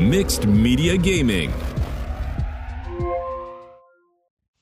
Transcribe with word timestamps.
Mixed 0.00 0.46
Media 0.46 0.96
Gaming. 0.96 1.52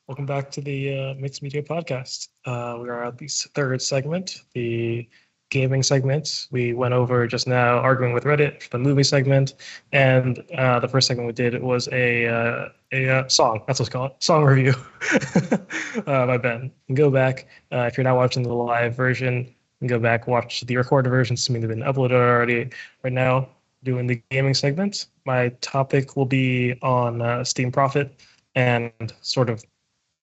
Welcome 0.09 0.27
back 0.27 0.51
to 0.51 0.61
the 0.61 0.99
uh, 0.99 1.15
Mixed 1.15 1.43
Media 1.45 1.63
Podcast. 1.63 2.27
Uh, 2.45 2.79
we 2.83 2.89
are 2.89 3.05
at 3.05 3.19
the 3.19 3.29
third 3.29 3.81
segment, 3.81 4.43
the 4.55 5.09
gaming 5.51 5.85
segment. 5.85 6.49
We 6.51 6.73
went 6.73 6.93
over 6.93 7.25
just 7.29 7.47
now 7.47 7.79
arguing 7.79 8.15
with 8.15 8.25
Reddit 8.25 8.65
for 8.65 8.71
the 8.71 8.79
movie 8.81 9.05
segment, 9.05 9.55
and 9.93 10.45
uh, 10.57 10.81
the 10.81 10.89
first 10.89 11.07
segment 11.07 11.29
we 11.29 11.33
did 11.33 11.63
was 11.63 11.89
a 11.93 12.27
uh, 12.27 12.69
a 12.91 13.09
uh, 13.09 13.29
song. 13.29 13.63
That's 13.69 13.79
what 13.79 13.87
it's 13.87 13.93
called, 13.93 14.13
song 14.19 14.43
review 14.45 14.75
uh, 16.09 16.27
by 16.27 16.37
Ben. 16.39 16.73
Go 16.95 17.11
back 17.11 17.47
uh, 17.71 17.83
if 17.83 17.97
you're 17.97 18.03
not 18.05 18.17
watching 18.17 18.43
the 18.43 18.53
live 18.53 18.97
version. 18.97 19.55
Go 19.87 20.01
back 20.01 20.27
watch 20.27 20.63
the 20.63 20.77
recorded 20.77 21.11
version. 21.11 21.35
Assuming 21.35 21.63
they've 21.63 21.69
been 21.69 21.87
uploaded 21.87 22.11
already. 22.11 22.71
Right 23.05 23.13
now, 23.13 23.49
doing 23.83 24.07
the 24.07 24.23
gaming 24.31 24.55
segment. 24.55 25.07
My 25.25 25.49
topic 25.61 26.17
will 26.17 26.27
be 26.27 26.79
on 26.83 27.23
uh, 27.23 27.45
Steam 27.45 27.71
Profit 27.71 28.21
and 28.55 28.93
sort 29.23 29.51
of 29.51 29.65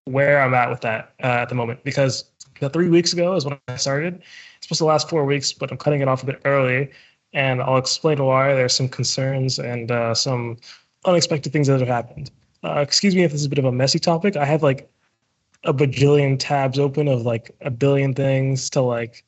where 0.05 0.41
I'm 0.41 0.53
at 0.53 0.69
with 0.69 0.81
that 0.81 1.13
uh, 1.23 1.27
at 1.27 1.49
the 1.49 1.55
moment 1.55 1.83
because 1.83 2.25
three 2.73 2.89
weeks 2.89 3.13
ago 3.13 3.35
is 3.35 3.45
when 3.45 3.57
I 3.67 3.75
started. 3.75 4.15
It's 4.57 4.67
supposed 4.67 4.79
to 4.79 4.85
last 4.85 5.09
four 5.09 5.25
weeks, 5.25 5.53
but 5.53 5.71
I'm 5.71 5.77
cutting 5.77 6.01
it 6.01 6.07
off 6.07 6.23
a 6.23 6.25
bit 6.25 6.41
early, 6.45 6.91
and 7.33 7.61
I'll 7.61 7.77
explain 7.77 8.23
why. 8.23 8.53
There's 8.53 8.73
some 8.73 8.89
concerns 8.89 9.59
and 9.59 9.91
uh, 9.91 10.13
some 10.13 10.57
unexpected 11.05 11.51
things 11.53 11.67
that 11.67 11.79
have 11.79 11.89
happened. 11.89 12.31
Uh, 12.63 12.79
excuse 12.79 13.15
me 13.15 13.23
if 13.23 13.31
this 13.31 13.41
is 13.41 13.45
a 13.45 13.49
bit 13.49 13.59
of 13.59 13.65
a 13.65 13.71
messy 13.71 13.99
topic. 13.99 14.35
I 14.35 14.45
have 14.45 14.63
like 14.63 14.89
a 15.63 15.73
bajillion 15.73 16.37
tabs 16.39 16.79
open 16.79 17.07
of 17.07 17.23
like 17.23 17.51
a 17.61 17.71
billion 17.71 18.13
things 18.13 18.69
to 18.71 18.81
like 18.81 19.23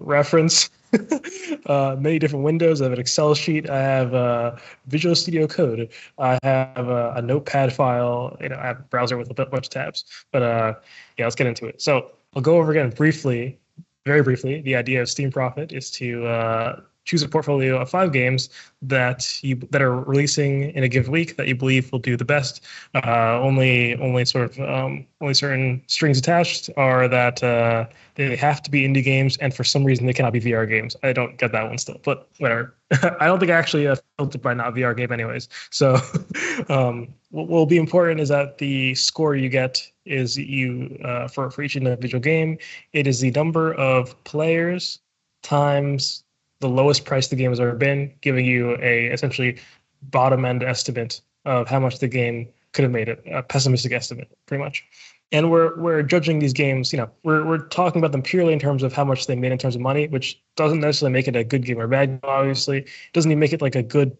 reference 0.00 0.70
uh, 1.66 1.96
many 1.98 2.18
different 2.18 2.44
windows. 2.44 2.80
I 2.80 2.84
have 2.84 2.92
an 2.92 3.00
Excel 3.00 3.34
sheet. 3.34 3.68
I 3.68 3.80
have 3.80 4.14
uh, 4.14 4.56
Visual 4.86 5.14
Studio 5.14 5.46
Code. 5.46 5.90
I 6.18 6.38
have 6.42 6.88
a, 6.88 7.14
a, 7.16 7.22
Notepad 7.22 7.72
file. 7.72 8.36
You 8.40 8.50
know, 8.50 8.56
I 8.56 8.66
have 8.66 8.80
a 8.80 8.82
browser 8.82 9.16
with 9.16 9.30
a 9.30 9.34
bunch 9.34 9.66
of 9.66 9.70
tabs. 9.70 10.04
But 10.32 10.42
uh, 10.42 10.74
yeah, 11.18 11.24
let's 11.26 11.36
get 11.36 11.46
into 11.46 11.66
it. 11.66 11.80
So 11.80 12.12
I'll 12.34 12.42
go 12.42 12.56
over 12.56 12.70
again 12.70 12.90
briefly, 12.90 13.58
very 14.04 14.22
briefly. 14.22 14.60
The 14.62 14.76
idea 14.76 15.02
of 15.02 15.08
Steam 15.08 15.30
Profit 15.30 15.72
is 15.72 15.90
to 15.92 16.26
uh, 16.26 16.80
choose 17.04 17.22
a 17.22 17.28
portfolio 17.28 17.78
of 17.80 17.90
five 17.90 18.12
games 18.12 18.48
that 18.82 19.42
you 19.42 19.56
that 19.70 19.82
are 19.82 20.00
releasing 20.00 20.70
in 20.70 20.84
a 20.84 20.88
given 20.88 21.12
week 21.12 21.36
that 21.36 21.48
you 21.48 21.54
believe 21.54 21.90
will 21.92 21.98
do 21.98 22.16
the 22.16 22.24
best. 22.24 22.62
Uh, 22.94 23.38
only 23.40 23.94
only 23.96 24.24
sort 24.24 24.50
of 24.50 24.60
um, 24.60 25.06
only 25.20 25.34
certain 25.34 25.82
strings 25.86 26.18
attached 26.18 26.70
are 26.76 27.08
that 27.08 27.42
uh, 27.42 27.86
they 28.14 28.36
have 28.36 28.62
to 28.62 28.70
be 28.70 28.86
indie 28.86 29.04
games, 29.04 29.36
and 29.38 29.54
for 29.54 29.64
some 29.64 29.84
reason 29.84 30.06
they 30.06 30.12
cannot 30.12 30.32
be 30.32 30.40
VR 30.40 30.68
games. 30.68 30.96
I 31.02 31.12
don't 31.12 31.36
get 31.38 31.52
that 31.52 31.68
one 31.68 31.78
still, 31.78 32.00
but 32.04 32.28
whatever. 32.38 32.74
I 33.20 33.26
don't 33.26 33.38
think 33.38 33.50
I 33.50 33.56
actually 33.56 33.86
uh, 33.86 33.96
filtered 34.18 34.42
by 34.42 34.54
not 34.54 34.74
VR 34.74 34.96
game 34.96 35.12
anyways. 35.12 35.48
So 35.70 35.96
um, 36.68 37.08
what 37.30 37.48
will 37.48 37.66
be 37.66 37.78
important 37.78 38.20
is 38.20 38.28
that 38.28 38.58
the 38.58 38.94
score 38.94 39.34
you 39.34 39.48
get 39.48 39.82
is 40.04 40.36
you 40.36 40.98
uh, 41.04 41.28
for 41.28 41.50
for 41.50 41.62
each 41.62 41.76
individual 41.76 42.20
game. 42.20 42.58
It 42.92 43.06
is 43.06 43.20
the 43.20 43.30
number 43.30 43.74
of 43.74 44.22
players 44.24 45.00
times 45.42 46.23
the 46.60 46.68
lowest 46.68 47.04
price 47.04 47.28
the 47.28 47.36
game 47.36 47.50
has 47.50 47.60
ever 47.60 47.74
been, 47.74 48.12
giving 48.20 48.44
you 48.44 48.76
a 48.80 49.06
essentially 49.06 49.58
bottom 50.02 50.44
end 50.44 50.62
estimate 50.62 51.20
of 51.44 51.68
how 51.68 51.80
much 51.80 51.98
the 51.98 52.08
game 52.08 52.48
could 52.72 52.82
have 52.82 52.92
made 52.92 53.08
it, 53.08 53.22
a 53.30 53.42
pessimistic 53.42 53.92
estimate, 53.92 54.28
pretty 54.46 54.62
much. 54.62 54.84
And 55.32 55.50
we're 55.50 55.76
we're 55.80 56.02
judging 56.02 56.38
these 56.38 56.52
games, 56.52 56.92
you 56.92 56.98
know, 56.98 57.10
we're 57.22 57.44
we're 57.44 57.66
talking 57.68 58.00
about 58.00 58.12
them 58.12 58.22
purely 58.22 58.52
in 58.52 58.58
terms 58.58 58.82
of 58.82 58.92
how 58.92 59.04
much 59.04 59.26
they 59.26 59.34
made 59.34 59.52
in 59.52 59.58
terms 59.58 59.74
of 59.74 59.80
money, 59.80 60.06
which 60.08 60.40
doesn't 60.56 60.80
necessarily 60.80 61.12
make 61.12 61.26
it 61.26 61.34
a 61.34 61.42
good 61.42 61.64
game 61.64 61.80
or 61.80 61.88
bad 61.88 62.08
game, 62.08 62.20
obviously. 62.22 62.78
It 62.78 63.12
doesn't 63.12 63.30
even 63.30 63.40
make 63.40 63.52
it 63.52 63.62
like 63.62 63.74
a 63.74 63.82
good 63.82 64.16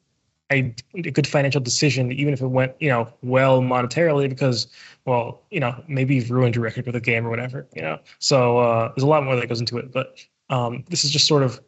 a, 0.52 0.74
a 0.94 1.10
good 1.10 1.26
financial 1.26 1.60
decision, 1.60 2.12
even 2.12 2.34
if 2.34 2.40
it 2.40 2.48
went, 2.48 2.74
you 2.78 2.88
know, 2.88 3.12
well 3.22 3.62
monetarily, 3.62 4.28
because, 4.28 4.66
well, 5.04 5.42
you 5.50 5.60
know, 5.60 5.82
maybe 5.88 6.14
you've 6.16 6.30
ruined 6.30 6.54
your 6.54 6.64
record 6.64 6.86
with 6.86 6.96
a 6.96 7.00
game 7.00 7.26
or 7.26 7.30
whatever, 7.30 7.66
you 7.74 7.82
know. 7.82 7.98
So 8.18 8.58
uh, 8.58 8.92
there's 8.94 9.04
a 9.04 9.06
lot 9.06 9.24
more 9.24 9.36
that 9.36 9.48
goes 9.48 9.60
into 9.60 9.78
it, 9.78 9.92
but 9.92 10.18
um, 10.50 10.84
this 10.88 11.04
is 11.04 11.10
just 11.10 11.26
sort 11.26 11.42
of 11.42 11.60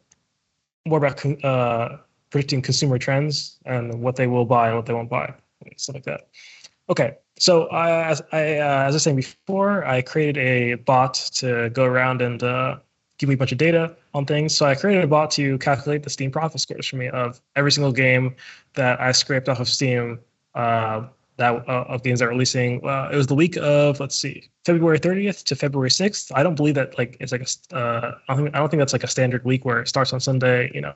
more 0.87 0.99
about 0.99 1.23
uh, 1.43 1.97
predicting 2.29 2.61
consumer 2.61 2.97
trends 2.97 3.57
and 3.65 4.01
what 4.01 4.15
they 4.15 4.27
will 4.27 4.45
buy 4.45 4.67
and 4.67 4.75
what 4.75 4.85
they 4.85 4.93
won't 4.93 5.09
buy, 5.09 5.33
stuff 5.77 5.95
like 5.95 6.03
that. 6.03 6.27
Okay, 6.89 7.17
so 7.37 7.67
I, 7.67 8.09
as 8.09 8.21
I 8.31 8.57
uh, 8.57 8.85
as 8.87 8.93
I 8.93 8.95
was 8.95 9.03
saying 9.03 9.15
before, 9.17 9.85
I 9.85 10.01
created 10.01 10.37
a 10.37 10.75
bot 10.75 11.13
to 11.35 11.69
go 11.71 11.83
around 11.83 12.21
and 12.21 12.41
uh, 12.41 12.77
give 13.17 13.29
me 13.29 13.35
a 13.35 13.37
bunch 13.37 13.51
of 13.51 13.57
data 13.57 13.95
on 14.13 14.25
things. 14.25 14.55
So 14.55 14.65
I 14.65 14.75
created 14.75 15.03
a 15.03 15.07
bot 15.07 15.31
to 15.31 15.57
calculate 15.59 16.03
the 16.03 16.09
Steam 16.09 16.31
profit 16.31 16.61
scores 16.61 16.87
for 16.87 16.95
me 16.95 17.09
of 17.09 17.41
every 17.55 17.71
single 17.71 17.91
game 17.91 18.35
that 18.73 18.99
I 19.01 19.11
scraped 19.11 19.49
off 19.49 19.59
of 19.59 19.67
Steam. 19.67 20.19
Uh, 20.55 21.07
that 21.37 21.67
uh, 21.69 21.85
of 21.87 22.03
games 22.03 22.19
that 22.19 22.25
are 22.25 22.29
releasing. 22.29 22.85
Uh, 22.85 23.09
it 23.11 23.15
was 23.15 23.27
the 23.27 23.35
week 23.35 23.57
of 23.57 23.99
let's 23.99 24.15
see, 24.15 24.49
February 24.65 24.99
30th 24.99 25.43
to 25.45 25.55
February 25.55 25.89
6th. 25.89 26.31
I 26.35 26.43
don't 26.43 26.55
believe 26.55 26.75
that 26.75 26.97
like 26.97 27.17
it's 27.19 27.31
like 27.31 27.47
a. 27.71 27.75
Uh, 27.75 28.15
I 28.27 28.35
don't 28.35 28.43
think 28.43 28.55
I 28.55 28.59
don't 28.59 28.69
think 28.69 28.79
that's 28.79 28.93
like 28.93 29.03
a 29.03 29.07
standard 29.07 29.45
week 29.45 29.63
where 29.63 29.79
it 29.79 29.87
starts 29.87 30.13
on 30.13 30.19
Sunday, 30.19 30.71
you 30.73 30.81
know, 30.81 30.93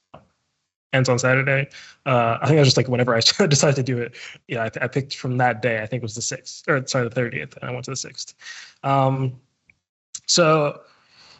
ends 0.93 1.09
on 1.09 1.19
Saturday. 1.19 1.69
Uh, 2.05 2.37
I 2.41 2.47
think 2.47 2.57
I 2.57 2.61
was 2.61 2.67
just 2.67 2.77
like 2.77 2.87
whenever 2.87 3.15
I 3.15 3.19
decided 3.47 3.75
to 3.75 3.83
do 3.83 3.99
it, 3.99 4.15
yeah, 4.47 4.63
I, 4.63 4.85
I, 4.85 4.87
picked 4.87 5.15
from 5.15 5.37
that 5.37 5.61
day. 5.61 5.81
I 5.81 5.85
think 5.85 6.01
it 6.01 6.03
was 6.03 6.15
the 6.15 6.21
sixth 6.21 6.67
or 6.67 6.85
sorry, 6.87 7.07
the 7.07 7.15
30th, 7.15 7.57
and 7.57 7.69
I 7.69 7.71
went 7.71 7.85
to 7.85 7.91
the 7.91 7.97
sixth. 7.97 8.33
Um, 8.83 9.39
so 10.25 10.81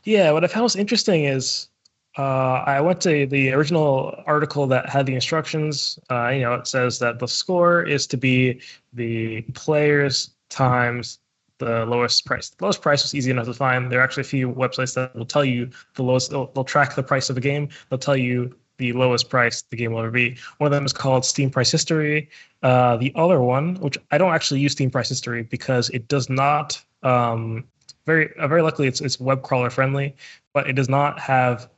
yeah, 0.03 0.31
what 0.31 0.43
I 0.43 0.47
found 0.47 0.63
was 0.63 0.75
interesting 0.75 1.25
is 1.25 1.67
uh, 2.17 2.63
I 2.65 2.81
went 2.81 2.99
to 3.01 3.25
the 3.25 3.53
original 3.53 4.21
article 4.25 4.67
that 4.67 4.89
had 4.89 5.05
the 5.05 5.15
instructions. 5.15 5.97
Uh, 6.09 6.29
you 6.29 6.41
know, 6.41 6.53
it 6.55 6.67
says 6.67 6.99
that 6.99 7.19
the 7.19 7.27
score 7.27 7.83
is 7.83 8.05
to 8.07 8.17
be 8.17 8.61
the 8.93 9.41
players 9.53 10.31
times 10.49 11.19
the 11.59 11.85
lowest 11.85 12.25
price. 12.25 12.49
The 12.49 12.65
lowest 12.65 12.81
price 12.81 13.03
was 13.03 13.15
easy 13.15 13.31
enough 13.31 13.45
to 13.45 13.53
find. 13.53 13.89
There 13.89 13.99
are 13.99 14.03
actually 14.03 14.21
a 14.21 14.25
few 14.25 14.51
websites 14.51 14.93
that 14.95 15.15
will 15.15 15.25
tell 15.25 15.45
you 15.45 15.69
the 15.95 16.03
lowest. 16.03 16.31
They'll, 16.31 16.47
they'll 16.47 16.65
track 16.65 16.95
the 16.95 17.03
price 17.03 17.29
of 17.29 17.37
a 17.37 17.41
game. 17.41 17.69
They'll 17.89 17.99
tell 17.99 18.17
you 18.17 18.53
the 18.77 18.91
lowest 18.93 19.29
price 19.29 19.61
the 19.61 19.77
game 19.77 19.93
will 19.93 19.99
ever 19.99 20.11
be. 20.11 20.37
One 20.57 20.65
of 20.65 20.71
them 20.71 20.85
is 20.85 20.91
called 20.91 21.23
Steam 21.23 21.49
Price 21.49 21.71
History. 21.71 22.29
Uh, 22.63 22.97
the 22.97 23.13
other 23.15 23.39
one, 23.41 23.75
which 23.75 23.97
I 24.09 24.17
don't 24.17 24.33
actually 24.33 24.59
use 24.59 24.73
Steam 24.73 24.89
Price 24.89 25.07
History 25.07 25.43
because 25.43 25.89
it 25.91 26.07
does 26.07 26.29
not. 26.29 26.81
Um, 27.03 27.63
very 28.05 28.35
uh, 28.37 28.47
very 28.47 28.63
luckily, 28.63 28.87
it's 28.87 28.99
it's 28.99 29.19
web 29.19 29.43
crawler 29.43 29.69
friendly, 29.69 30.15
but 30.53 30.67
it 30.67 30.73
does 30.73 30.89
not 30.89 31.19
have 31.19 31.69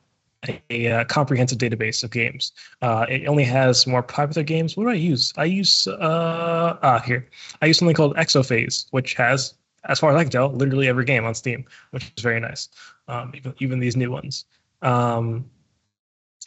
a, 0.48 0.62
a 0.70 0.92
uh, 0.92 1.04
comprehensive 1.04 1.58
database 1.58 2.02
of 2.04 2.10
games. 2.10 2.52
Uh, 2.82 3.06
it 3.08 3.26
only 3.26 3.44
has 3.44 3.86
more 3.86 4.02
popular 4.02 4.42
games. 4.42 4.76
What 4.76 4.84
do 4.84 4.90
I 4.90 4.94
use? 4.94 5.32
I 5.36 5.44
use 5.44 5.86
uh, 5.86 6.78
ah 6.82 6.98
here. 7.00 7.28
I 7.62 7.66
use 7.66 7.78
something 7.78 7.96
called 7.96 8.16
Exophase, 8.16 8.86
which 8.90 9.14
has, 9.14 9.54
as 9.84 10.00
far 10.00 10.10
as 10.10 10.16
I 10.16 10.24
can 10.24 10.30
tell, 10.30 10.50
literally 10.50 10.88
every 10.88 11.04
game 11.04 11.24
on 11.24 11.34
Steam, 11.34 11.64
which 11.90 12.12
is 12.16 12.22
very 12.22 12.40
nice. 12.40 12.68
Um, 13.08 13.32
even 13.34 13.54
even 13.58 13.78
these 13.80 13.96
new 13.96 14.10
ones. 14.10 14.44
Um, 14.82 15.50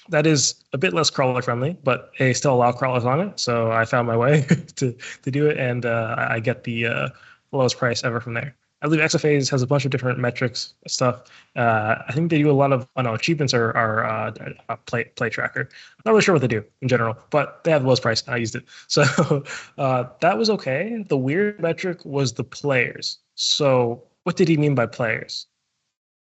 that 0.09 0.25
is 0.25 0.63
a 0.73 0.77
bit 0.77 0.93
less 0.93 1.09
crawler 1.09 1.41
friendly, 1.41 1.77
but 1.83 2.11
they 2.17 2.33
still 2.33 2.53
allow 2.53 2.71
crawlers 2.71 3.05
on 3.05 3.19
it. 3.19 3.39
So 3.39 3.71
I 3.71 3.85
found 3.85 4.07
my 4.07 4.17
way 4.17 4.41
to 4.75 4.95
to 5.23 5.31
do 5.31 5.47
it, 5.47 5.57
and 5.57 5.85
uh, 5.85 6.15
I 6.17 6.39
get 6.39 6.63
the 6.63 6.87
uh, 6.87 7.09
lowest 7.51 7.77
price 7.77 8.03
ever 8.03 8.19
from 8.19 8.33
there. 8.33 8.55
I 8.81 8.85
believe 8.85 9.01
Exophase 9.01 9.49
has 9.49 9.63
a 9.63 9.67
bunch 9.67 9.85
of 9.85 9.91
different 9.91 10.19
metrics 10.19 10.75
stuff. 10.85 11.31
Uh, 11.55 11.95
I 12.07 12.11
think 12.13 12.29
they 12.29 12.37
do 12.37 12.51
a 12.51 12.53
lot 12.53 12.71
of 12.71 12.87
oh 12.95 13.01
no 13.01 13.13
achievements 13.13 13.53
are 13.53 13.75
are 13.75 14.05
uh, 14.05 14.75
play 14.85 15.05
play 15.15 15.29
tracker. 15.29 15.61
I'm 15.61 16.01
not 16.05 16.11
really 16.11 16.21
sure 16.21 16.35
what 16.35 16.41
they 16.41 16.47
do 16.47 16.63
in 16.81 16.87
general, 16.87 17.17
but 17.31 17.63
they 17.63 17.71
have 17.71 17.81
the 17.81 17.87
lowest 17.87 18.03
price. 18.03 18.23
I 18.27 18.37
used 18.37 18.55
it, 18.55 18.65
so 18.87 19.43
uh, 19.77 20.05
that 20.21 20.37
was 20.37 20.49
okay. 20.51 21.03
The 21.07 21.17
weird 21.17 21.59
metric 21.59 22.05
was 22.05 22.33
the 22.33 22.43
players. 22.43 23.17
So 23.35 24.03
what 24.23 24.35
did 24.35 24.47
he 24.47 24.57
mean 24.57 24.75
by 24.75 24.85
players 24.85 25.47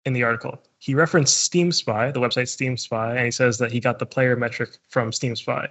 in 0.05 0.13
the 0.15 0.23
article? 0.23 0.63
He 0.79 0.95
referenced 0.95 1.43
Steam 1.43 1.73
Spy, 1.73 2.11
the 2.11 2.21
website 2.21 2.49
Steam 2.49 2.77
Spy, 2.77 3.17
and 3.17 3.25
he 3.25 3.31
says 3.31 3.59
that 3.59 3.73
he 3.73 3.81
got 3.81 3.99
the 3.99 4.07
player 4.07 4.37
metric 4.37 4.79
from 4.89 5.13
Steam 5.13 5.35
Spy. 5.37 5.69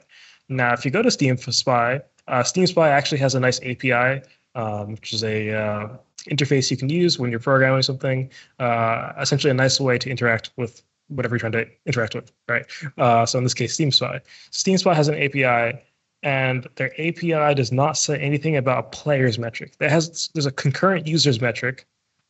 Now, 0.49 0.73
if 0.73 0.85
you 0.85 0.91
go 0.91 1.01
to 1.01 1.09
Steam 1.09 1.37
Spy, 1.37 2.01
uh, 2.27 2.43
Steam 2.43 2.67
Spy 2.67 2.89
actually 2.89 3.19
has 3.19 3.35
a 3.35 3.39
nice 3.39 3.59
API, 3.61 4.21
um, 4.53 4.91
which 4.91 5.13
is 5.13 5.23
a 5.23 5.53
uh, 5.53 5.87
interface 6.29 6.71
you 6.71 6.77
can 6.77 6.89
use 6.89 7.19
when 7.19 7.31
you're 7.31 7.39
programming 7.39 7.81
something. 7.81 8.29
Uh, 8.59 9.13
essentially, 9.19 9.51
a 9.51 9.53
nice 9.53 9.79
way 9.79 9.97
to 9.97 10.09
interact 10.09 10.51
with 10.57 10.83
whatever 11.07 11.35
you're 11.35 11.39
trying 11.39 11.51
to 11.51 11.67
interact 11.85 12.15
with, 12.15 12.31
right? 12.47 12.65
Uh, 12.97 13.25
so 13.25 13.37
in 13.37 13.43
this 13.43 13.53
case, 13.53 13.73
Steam 13.73 13.91
Spy. 13.91 14.19
Steam 14.51 14.77
Spy 14.77 14.93
has 14.93 15.07
an 15.07 15.15
API, 15.15 15.79
and 16.23 16.67
their 16.75 16.91
API 16.99 17.53
does 17.53 17.71
not 17.71 17.97
say 17.97 18.17
anything 18.17 18.57
about 18.57 18.79
a 18.79 18.87
player's 18.89 19.37
metric. 19.37 19.75
There 19.77 19.89
has 19.89 20.29
there's 20.33 20.45
a 20.45 20.51
concurrent 20.51 21.07
users 21.07 21.41
metric, 21.41 21.85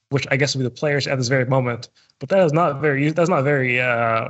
which 0.10 0.28
I 0.32 0.38
guess 0.38 0.56
would 0.56 0.60
be 0.62 0.66
the 0.66 0.72
players 0.72 1.08
at 1.08 1.18
this 1.18 1.28
very 1.28 1.46
moment, 1.46 1.90
but 2.20 2.30
that 2.30 2.40
is 2.40 2.54
not 2.54 2.82
very 2.82 3.10
that's 3.12 3.30
not 3.30 3.44
very 3.44 3.80
uh, 3.80 4.30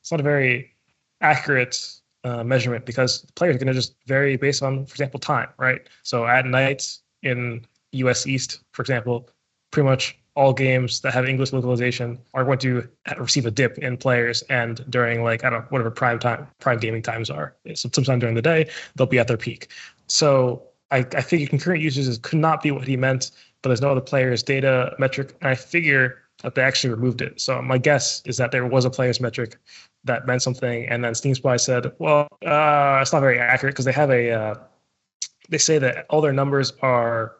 it's 0.00 0.10
not 0.10 0.20
a 0.20 0.24
very 0.24 0.72
accurate 1.20 2.00
uh, 2.24 2.44
measurement 2.44 2.84
because 2.84 3.24
players 3.36 3.56
are 3.56 3.58
going 3.58 3.68
to 3.68 3.74
just 3.74 3.94
vary 4.06 4.36
based 4.36 4.62
on, 4.62 4.84
for 4.84 4.94
example, 4.94 5.20
time, 5.20 5.48
right? 5.58 5.88
So 6.02 6.26
at 6.26 6.44
night 6.44 6.98
in 7.22 7.64
US 7.96 8.26
East, 8.26 8.60
for 8.72 8.82
example, 8.82 9.28
pretty 9.70 9.88
much 9.88 10.18
all 10.36 10.52
games 10.52 11.00
that 11.00 11.14
have 11.14 11.26
English 11.26 11.52
localization 11.52 12.18
are 12.34 12.44
going 12.44 12.58
to 12.58 12.86
receive 13.18 13.46
a 13.46 13.50
dip 13.50 13.78
in 13.78 13.96
players, 13.96 14.42
and 14.42 14.84
during 14.90 15.22
like 15.24 15.44
I 15.44 15.50
don't 15.50 15.60
know 15.62 15.66
whatever 15.70 15.90
prime 15.90 16.18
time 16.18 16.46
prime 16.60 16.78
gaming 16.78 17.02
times 17.02 17.30
are, 17.30 17.56
sometime 17.74 18.18
during 18.18 18.34
the 18.34 18.42
day 18.42 18.68
they'll 18.94 19.06
be 19.06 19.18
at 19.18 19.28
their 19.28 19.38
peak. 19.38 19.68
So 20.06 20.62
I, 20.90 20.98
I 20.98 21.22
figure 21.22 21.46
concurrent 21.46 21.82
users 21.82 22.16
could 22.18 22.38
not 22.38 22.62
be 22.62 22.70
what 22.70 22.86
he 22.86 22.96
meant, 22.96 23.30
but 23.62 23.70
there's 23.70 23.80
no 23.80 23.90
other 23.90 24.00
players 24.00 24.42
data 24.42 24.94
metric, 24.98 25.34
and 25.40 25.48
I 25.48 25.54
figure 25.54 26.22
that 26.42 26.54
they 26.54 26.62
actually 26.62 26.90
removed 26.90 27.22
it. 27.22 27.40
So 27.40 27.62
my 27.62 27.78
guess 27.78 28.22
is 28.26 28.36
that 28.36 28.52
there 28.52 28.66
was 28.66 28.84
a 28.84 28.90
players 28.90 29.20
metric 29.20 29.58
that 30.04 30.26
meant 30.26 30.42
something, 30.42 30.86
and 30.88 31.02
then 31.02 31.14
Steam 31.14 31.34
Spy 31.34 31.56
said, 31.56 31.90
"Well, 31.98 32.28
uh, 32.44 32.98
it's 33.00 33.12
not 33.12 33.20
very 33.20 33.40
accurate 33.40 33.74
because 33.74 33.86
they 33.86 33.92
have 33.92 34.10
a 34.10 34.30
uh, 34.30 34.54
they 35.48 35.58
say 35.58 35.78
that 35.78 36.06
all 36.10 36.20
their 36.20 36.34
numbers 36.34 36.72
are 36.82 37.36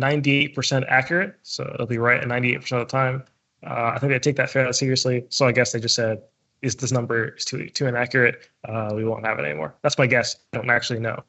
98% 0.00 0.84
accurate, 0.88 1.34
so 1.42 1.70
it'll 1.74 1.86
be 1.86 1.98
right 1.98 2.20
at 2.20 2.28
98% 2.28 2.56
of 2.72 2.78
the 2.80 2.84
time. 2.84 3.24
Uh, 3.66 3.92
I 3.94 3.98
think 3.98 4.12
they 4.12 4.18
take 4.18 4.36
that 4.36 4.50
fairly 4.50 4.72
seriously, 4.72 5.24
so 5.30 5.46
I 5.46 5.52
guess 5.52 5.72
they 5.72 5.80
just 5.80 5.94
said, 5.94 6.22
"Is 6.62 6.76
this 6.76 6.92
number 6.92 7.34
is 7.36 7.44
too 7.44 7.68
too 7.70 7.86
inaccurate? 7.86 8.48
Uh, 8.64 8.92
we 8.94 9.04
won't 9.04 9.26
have 9.26 9.38
it 9.38 9.44
anymore." 9.44 9.74
That's 9.82 9.98
my 9.98 10.06
guess. 10.06 10.36
I 10.52 10.58
don't 10.58 10.70
actually 10.70 11.00
know. 11.00 11.24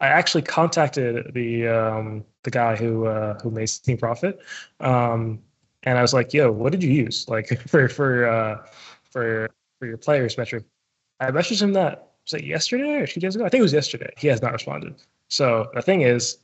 I 0.00 0.08
actually 0.08 0.42
contacted 0.42 1.34
the 1.34 1.66
um, 1.68 2.24
the 2.44 2.50
guy 2.50 2.76
who 2.76 3.06
uh, 3.06 3.38
who 3.40 3.50
made 3.50 3.66
Steam 3.66 3.98
Profit, 3.98 4.40
um, 4.80 5.40
and 5.82 5.98
I 5.98 6.02
was 6.02 6.14
like, 6.14 6.32
"Yo, 6.32 6.52
what 6.52 6.70
did 6.70 6.82
you 6.82 6.92
use 6.92 7.28
like 7.34 7.58
for 7.68 7.88
for 7.88 8.28
uh, 8.28 8.66
for 9.10 9.50
for 9.80 9.86
your 9.86 9.98
players 9.98 10.38
metric?" 10.38 10.64
I 11.20 11.30
messaged 11.30 11.62
him 11.62 11.72
that 11.72 12.14
was 12.24 12.40
it 12.40 12.44
yesterday 12.46 12.94
or 12.94 13.06
two 13.06 13.20
days 13.20 13.36
ago? 13.36 13.44
I 13.44 13.48
think 13.48 13.60
it 13.60 13.62
was 13.62 13.72
yesterday. 13.72 14.12
He 14.16 14.28
has 14.28 14.42
not 14.42 14.52
responded. 14.52 14.94
So 15.28 15.70
the 15.74 15.82
thing 15.82 16.02
is, 16.02 16.38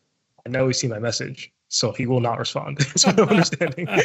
I 0.47 0.51
know 0.51 0.67
he's 0.67 0.79
seen 0.79 0.91
my 0.91 0.99
message, 0.99 1.53
so 1.71 1.93
he 1.93 2.07
will 2.07 2.21
not 2.21 2.39
respond. 2.39 2.77
That's 2.79 3.07
my 3.07 3.15
understanding. 3.15 3.87
How 3.87 4.03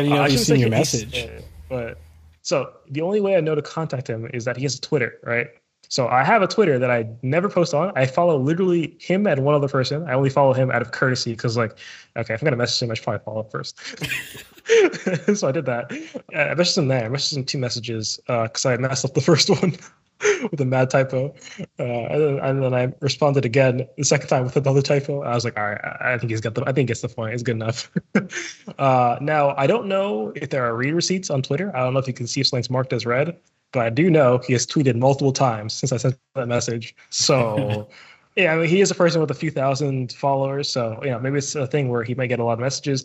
do 0.00 0.04
you 0.04 0.10
know 0.10 0.22
uh, 0.22 0.28
seen 0.28 0.58
your 0.58 0.70
message? 0.70 1.28
But 1.68 1.98
so 2.42 2.72
the 2.90 3.02
only 3.02 3.20
way 3.20 3.36
I 3.36 3.40
know 3.40 3.54
to 3.54 3.62
contact 3.62 4.08
him 4.08 4.28
is 4.34 4.44
that 4.46 4.56
he 4.56 4.64
has 4.64 4.76
a 4.76 4.80
Twitter, 4.80 5.20
right? 5.22 5.46
So 5.88 6.08
I 6.08 6.24
have 6.24 6.40
a 6.40 6.46
Twitter 6.46 6.78
that 6.78 6.90
I 6.90 7.06
never 7.20 7.50
post 7.50 7.74
on. 7.74 7.92
I 7.94 8.06
follow 8.06 8.38
literally 8.38 8.96
him 8.98 9.26
and 9.26 9.44
one 9.44 9.54
other 9.54 9.68
person. 9.68 10.08
I 10.08 10.14
only 10.14 10.30
follow 10.30 10.54
him 10.54 10.70
out 10.70 10.80
of 10.80 10.90
courtesy 10.90 11.32
because, 11.32 11.58
like, 11.58 11.76
okay, 12.16 12.32
if 12.32 12.40
I'm 12.40 12.46
gonna 12.46 12.56
message 12.56 12.82
him, 12.82 12.90
I 12.90 12.94
should 12.94 13.04
probably 13.04 13.22
follow 13.22 13.42
first. 13.42 13.78
so 15.36 15.48
I 15.48 15.52
did 15.52 15.66
that. 15.66 15.92
I 16.30 16.54
messaged 16.54 16.78
him 16.78 16.88
there. 16.88 17.04
I 17.04 17.08
messaged 17.08 17.36
him 17.36 17.44
two 17.44 17.58
messages 17.58 18.18
because 18.26 18.64
uh, 18.64 18.70
I 18.70 18.78
messed 18.78 19.04
up 19.04 19.12
the 19.12 19.20
first 19.20 19.50
one. 19.50 19.76
with 20.50 20.60
a 20.60 20.64
mad 20.64 20.90
typo. 20.90 21.34
Uh, 21.78 21.82
and, 21.82 22.22
then, 22.22 22.38
and, 22.38 22.62
then, 22.62 22.74
I 22.74 22.92
responded 23.00 23.44
again 23.44 23.86
the 23.96 24.04
second 24.04 24.28
time 24.28 24.44
with 24.44 24.56
another 24.56 24.82
typo. 24.82 25.22
I 25.22 25.34
was 25.34 25.44
like, 25.44 25.58
all 25.58 25.70
right, 25.70 25.80
I 26.00 26.18
think 26.18 26.30
he's 26.30 26.40
got 26.40 26.54
the, 26.54 26.64
I 26.66 26.72
think 26.72 26.90
it's 26.90 27.00
the 27.00 27.08
point. 27.08 27.34
It's 27.34 27.42
good 27.42 27.56
enough. 27.56 27.90
uh, 28.78 29.18
now, 29.20 29.54
I 29.56 29.66
don't 29.66 29.86
know 29.86 30.32
if 30.36 30.50
there 30.50 30.64
are 30.64 30.76
read 30.76 30.94
receipts 30.94 31.30
on 31.30 31.42
Twitter. 31.42 31.74
I 31.76 31.80
don't 31.80 31.92
know 31.92 32.00
if 32.00 32.06
you 32.06 32.14
can 32.14 32.26
see 32.26 32.40
if 32.40 32.48
something's 32.48 32.70
marked 32.70 32.92
as 32.92 33.06
read, 33.06 33.36
but 33.72 33.86
I 33.86 33.90
do 33.90 34.10
know 34.10 34.38
he 34.38 34.52
has 34.52 34.66
tweeted 34.66 34.96
multiple 34.96 35.32
times 35.32 35.72
since 35.72 35.92
I 35.92 35.96
sent 35.96 36.18
that 36.34 36.48
message. 36.48 36.94
So. 37.10 37.88
yeah, 38.36 38.54
I 38.54 38.58
mean, 38.58 38.68
he 38.68 38.80
is 38.80 38.90
a 38.90 38.94
person 38.94 39.20
with 39.20 39.30
a 39.30 39.34
few 39.34 39.50
thousand 39.50 40.12
followers, 40.12 40.68
so 40.68 40.98
you 41.02 41.10
know 41.10 41.18
maybe 41.18 41.38
it's 41.38 41.54
a 41.54 41.66
thing 41.66 41.88
where 41.88 42.02
he 42.02 42.14
might 42.14 42.28
get 42.28 42.38
a 42.38 42.44
lot 42.44 42.54
of 42.54 42.60
messages 42.60 43.04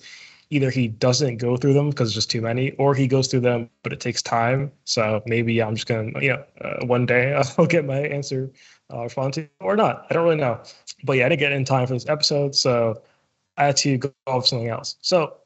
either 0.49 0.69
he 0.69 0.87
doesn't 0.87 1.37
go 1.37 1.57
through 1.57 1.73
them 1.73 1.89
because 1.89 2.09
it's 2.09 2.15
just 2.15 2.31
too 2.31 2.41
many, 2.41 2.71
or 2.71 2.95
he 2.95 3.07
goes 3.07 3.27
through 3.27 3.41
them, 3.41 3.69
but 3.83 3.93
it 3.93 3.99
takes 3.99 4.21
time. 4.21 4.71
So 4.85 5.21
maybe 5.25 5.61
I'm 5.61 5.75
just 5.75 5.87
gonna, 5.87 6.11
you 6.21 6.29
know, 6.29 6.43
uh, 6.61 6.85
one 6.85 7.05
day 7.05 7.33
I'll 7.57 7.65
get 7.65 7.85
my 7.85 7.99
answer 7.99 8.51
uh, 8.89 9.07
to, 9.07 9.49
or 9.59 9.75
not. 9.75 10.05
I 10.09 10.13
don't 10.13 10.23
really 10.23 10.37
know. 10.37 10.61
But 11.03 11.13
yeah, 11.17 11.25
I 11.25 11.29
didn't 11.29 11.39
get 11.39 11.51
in 11.51 11.65
time 11.65 11.87
for 11.87 11.93
this 11.93 12.07
episode, 12.07 12.55
so 12.55 13.01
I 13.57 13.65
had 13.65 13.77
to 13.77 13.97
go 13.97 14.13
off 14.25 14.47
something 14.47 14.69
else. 14.69 14.95
So 15.01 15.37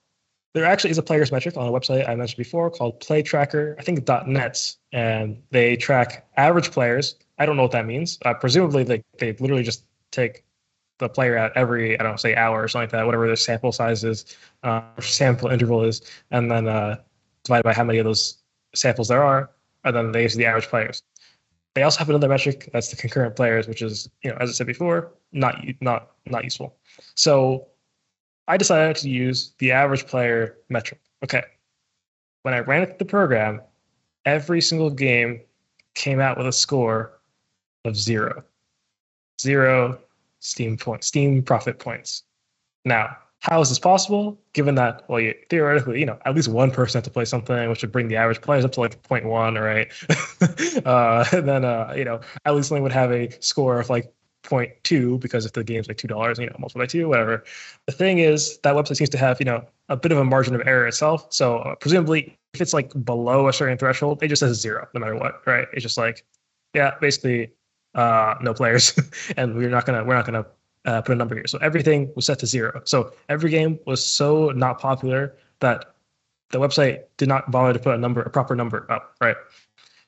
there 0.54 0.66
actually 0.66 0.92
is 0.92 0.98
a 0.98 1.04
players 1.04 1.32
metric 1.32 1.56
on 1.58 1.68
a 1.68 1.72
website 1.72 2.08
I 2.08 2.16
mentioned 2.16 2.38
before 2.38 2.70
called 2.70 3.00
Play 3.00 3.22
Tracker, 3.22 3.76
I 3.80 3.84
think 3.84 4.08
.net, 4.28 4.76
and 4.92 5.42
they 5.52 5.78
track 5.78 6.28
average 6.38 6.72
players. 6.72 7.16
I 7.40 7.46
don't 7.46 7.56
know 7.56 7.64
what 7.64 7.72
that 7.72 7.86
means. 7.86 8.20
Uh, 8.26 8.34
presumably, 8.34 8.84
they 8.84 9.04
they 9.18 9.34
literally 9.34 9.64
just 9.64 9.86
take 10.12 10.44
the 11.02 11.10
player 11.10 11.36
at 11.36 11.52
every 11.56 12.00
I 12.00 12.04
don't 12.04 12.14
know, 12.14 12.18
say 12.18 12.36
hour 12.36 12.64
or 12.64 12.68
something 12.68 12.86
like 12.86 12.92
that, 12.92 13.06
whatever 13.06 13.28
the 13.28 13.36
sample 13.36 13.72
size 13.72 14.04
is, 14.04 14.38
uh, 14.64 14.82
sample 15.00 15.50
interval 15.56 15.84
is, 15.84 16.02
and 16.32 16.50
then 16.50 16.68
uh, 16.68 16.98
divided 17.44 17.64
by 17.64 17.74
how 17.74 17.84
many 17.84 18.00
of 18.00 18.06
those 18.06 18.38
samples 18.74 19.10
there 19.10 19.24
are, 19.24 19.50
and 19.84 19.96
then 19.96 20.12
they 20.12 20.24
use 20.24 20.36
the 20.36 20.46
average 20.46 20.68
players. 20.68 21.04
They 21.74 21.84
also 21.84 22.00
have 22.00 22.10
another 22.10 22.30
metric 22.30 22.70
that's 22.72 22.90
the 22.90 22.96
concurrent 22.96 23.36
players, 23.36 23.68
which 23.68 23.82
is 23.82 24.10
you 24.24 24.30
know 24.30 24.38
as 24.40 24.50
I 24.50 24.54
said 24.54 24.68
before, 24.68 25.12
not 25.32 25.56
not 25.82 26.12
not 26.26 26.44
useful. 26.44 26.78
So 27.16 27.68
I 28.48 28.58
decided 28.58 28.96
to 28.98 29.10
use 29.10 29.54
the 29.58 29.72
average 29.72 30.06
player 30.06 30.58
metric. 30.70 31.02
Okay, 31.24 31.44
when 32.44 32.54
I 32.54 32.60
ran 32.60 32.94
the 32.98 33.06
program, 33.06 33.62
every 34.26 34.62
single 34.62 34.90
game 34.90 35.42
came 35.94 36.20
out 36.20 36.38
with 36.38 36.48
a 36.48 36.52
score 36.52 37.20
of 37.86 37.96
zero, 37.96 38.44
zero, 39.42 40.00
Steam 40.42 40.76
point, 40.78 41.04
Steam 41.04 41.42
profit 41.42 41.80
points. 41.80 42.24
Now, 42.84 43.16
how 43.40 43.60
is 43.62 43.70
this 43.70 43.80
possible? 43.80 44.40
Given 44.54 44.76
that, 44.76 45.04
well, 45.08 45.20
you, 45.20 45.34
theoretically, 45.50 46.00
you 46.00 46.06
know, 46.06 46.18
at 46.26 46.36
least 46.36 46.48
one 46.48 46.70
person 46.70 47.00
had 47.00 47.06
to 47.06 47.10
play 47.10 47.26
something, 47.26 47.70
which 47.70 47.82
would 47.82 47.92
bring 47.92 48.08
the 48.08 48.16
average 48.16 48.42
players 48.42 48.66
up 48.66 48.72
to 48.74 48.80
like 48.82 49.02
0.1, 49.04 49.60
right? 49.60 50.86
uh, 50.86 51.42
then, 51.42 51.66
uh, 51.66 51.94
you 51.96 52.06
know, 52.06 52.20
at 52.46 52.56
least 52.56 52.70
something 52.70 52.84
would 52.84 52.92
have 52.92 53.12
a 53.12 53.30
score 53.40 53.80
of 53.80 53.90
like 53.90 54.14
0.2 54.44 55.20
because 55.20 55.46
if 55.46 55.54
the 55.54 55.64
game's 55.64 55.88
like 55.88 55.98
two 55.98 56.08
dollars, 56.08 56.38
you 56.38 56.46
know, 56.46 56.56
multiply 56.60 56.84
by 56.84 56.88
two, 56.88 57.08
whatever. 57.08 57.44
The 57.88 57.94
thing 57.94 58.20
is, 58.20 58.60
that 58.60 58.76
website 58.76 58.98
seems 58.98 59.10
to 59.12 59.18
have, 59.18 59.40
you 59.40 59.46
know, 59.46 59.66
a 59.90 59.98
bit 59.98 60.12
of 60.12 60.20
a 60.20 60.24
margin 60.24 60.54
of 60.54 60.62
error 60.66 60.88
itself. 60.88 61.28
So 61.32 61.60
uh, 61.60 61.76
presumably, 61.76 62.38
if 62.54 62.62
it's 62.62 62.74
like 62.74 62.92
below 63.06 63.48
a 63.48 63.54
certain 63.54 63.78
threshold, 63.78 64.22
it 64.22 64.28
just 64.28 64.42
says 64.42 64.60
zero, 64.60 64.88
no 64.94 65.00
matter 65.00 65.16
what, 65.16 65.42
right? 65.48 65.68
It's 65.74 65.84
just 65.84 65.98
like, 65.98 66.26
yeah, 66.74 66.94
basically 67.02 67.52
uh, 67.96 68.36
no 68.42 68.54
players, 68.54 68.98
and 69.38 69.56
we're 69.56 69.70
not 69.70 69.86
gonna 69.86 70.04
we're 70.04 70.16
not 70.16 70.26
gonna 70.26 70.46
uh, 70.86 71.02
put 71.02 71.14
a 71.14 71.16
number 71.16 71.36
here. 71.36 71.48
So 71.48 71.58
everything 71.60 72.12
was 72.16 72.26
set 72.26 72.40
to 72.40 72.48
zero. 72.48 72.82
So 72.86 73.14
every 73.30 73.50
game 73.50 73.80
was 73.86 74.04
so 74.04 74.50
not 74.50 74.80
popular 74.80 75.36
that 75.60 75.96
the 76.52 76.60
website 76.60 77.04
did 77.18 77.30
not 77.30 77.50
bother 77.52 77.74
to 77.74 77.80
put 77.80 77.96
a 77.96 77.98
number, 77.98 78.22
a 78.22 78.30
proper 78.30 78.56
number 78.56 78.90
up. 78.92 79.16
Right 79.22 79.38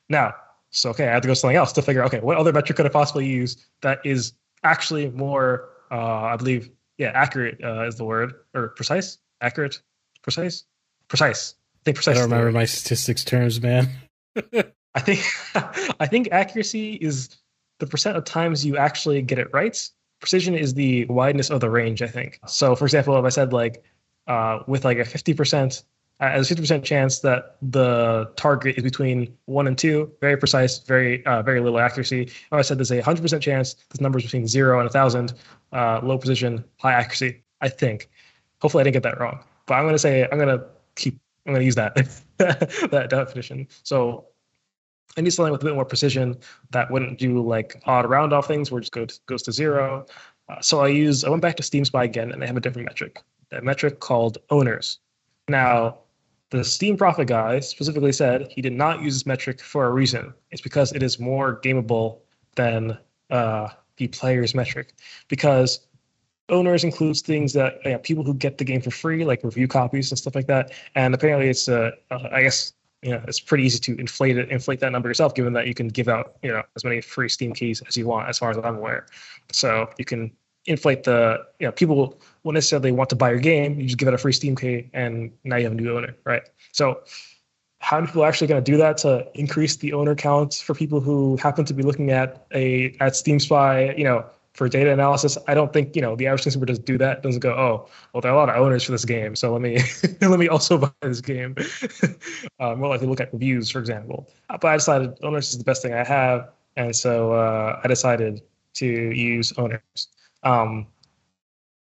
now, 0.08 0.34
so 0.70 0.90
okay, 0.90 1.08
I 1.08 1.12
had 1.12 1.22
to 1.22 1.28
go 1.28 1.34
something 1.34 1.56
else 1.56 1.72
to 1.72 1.82
figure. 1.82 2.04
Okay, 2.04 2.20
what 2.20 2.36
other 2.36 2.52
metric 2.52 2.76
could 2.76 2.86
I 2.86 2.90
possibly 2.90 3.26
use 3.26 3.56
that 3.82 4.00
is 4.04 4.34
actually 4.62 5.10
more, 5.10 5.68
uh, 5.90 6.22
I 6.22 6.36
believe, 6.36 6.70
yeah, 6.98 7.12
accurate 7.14 7.62
uh, 7.62 7.86
is 7.86 7.96
the 7.96 8.04
word 8.04 8.34
or 8.54 8.68
precise, 8.68 9.18
accurate, 9.40 9.80
precise, 10.22 10.64
precise. 11.08 11.54
I 11.76 11.84
think 11.84 11.96
precise. 11.96 12.16
I 12.16 12.20
don't 12.20 12.30
remember 12.30 12.52
my 12.52 12.64
statistics 12.64 13.24
terms, 13.24 13.60
man. 13.60 13.88
I 14.94 15.00
think 15.00 15.24
I 16.00 16.06
think 16.06 16.28
accuracy 16.32 16.94
is 16.94 17.36
the 17.78 17.86
percent 17.86 18.16
of 18.16 18.24
times 18.24 18.64
you 18.64 18.76
actually 18.76 19.22
get 19.22 19.38
it 19.38 19.48
right. 19.52 19.88
Precision 20.20 20.54
is 20.54 20.74
the 20.74 21.04
wideness 21.06 21.50
of 21.50 21.60
the 21.60 21.70
range, 21.70 22.02
I 22.02 22.06
think. 22.06 22.40
So, 22.46 22.74
for 22.74 22.84
example, 22.84 23.18
if 23.18 23.24
I 23.24 23.28
said 23.28 23.52
like 23.52 23.84
uh, 24.26 24.60
with 24.66 24.84
like 24.84 24.98
a 24.98 25.04
50%, 25.04 25.82
uh, 26.20 26.24
as 26.24 26.50
a 26.50 26.54
50% 26.54 26.84
chance 26.84 27.18
that 27.20 27.56
the 27.60 28.30
target 28.36 28.76
is 28.76 28.84
between 28.84 29.36
one 29.46 29.66
and 29.66 29.76
two, 29.76 30.12
very 30.20 30.36
precise, 30.36 30.78
very 30.78 31.24
uh, 31.26 31.42
very 31.42 31.60
little 31.60 31.78
accuracy. 31.78 32.22
If 32.22 32.52
I 32.52 32.62
said 32.62 32.78
there's 32.78 32.92
a 32.92 33.02
100% 33.02 33.40
chance 33.40 33.74
this 33.90 34.00
number 34.00 34.18
is 34.18 34.24
between 34.24 34.46
zero 34.46 34.78
and 34.78 34.88
a 34.88 34.92
thousand, 34.92 35.34
uh, 35.72 36.00
low 36.02 36.16
precision, 36.16 36.64
high 36.78 36.92
accuracy. 36.92 37.42
I 37.60 37.68
think. 37.68 38.08
Hopefully, 38.60 38.82
I 38.82 38.84
didn't 38.84 38.94
get 38.94 39.02
that 39.04 39.20
wrong. 39.20 39.40
But 39.66 39.74
I'm 39.74 39.88
to 39.88 39.98
say 39.98 40.28
I'm 40.30 40.38
to 40.38 40.64
keep. 40.96 41.18
I'm 41.46 41.54
to 41.54 41.64
use 41.64 41.74
that 41.74 41.94
that 42.38 43.06
definition. 43.10 43.68
So 43.82 44.26
I 45.16 45.20
need 45.20 45.30
something 45.30 45.52
with 45.52 45.62
a 45.62 45.64
bit 45.64 45.74
more 45.74 45.84
precision 45.84 46.36
that 46.70 46.90
wouldn't 46.90 47.18
do 47.18 47.40
like 47.40 47.80
odd 47.86 48.08
round 48.08 48.32
off 48.32 48.46
things 48.46 48.70
where 48.70 48.78
it 48.78 48.82
just 48.82 48.92
goes, 48.92 49.20
goes 49.26 49.42
to 49.42 49.52
zero. 49.52 50.06
Uh, 50.48 50.60
so 50.60 50.80
I 50.80 50.88
use 50.88 51.24
I 51.24 51.30
went 51.30 51.42
back 51.42 51.56
to 51.56 51.62
Steam 51.62 51.84
Spy 51.84 52.04
again 52.04 52.32
and 52.32 52.42
they 52.42 52.46
have 52.46 52.56
a 52.56 52.60
different 52.60 52.86
metric, 52.86 53.22
a 53.52 53.62
metric 53.62 54.00
called 54.00 54.38
owners. 54.50 54.98
Now, 55.48 55.98
the 56.50 56.64
Steam 56.64 56.96
Profit 56.96 57.28
guy 57.28 57.60
specifically 57.60 58.12
said 58.12 58.48
he 58.50 58.62
did 58.62 58.72
not 58.72 59.02
use 59.02 59.14
this 59.14 59.26
metric 59.26 59.60
for 59.60 59.86
a 59.86 59.90
reason. 59.90 60.32
It's 60.50 60.62
because 60.62 60.92
it 60.92 61.02
is 61.02 61.18
more 61.18 61.60
gameable 61.60 62.18
than 62.54 62.98
uh, 63.30 63.68
the 63.96 64.08
player's 64.08 64.54
metric. 64.54 64.94
Because 65.28 65.86
owners 66.50 66.84
includes 66.84 67.22
things 67.22 67.52
that 67.54 67.78
you 67.84 67.92
know, 67.92 67.98
people 67.98 68.22
who 68.22 68.34
get 68.34 68.58
the 68.58 68.64
game 68.64 68.80
for 68.80 68.90
free, 68.90 69.24
like 69.24 69.42
review 69.42 69.66
copies 69.66 70.10
and 70.12 70.18
stuff 70.18 70.34
like 70.34 70.46
that. 70.46 70.72
And 70.94 71.14
apparently, 71.14 71.48
it's 71.48 71.68
uh, 71.68 71.92
I 72.10 72.42
guess 72.42 72.73
you 73.04 73.10
know, 73.10 73.22
it's 73.28 73.38
pretty 73.38 73.64
easy 73.64 73.78
to 73.78 74.00
inflate 74.00 74.38
it, 74.38 74.50
inflate 74.50 74.80
that 74.80 74.90
number 74.90 75.08
yourself, 75.08 75.34
given 75.34 75.52
that 75.52 75.66
you 75.66 75.74
can 75.74 75.88
give 75.88 76.08
out, 76.08 76.36
you 76.42 76.50
know, 76.50 76.62
as 76.74 76.84
many 76.84 77.00
free 77.02 77.28
Steam 77.28 77.52
keys 77.52 77.82
as 77.86 77.96
you 77.96 78.06
want, 78.06 78.28
as 78.28 78.38
far 78.38 78.50
as 78.50 78.56
I'm 78.56 78.76
aware. 78.76 79.06
So 79.52 79.90
you 79.98 80.06
can 80.06 80.32
inflate 80.64 81.04
the, 81.04 81.44
you 81.60 81.66
know, 81.66 81.72
people 81.72 82.18
won't 82.42 82.54
necessarily 82.54 82.92
want 82.92 83.10
to 83.10 83.16
buy 83.16 83.30
your 83.30 83.40
game. 83.40 83.78
You 83.78 83.86
just 83.86 83.98
give 83.98 84.08
it 84.08 84.14
a 84.14 84.18
free 84.18 84.32
Steam 84.32 84.56
key, 84.56 84.88
and 84.94 85.30
now 85.44 85.56
you 85.56 85.64
have 85.64 85.72
a 85.72 85.76
new 85.76 85.94
owner, 85.94 86.16
right? 86.24 86.42
So 86.72 87.02
how 87.80 87.98
many 87.98 88.06
people 88.06 88.24
are 88.24 88.28
actually 88.28 88.46
going 88.46 88.64
to 88.64 88.70
do 88.70 88.78
that 88.78 88.96
to 88.98 89.28
increase 89.34 89.76
the 89.76 89.92
owner 89.92 90.14
count 90.14 90.54
for 90.54 90.74
people 90.74 91.00
who 91.00 91.36
happen 91.36 91.66
to 91.66 91.74
be 91.74 91.82
looking 91.82 92.10
at 92.10 92.46
a 92.54 92.96
at 93.00 93.14
Steam 93.14 93.38
Spy, 93.38 93.92
you 93.92 94.04
know, 94.04 94.24
for 94.54 94.68
data 94.68 94.92
analysis, 94.92 95.36
I 95.48 95.54
don't 95.54 95.72
think 95.72 95.94
you 95.94 96.02
know 96.02 96.16
the 96.16 96.26
average 96.28 96.44
consumer 96.44 96.66
does 96.66 96.78
do 96.78 96.96
that. 96.98 97.22
Doesn't 97.22 97.40
go, 97.40 97.52
oh, 97.52 97.88
well, 98.12 98.20
there 98.20 98.30
are 98.30 98.34
a 98.34 98.38
lot 98.38 98.48
of 98.48 98.56
owners 98.56 98.84
for 98.84 98.92
this 98.92 99.04
game, 99.04 99.36
so 99.36 99.52
let 99.52 99.60
me 99.60 99.80
let 100.20 100.38
me 100.38 100.48
also 100.48 100.78
buy 100.78 100.90
this 101.02 101.20
game. 101.20 101.56
uh, 102.60 102.74
more 102.76 102.88
likely 102.88 103.08
look 103.08 103.20
at 103.20 103.32
reviews, 103.32 103.70
for 103.70 103.80
example. 103.80 104.30
But 104.48 104.64
I 104.64 104.76
decided 104.76 105.18
owners 105.22 105.50
is 105.50 105.58
the 105.58 105.64
best 105.64 105.82
thing 105.82 105.92
I 105.92 106.04
have, 106.04 106.50
and 106.76 106.94
so 106.94 107.32
uh, 107.32 107.80
I 107.82 107.88
decided 107.88 108.42
to 108.74 108.86
use 108.86 109.52
owners. 109.58 110.08
Um, 110.44 110.86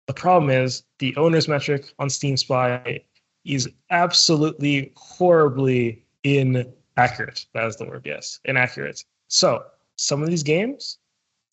the 0.07 0.15
problem 0.15 0.51
is 0.51 0.85
the 0.99 1.15
owners 1.17 1.49
metric 1.49 1.93
on 1.99 2.11
Steam 2.11 2.37
Spy 2.37 3.01
is 3.45 3.69
absolutely 3.91 4.93
horribly 4.97 6.05
inaccurate. 6.25 7.47
That 7.53 7.67
is 7.67 7.77
the 7.77 7.85
word, 7.85 8.03
yes, 8.05 8.41
inaccurate. 8.45 9.05
So 9.29 9.65
some 9.97 10.23
of 10.23 10.29
these 10.29 10.43
games 10.43 10.99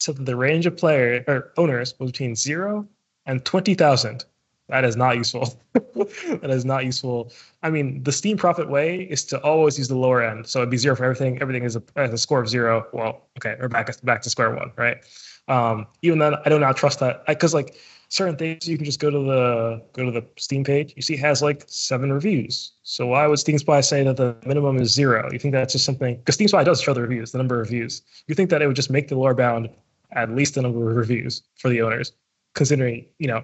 said 0.02 0.18
that 0.18 0.26
the 0.26 0.36
range 0.36 0.66
of 0.66 0.78
player 0.78 1.24
or 1.28 1.52
owners 1.58 1.94
was 2.00 2.12
between 2.12 2.36
zero 2.36 2.88
and 3.26 3.44
twenty 3.46 3.74
thousand. 3.74 4.26
That 4.70 4.86
is 4.86 4.96
not 4.96 5.18
useful. 5.18 5.54
that 5.74 6.50
is 6.50 6.64
not 6.64 6.86
useful. 6.86 7.34
I 7.62 7.70
mean, 7.70 8.02
the 8.04 8.12
Steam 8.14 8.38
profit 8.38 8.70
way 8.70 9.02
is 9.02 9.26
to 9.26 9.40
always 9.42 9.78
use 9.78 9.90
the 9.90 9.98
lower 9.98 10.24
end. 10.24 10.48
So 10.48 10.60
it'd 10.60 10.70
be 10.70 10.78
zero 10.78 10.96
for 10.96 11.04
everything. 11.04 11.42
Everything 11.42 11.64
is 11.64 11.76
a, 11.76 11.84
a 11.98 12.18
score 12.18 12.40
of 12.42 12.48
zero. 12.48 12.88
Well, 12.94 13.28
okay, 13.38 13.58
we're 13.60 13.68
back 13.68 13.90
back 14.04 14.22
to 14.22 14.30
square 14.30 14.56
one, 14.56 14.72
right? 14.78 14.98
Um, 15.50 15.88
even 16.02 16.20
then, 16.20 16.36
I 16.46 16.50
do 16.50 16.58
not 16.58 16.78
trust 16.78 17.00
that 17.02 17.26
because 17.26 17.54
like 17.54 17.76
certain 18.08 18.36
things 18.36 18.68
you 18.68 18.78
can 18.78 18.86
just 18.86 19.00
go 19.00 19.10
to 19.10 19.20
the 19.20 19.84
go 19.92 20.06
to 20.06 20.12
the 20.12 20.26
Steam 20.38 20.64
page. 20.64 20.94
You 20.96 21.02
see, 21.02 21.16
it 21.16 21.20
has 21.20 21.42
like 21.42 21.64
seven 21.68 22.14
reviews. 22.14 22.74
So 22.84 23.08
why 23.08 23.28
would 23.28 23.40
Steam 23.40 23.58
Spy 23.58 23.82
say 23.82 24.04
that 24.04 24.16
the 24.16 24.38
minimum 24.46 24.78
is 24.78 24.94
zero? 24.94 25.30
You 25.32 25.40
think 25.40 25.54
that's 25.54 25.74
just 25.74 25.86
something 25.86 26.16
because 26.16 26.36
Steam 26.36 26.48
Spy 26.48 26.64
does 26.64 26.82
show 26.82 26.94
the 26.94 27.02
reviews, 27.02 27.34
the 27.34 27.40
number 27.40 27.60
of 27.60 27.68
reviews. 27.68 28.04
You 28.28 28.36
think 28.36 28.50
that 28.52 28.62
it 28.62 28.68
would 28.68 28.76
just 28.76 28.90
make 28.90 29.10
the 29.10 29.16
lower 29.16 29.34
bound 29.34 29.70
at 30.14 30.30
least 30.32 30.56
the 30.56 30.62
number 30.62 30.90
of 30.90 30.96
reviews 30.96 31.44
for 31.56 31.70
the 31.70 31.82
owners, 31.82 32.14
considering 32.56 33.06
you 33.20 33.28
know, 33.28 33.44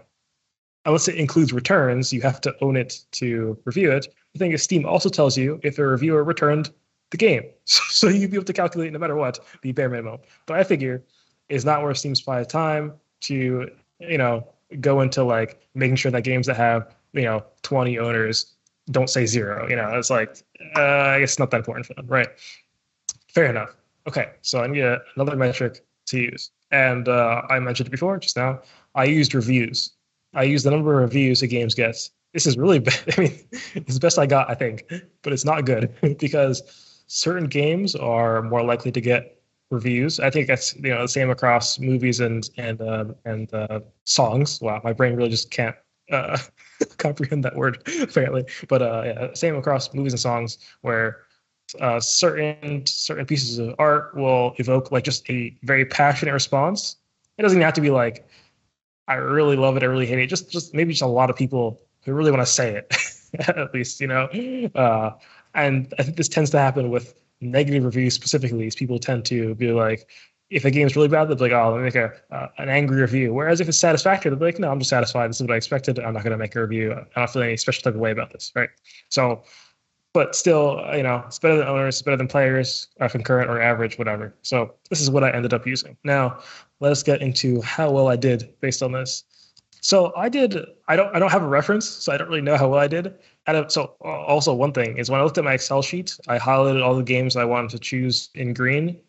unless 0.86 1.08
it 1.08 1.16
includes 1.16 1.54
returns, 1.54 2.14
you 2.14 2.22
have 2.22 2.42
to 2.42 2.56
own 2.62 2.76
it 2.76 3.02
to 3.12 3.58
review 3.66 3.92
it. 3.92 4.08
The 4.34 4.40
thing 4.40 4.52
is, 4.52 4.64
Steam 4.64 4.86
also 4.86 5.10
tells 5.10 5.38
you 5.38 5.60
if 5.64 5.78
a 5.78 5.86
reviewer 5.86 6.24
returned 6.24 6.72
the 7.12 7.18
game, 7.18 7.44
so 7.66 8.08
you'd 8.08 8.32
be 8.32 8.38
able 8.38 8.46
to 8.46 8.54
calculate 8.54 8.92
no 8.94 9.00
matter 9.00 9.16
what 9.16 9.40
the 9.62 9.72
bare 9.72 9.90
minimum. 9.90 10.20
But 10.46 10.60
I 10.60 10.64
figure 10.64 11.04
it's 11.50 11.66
not 11.66 11.84
worth 11.84 11.98
Steam 11.98 12.16
Spy 12.16 12.44
time 12.44 12.94
to 13.22 13.70
you 14.00 14.18
know 14.18 14.48
go 14.82 15.02
into 15.02 15.24
like 15.24 15.62
making 15.74 15.96
sure 15.96 16.12
that 16.12 16.24
games 16.24 16.48
that 16.48 16.58
have 16.58 16.94
you 17.14 17.24
know 17.24 17.44
20 17.64 17.98
owners 18.00 18.54
don't 18.92 19.10
say 19.10 19.26
zero. 19.26 19.68
You 19.70 19.76
know, 19.76 19.98
it's 19.98 20.10
like 20.10 20.44
uh, 20.76 20.82
I 20.82 21.20
guess 21.20 21.32
it's 21.32 21.40
not 21.40 21.52
that 21.52 21.58
important 21.58 21.86
for 21.86 21.94
them, 21.94 22.08
right? 22.08 22.28
Fair 23.30 23.46
enough. 23.46 23.76
Okay, 24.08 24.32
so 24.42 24.62
I 24.62 24.68
need 24.68 24.84
another 25.16 25.36
metric 25.36 25.84
to 26.08 26.20
use, 26.20 26.52
and 26.72 27.08
uh, 27.08 27.44
I 27.50 27.60
mentioned 27.60 27.88
it 27.88 27.92
before 27.92 28.18
just 28.18 28.38
now. 28.38 28.62
I 28.96 29.06
used 29.06 29.34
reviews. 29.34 29.94
I 30.34 30.44
used 30.44 30.66
the 30.66 30.72
number 30.72 31.02
of 31.02 31.10
reviews 31.10 31.42
a 31.42 31.48
games 31.48 31.74
gets. 31.74 32.12
This 32.34 32.46
is 32.46 32.58
really 32.58 32.80
bad. 32.88 33.00
I 33.18 33.22
mean, 33.22 33.40
it's 33.76 33.94
the 33.96 34.00
best 34.00 34.20
I 34.20 34.26
got, 34.26 34.50
I 34.50 34.56
think, 34.56 34.86
but 35.22 35.34
it's 35.34 35.46
not 35.46 35.66
good 35.66 35.94
because 36.20 37.04
certain 37.08 37.46
games 37.46 37.96
are 37.96 38.42
more 38.42 38.64
likely 38.64 38.92
to 38.92 39.02
get 39.02 39.42
reviews. 39.70 40.20
I 40.20 40.30
think 40.30 40.48
that's 40.48 40.76
you 40.76 40.90
know 40.90 41.02
the 41.02 41.08
same 41.08 41.30
across 41.30 41.80
movies 41.80 42.20
and 42.20 42.50
and 42.58 42.82
uh, 42.82 43.06
and 43.26 43.54
uh, 43.54 43.82
songs. 44.06 44.62
Wow, 44.62 44.82
my 44.84 44.94
brain 44.94 45.16
really 45.16 45.30
just 45.30 45.52
can't 45.52 45.76
uh, 46.12 46.38
comprehend 46.98 47.44
that 47.46 47.56
word 47.56 47.82
apparently. 48.02 48.46
But 48.68 48.82
uh, 48.82 49.04
yeah, 49.06 49.34
same 49.34 49.56
across 49.56 49.94
movies 49.94 50.14
and 50.14 50.20
songs 50.20 50.58
where 50.82 51.27
uh, 51.80 52.00
certain 52.00 52.86
certain 52.86 53.26
pieces 53.26 53.60
of 53.60 53.76
art 53.80 54.16
will 54.16 54.54
evoke 54.58 54.92
like 54.92 55.04
just 55.04 55.30
a 55.30 55.56
very 55.64 55.86
passionate 55.86 56.34
response. 56.34 56.98
It 57.38 57.44
doesn't 57.44 57.62
have 57.62 57.74
to 57.74 57.82
be 57.82 57.90
like 57.90 58.28
I 59.08 59.16
really 59.16 59.56
love 59.56 59.78
it, 59.78 59.84
I 59.84 59.86
really 59.86 60.06
hate 60.06 60.20
it. 60.20 60.28
Just 60.28 60.52
just 60.52 60.74
maybe 60.74 60.94
just 60.94 61.02
a 61.02 61.08
lot 61.08 61.30
of 61.30 61.36
people 61.36 61.82
who 62.04 62.14
really 62.14 62.32
want 62.32 62.46
to 62.46 62.52
say 62.52 62.76
it 62.76 62.94
at 63.50 63.74
least, 63.74 64.00
you 64.02 64.08
know. 64.08 64.26
Uh, 64.76 65.12
and 65.54 65.94
I 66.00 66.04
think 66.04 66.18
this 66.18 66.30
tends 66.30 66.50
to 66.52 66.60
happen 66.60 66.90
with 66.90 67.14
negative 67.42 67.84
reviews 67.84 68.14
specifically 68.14 68.68
is 68.68 68.76
people 68.76 69.00
tend 69.00 69.26
to 69.26 69.56
be 69.56 69.72
like, 69.72 70.10
if 70.50 70.64
a 70.64 70.72
game's 70.72 70.96
really 70.96 71.10
bad, 71.10 71.26
they'll 71.26 71.36
be 71.36 71.44
like, 71.44 71.52
oh, 71.52 71.72
let 71.72 71.78
me 71.78 71.84
make 71.84 71.96
a 71.96 72.14
uh, 72.32 72.48
an 72.58 72.70
angry 72.70 73.02
review. 73.02 73.34
Whereas 73.34 73.60
if 73.60 73.68
it's 73.68 73.78
satisfactory, 73.78 74.30
they'll 74.30 74.40
be 74.40 74.46
like, 74.46 74.60
no, 74.60 74.72
I'm 74.72 74.80
just 74.80 74.90
satisfied. 74.90 75.30
This 75.30 75.38
is 75.38 75.44
what 75.44 75.54
I 75.54 75.58
expected. 75.58 76.00
I'm 76.00 76.14
not 76.14 76.24
going 76.24 76.32
to 76.32 76.38
make 76.38 76.56
a 76.56 76.62
review. 76.62 76.94
I 76.94 77.20
don't 77.20 77.30
feel 77.30 77.42
any 77.42 77.58
special 77.58 77.84
type 77.84 77.96
of 77.96 78.00
way 78.00 78.12
about 78.12 78.32
this, 78.32 78.52
right? 78.56 78.70
So, 79.10 79.44
but 80.14 80.36
still, 80.36 80.84
you 80.94 81.04
know, 81.04 81.24
it's 81.28 81.40
better 81.40 81.58
than 81.58 81.68
owners, 81.68 81.96
it's 81.96 82.02
better 82.02 82.18
than 82.18 82.28
players, 82.28 82.88
uh, 83.00 83.08
concurrent 83.08 83.50
or 83.50 83.62
average, 83.62 83.98
whatever. 83.98 84.34
So 84.42 84.74
this 84.90 85.02
is 85.02 85.12
what 85.12 85.24
I 85.24 85.32
ended 85.32 85.54
up 85.54 85.68
using. 85.68 85.98
Now, 86.04 86.40
let 86.80 86.92
us 86.92 87.04
get 87.04 87.22
into 87.22 87.62
how 87.62 87.92
well 87.92 88.08
I 88.08 88.16
did 88.16 88.54
based 88.60 88.82
on 88.82 88.92
this. 88.92 89.24
So 89.82 90.12
I 90.18 90.28
did. 90.28 90.58
I 90.88 90.96
don't. 90.96 91.16
I 91.16 91.20
don't 91.20 91.32
have 91.32 91.44
a 91.44 91.48
reference, 91.48 91.88
so 91.88 92.12
I 92.12 92.18
don't 92.18 92.28
really 92.28 92.42
know 92.42 92.58
how 92.58 92.68
well 92.68 92.80
I 92.80 92.88
did. 92.88 93.14
And 93.46 93.72
so 93.72 93.96
also 94.02 94.54
one 94.54 94.74
thing 94.74 94.98
is 94.98 95.10
when 95.10 95.20
I 95.20 95.24
looked 95.24 95.38
at 95.38 95.44
my 95.44 95.54
Excel 95.54 95.82
sheet, 95.82 96.18
I 96.28 96.38
highlighted 96.40 96.84
all 96.84 96.96
the 96.96 97.04
games 97.04 97.36
I 97.36 97.46
wanted 97.46 97.70
to 97.72 97.80
choose 97.80 98.30
in 98.34 98.54
green. 98.54 99.00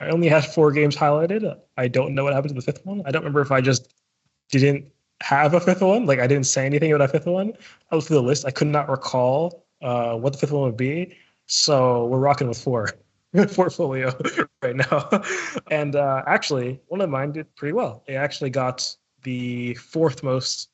I 0.00 0.08
only 0.08 0.28
had 0.28 0.44
four 0.44 0.72
games 0.72 0.96
highlighted. 0.96 1.56
I 1.76 1.88
don't 1.88 2.14
know 2.14 2.24
what 2.24 2.32
happened 2.32 2.50
to 2.50 2.54
the 2.54 2.62
fifth 2.62 2.84
one. 2.86 3.02
I 3.04 3.10
don't 3.10 3.22
remember 3.22 3.42
if 3.42 3.52
I 3.52 3.60
just 3.60 3.94
didn't 4.50 4.90
have 5.20 5.54
a 5.54 5.60
fifth 5.60 5.82
one. 5.82 6.06
Like 6.06 6.20
I 6.20 6.26
didn't 6.26 6.46
say 6.46 6.64
anything 6.64 6.92
about 6.92 7.08
a 7.08 7.12
fifth 7.12 7.26
one. 7.26 7.52
I 7.90 7.94
looked 7.94 8.08
through 8.08 8.16
the 8.16 8.22
list. 8.22 8.46
I 8.46 8.50
could 8.50 8.68
not 8.68 8.88
recall 8.88 9.66
uh, 9.82 10.14
what 10.14 10.32
the 10.32 10.38
fifth 10.38 10.52
one 10.52 10.62
would 10.62 10.76
be. 10.76 11.16
So 11.46 12.06
we're 12.06 12.18
rocking 12.18 12.48
with 12.48 12.62
four 12.62 12.90
portfolio 13.54 14.12
right 14.62 14.76
now. 14.76 15.08
and 15.70 15.96
uh, 15.96 16.22
actually, 16.26 16.80
one 16.88 17.00
of 17.00 17.10
mine 17.10 17.32
did 17.32 17.54
pretty 17.56 17.72
well. 17.72 18.02
It 18.06 18.14
actually 18.14 18.50
got 18.50 18.94
the 19.22 19.74
fourth 19.74 20.22
most 20.22 20.70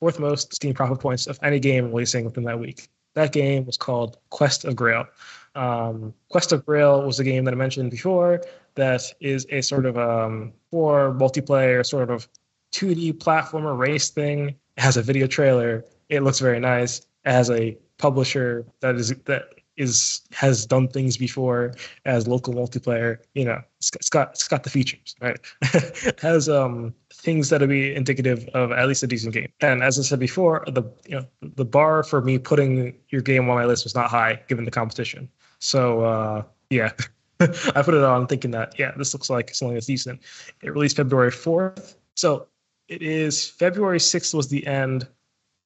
fourth 0.00 0.18
most 0.20 0.54
Steam 0.54 0.74
profit 0.74 1.00
points 1.00 1.26
of 1.26 1.38
any 1.42 1.58
game 1.58 1.86
releasing 1.86 2.24
within 2.24 2.44
that 2.44 2.58
week. 2.58 2.88
That 3.14 3.32
game 3.32 3.64
was 3.66 3.76
called 3.76 4.18
Quest 4.30 4.64
of 4.64 4.76
Grail. 4.76 5.06
Um, 5.54 6.14
Quest 6.30 6.52
of 6.52 6.64
Grail 6.64 7.02
was 7.02 7.18
a 7.18 7.24
game 7.24 7.44
that 7.44 7.52
I 7.52 7.56
mentioned 7.56 7.90
before 7.90 8.42
that 8.76 9.02
is 9.20 9.44
a 9.50 9.60
sort 9.60 9.86
of 9.86 9.98
um, 9.98 10.52
multiplayer 10.72 11.84
sort 11.84 12.10
of 12.10 12.28
2D 12.72 13.14
platformer 13.14 13.76
race 13.76 14.10
thing. 14.10 14.50
It 14.76 14.80
has 14.80 14.96
a 14.96 15.02
video 15.02 15.26
trailer. 15.26 15.84
It 16.08 16.22
looks 16.22 16.38
very 16.38 16.60
nice. 16.60 17.00
It 17.24 17.32
has 17.32 17.50
a 17.50 17.76
publisher 17.98 18.64
that 18.80 18.96
is 18.96 19.10
that 19.24 19.50
is 19.78 20.22
has 20.32 20.66
done 20.66 20.88
things 20.88 21.16
before 21.16 21.72
as 22.04 22.28
local 22.28 22.52
multiplayer. 22.52 23.18
You 23.34 23.46
know, 23.46 23.62
it's, 23.78 23.90
it's 23.94 24.10
got 24.10 24.30
it's 24.30 24.48
got 24.48 24.64
the 24.64 24.70
features, 24.70 25.14
right? 25.20 25.38
has 26.20 26.48
um 26.48 26.92
things 27.12 27.48
that'll 27.48 27.68
be 27.68 27.94
indicative 27.94 28.48
of 28.54 28.72
at 28.72 28.86
least 28.88 29.02
a 29.02 29.06
decent 29.06 29.32
game. 29.32 29.50
And 29.60 29.82
as 29.82 29.98
I 29.98 30.02
said 30.02 30.18
before, 30.18 30.64
the 30.66 30.82
you 31.06 31.16
know 31.16 31.26
the 31.40 31.64
bar 31.64 32.02
for 32.02 32.20
me 32.20 32.38
putting 32.38 32.94
your 33.08 33.22
game 33.22 33.48
on 33.48 33.56
my 33.56 33.64
list 33.64 33.84
was 33.84 33.94
not 33.94 34.10
high 34.10 34.40
given 34.48 34.64
the 34.64 34.70
competition. 34.70 35.30
So 35.60 36.00
uh, 36.04 36.42
yeah. 36.70 36.92
I 37.40 37.82
put 37.82 37.94
it 37.94 38.02
on 38.02 38.26
thinking 38.26 38.50
that 38.50 38.76
yeah, 38.80 38.90
this 38.96 39.14
looks 39.14 39.30
like 39.30 39.54
something 39.54 39.74
that's 39.74 39.86
decent. 39.86 40.20
It 40.60 40.70
released 40.70 40.96
February 40.96 41.30
fourth, 41.30 41.96
so 42.16 42.48
it 42.88 43.00
is 43.00 43.48
February 43.48 44.00
sixth 44.00 44.34
was 44.34 44.48
the 44.48 44.66
end, 44.66 45.06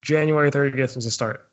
January 0.03 0.51
thirtieth 0.51 0.97
was 0.97 1.07
the 1.07 1.11
start. 1.11 1.51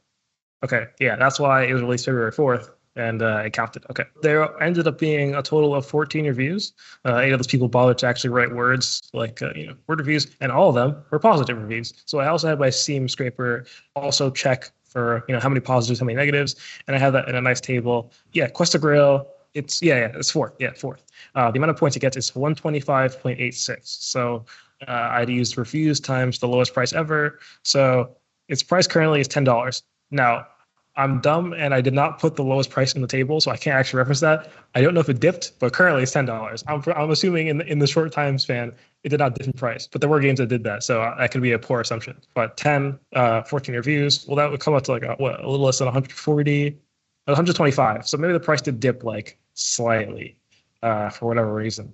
Okay, 0.63 0.87
yeah, 0.99 1.15
that's 1.15 1.39
why 1.39 1.63
it 1.63 1.73
was 1.73 1.81
released 1.81 2.05
February 2.05 2.31
4th 2.31 2.69
and 2.95 3.21
uh, 3.21 3.43
it 3.45 3.53
counted. 3.53 3.85
Okay. 3.89 4.03
There 4.21 4.61
ended 4.61 4.87
up 4.87 4.99
being 4.99 5.35
a 5.35 5.41
total 5.41 5.73
of 5.73 5.85
14 5.85 6.25
reviews. 6.25 6.73
Uh, 7.05 7.17
eight 7.17 7.31
of 7.31 7.39
those 7.39 7.47
people 7.47 7.67
bothered 7.67 7.97
to 7.99 8.07
actually 8.07 8.31
write 8.31 8.53
words 8.53 9.09
like, 9.13 9.41
uh, 9.41 9.51
you 9.55 9.67
know, 9.67 9.75
word 9.87 9.99
reviews, 9.99 10.27
and 10.41 10.51
all 10.51 10.69
of 10.69 10.75
them 10.75 11.01
were 11.09 11.19
positive 11.19 11.57
reviews. 11.57 11.93
So 12.05 12.19
I 12.19 12.27
also 12.27 12.47
had 12.47 12.59
my 12.59 12.69
Steam 12.69 13.07
scraper 13.07 13.65
also 13.95 14.29
check 14.29 14.71
for, 14.83 15.23
you 15.27 15.33
know, 15.33 15.39
how 15.39 15.49
many 15.49 15.61
positives, 15.61 15.99
how 15.99 16.05
many 16.05 16.17
negatives, 16.17 16.55
and 16.87 16.95
I 16.95 16.99
have 16.99 17.13
that 17.13 17.29
in 17.29 17.35
a 17.35 17.41
nice 17.41 17.61
table. 17.61 18.11
Yeah, 18.33 18.47
Quest 18.47 18.75
of 18.75 18.81
Grail, 18.81 19.27
it's, 19.53 19.81
yeah, 19.81 19.95
yeah, 19.95 20.11
it's 20.15 20.31
fourth. 20.31 20.53
Yeah, 20.59 20.73
fourth. 20.73 21.05
Uh, 21.35 21.51
the 21.51 21.57
amount 21.57 21.71
of 21.71 21.77
points 21.77 21.95
it 21.95 21.99
gets 21.99 22.17
is 22.17 22.31
125.86. 22.31 23.79
So 23.83 24.45
uh, 24.87 25.09
I'd 25.11 25.29
used 25.29 25.57
reviews 25.57 25.99
times 25.99 26.39
the 26.39 26.47
lowest 26.47 26.73
price 26.73 26.93
ever. 26.93 27.39
So 27.63 28.15
its 28.47 28.63
price 28.63 28.87
currently 28.87 29.21
is 29.21 29.27
$10. 29.27 29.83
Now, 30.11 30.47
I'm 30.95 31.21
dumb 31.21 31.53
and 31.53 31.73
I 31.73 31.79
did 31.79 31.93
not 31.93 32.19
put 32.19 32.35
the 32.35 32.43
lowest 32.43 32.69
price 32.69 32.93
in 32.93 33.01
the 33.01 33.07
table, 33.07 33.39
so 33.39 33.51
I 33.51 33.57
can't 33.57 33.75
actually 33.75 33.99
reference 33.99 34.19
that. 34.19 34.51
I 34.75 34.81
don't 34.81 34.93
know 34.93 34.99
if 34.99 35.07
it 35.07 35.19
dipped, 35.19 35.53
but 35.59 35.71
currently 35.71 36.03
it's 36.03 36.11
ten 36.11 36.25
dollars. 36.25 36.63
I'm 36.67 36.83
I'm 36.95 37.09
assuming 37.09 37.47
in 37.47 37.59
the, 37.59 37.65
in 37.65 37.79
the 37.79 37.87
short 37.87 38.11
time 38.11 38.37
span 38.37 38.73
it 39.03 39.09
did 39.09 39.19
not 39.19 39.35
dip 39.35 39.47
in 39.47 39.53
price, 39.53 39.87
but 39.87 40.01
there 40.01 40.09
were 40.09 40.19
games 40.19 40.39
that 40.39 40.47
did 40.47 40.63
that, 40.65 40.83
so 40.83 41.13
that 41.17 41.31
could 41.31 41.41
be 41.41 41.53
a 41.53 41.59
poor 41.59 41.79
assumption. 41.79 42.17
But 42.33 42.57
10, 42.57 42.99
uh, 43.15 43.43
14 43.43 43.75
reviews, 43.75 44.27
well, 44.27 44.35
that 44.35 44.51
would 44.51 44.59
come 44.59 44.73
up 44.73 44.83
to 44.83 44.91
like 44.91 45.03
a, 45.03 45.13
what, 45.13 45.39
a 45.39 45.49
little 45.49 45.65
less 45.65 45.79
than 45.79 45.85
140, 45.85 46.71
125. 47.25 48.07
So 48.07 48.17
maybe 48.17 48.33
the 48.33 48.39
price 48.39 48.61
did 48.61 48.79
dip 48.79 49.03
like 49.03 49.39
slightly 49.53 50.37
uh, 50.83 51.09
for 51.09 51.27
whatever 51.27 51.53
reason. 51.53 51.93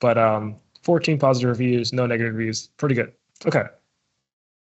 But 0.00 0.16
um, 0.16 0.56
14 0.82 1.18
positive 1.18 1.50
reviews, 1.50 1.92
no 1.92 2.06
negative 2.06 2.34
reviews, 2.34 2.68
pretty 2.78 2.94
good. 2.94 3.12
Okay, 3.44 3.64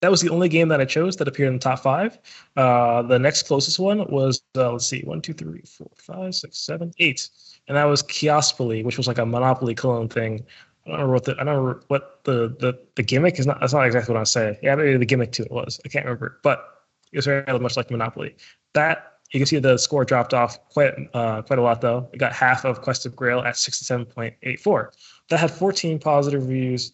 that 0.02 0.12
was 0.12 0.22
the 0.22 0.30
only 0.30 0.50
game 0.50 0.70
that 0.70 0.80
I 0.80 0.86
chose 0.86 1.18
that 1.18 1.28
appeared 1.28 1.50
in 1.50 1.56
the 1.56 1.60
top 1.60 1.80
five. 1.80 2.18
Uh, 2.56 3.02
the 3.02 3.20
next 3.20 3.44
closest 3.44 3.80
one 3.80 4.06
was 4.10 4.42
uh, 4.56 4.72
let's 4.72 4.88
see, 4.88 5.02
one, 5.02 5.22
two, 5.22 5.34
three, 5.34 5.62
four, 5.62 5.90
five, 5.96 6.36
six, 6.36 6.58
seven, 6.58 6.94
eight, 7.00 7.30
and 7.68 7.78
that 7.78 7.86
was 7.86 8.04
Kiospoly, 8.04 8.84
which 8.84 8.98
was 8.98 9.08
like 9.08 9.18
a 9.18 9.26
Monopoly 9.26 9.76
clone 9.76 10.08
thing. 10.08 10.46
I 10.86 10.92
don't 10.92 11.02
remember 11.02 11.14
what 11.14 11.26
the 11.26 11.32
I 11.34 11.44
don't 11.44 11.56
remember 11.58 11.84
what 11.88 12.24
the 12.24 12.56
the, 12.60 12.80
the 12.96 13.04
gimmick 13.04 13.40
is 13.40 13.46
not. 13.46 13.60
That's 13.60 13.74
not 13.74 13.86
exactly 13.86 14.14
what 14.14 14.22
I 14.22 14.24
say. 14.24 14.58
Yeah, 14.64 14.76
maybe 14.76 14.98
the 14.98 15.06
gimmick 15.06 15.32
too. 15.32 15.44
It 15.44 15.52
was. 15.52 15.80
I 15.86 15.90
can't 15.90 16.06
remember, 16.06 16.40
but 16.44 16.86
it 17.12 17.18
was 17.18 17.26
very 17.26 17.60
much 17.60 17.76
like 17.76 17.92
Monopoly. 17.92 18.36
That 18.74 19.20
you 19.32 19.40
can 19.40 19.46
see 19.46 19.60
the 19.60 19.78
score 19.78 20.06
dropped 20.06 20.34
off 20.34 20.70
quite 20.70 20.94
uh, 21.14 21.42
quite 21.42 21.60
a 21.60 21.62
lot 21.62 21.82
though. 21.82 22.10
It 22.14 22.18
got 22.18 22.34
half 22.34 22.66
of 22.66 22.82
Quest 22.82 23.06
of 23.06 23.16
Grail 23.16 23.42
at 23.42 23.56
67.84. 23.56 24.92
That 25.30 25.40
had 25.40 25.52
14 25.52 26.00
positive 26.00 26.42
reviews, 26.42 26.94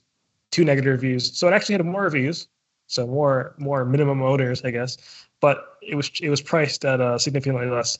two 0.51 0.65
negative 0.65 0.91
reviews. 0.91 1.37
So 1.37 1.47
it 1.47 1.53
actually 1.53 1.73
had 1.73 1.85
more 1.85 2.03
reviews, 2.03 2.47
so 2.87 3.07
more 3.07 3.55
more 3.57 3.85
minimum 3.85 4.21
owners, 4.21 4.63
I 4.63 4.71
guess. 4.71 4.97
But 5.41 5.77
it 5.81 5.95
was 5.95 6.11
it 6.21 6.29
was 6.29 6.41
priced 6.41 6.85
at 6.85 7.01
uh, 7.01 7.17
significantly 7.17 7.67
less. 7.67 7.97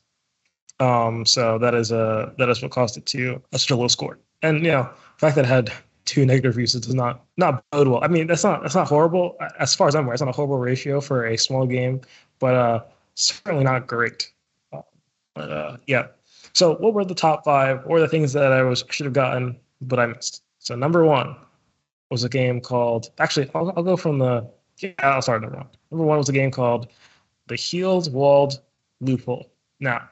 Um, 0.80 1.26
so 1.26 1.58
that 1.60 1.74
is 1.74 1.92
uh 1.92 2.32
that 2.38 2.50
is 2.50 2.62
what 2.62 2.72
caused 2.72 2.98
it 2.98 3.06
to 3.08 3.42
a 3.54 3.60
such 3.60 3.72
a 3.72 3.76
low 3.76 3.88
score. 3.88 4.20
And 4.42 4.64
you 4.64 4.72
know, 4.72 4.84
the 4.84 5.20
fact 5.20 5.36
that 5.36 5.46
it 5.46 5.48
had 5.48 5.72
two 6.06 6.26
negative 6.26 6.56
reviews 6.56 6.74
does 6.74 6.94
not 6.94 7.26
not 7.38 7.64
bode 7.72 7.88
well. 7.88 8.04
I 8.04 8.08
mean, 8.08 8.28
that's 8.28 8.44
not 8.44 8.62
that's 8.62 8.76
not 8.76 8.88
horrible 8.88 9.38
as 9.60 9.76
far 9.76 9.88
as 9.88 9.96
I'm 9.96 10.06
aware. 10.06 10.14
It's 10.14 10.22
not 10.22 10.30
a 10.30 10.34
horrible 10.34 10.58
ratio 10.58 11.02
for 11.02 11.26
a 11.26 11.38
small 11.38 11.66
game, 11.66 12.02
but 12.40 12.54
uh, 12.56 12.84
certainly 13.16 13.64
not 13.64 13.88
great. 13.88 14.32
Uh, 14.72 14.82
but 15.34 15.52
uh, 15.52 15.78
yeah. 15.88 16.08
So, 16.54 16.76
what 16.76 16.94
were 16.94 17.04
the 17.04 17.16
top 17.16 17.44
five 17.44 17.84
or 17.86 18.00
the 18.00 18.08
things 18.08 18.32
that 18.34 18.54
I 18.54 18.62
was 18.64 18.84
should 18.90 19.06
have 19.06 19.14
gotten 19.14 19.60
but 19.82 20.00
I 20.00 20.06
missed? 20.06 20.44
So, 20.60 20.76
number 20.76 21.04
one 21.04 21.36
was 22.10 22.24
a 22.24 22.30
game 22.30 22.62
called. 22.62 23.10
Actually, 23.18 23.50
I'll, 23.54 23.74
I'll 23.76 23.84
go 23.84 23.98
from 23.98 24.20
the. 24.20 24.50
Yeah, 24.78 24.92
I'll 25.00 25.22
start 25.22 25.42
number 25.42 25.58
one. 25.58 25.68
Number 25.92 26.06
one 26.06 26.18
was 26.18 26.30
a 26.30 26.34
game 26.34 26.52
called 26.52 26.88
The 27.48 27.56
Healed 27.56 28.12
Walled 28.14 28.62
Loophole. 29.00 29.50
Now, 29.80 30.10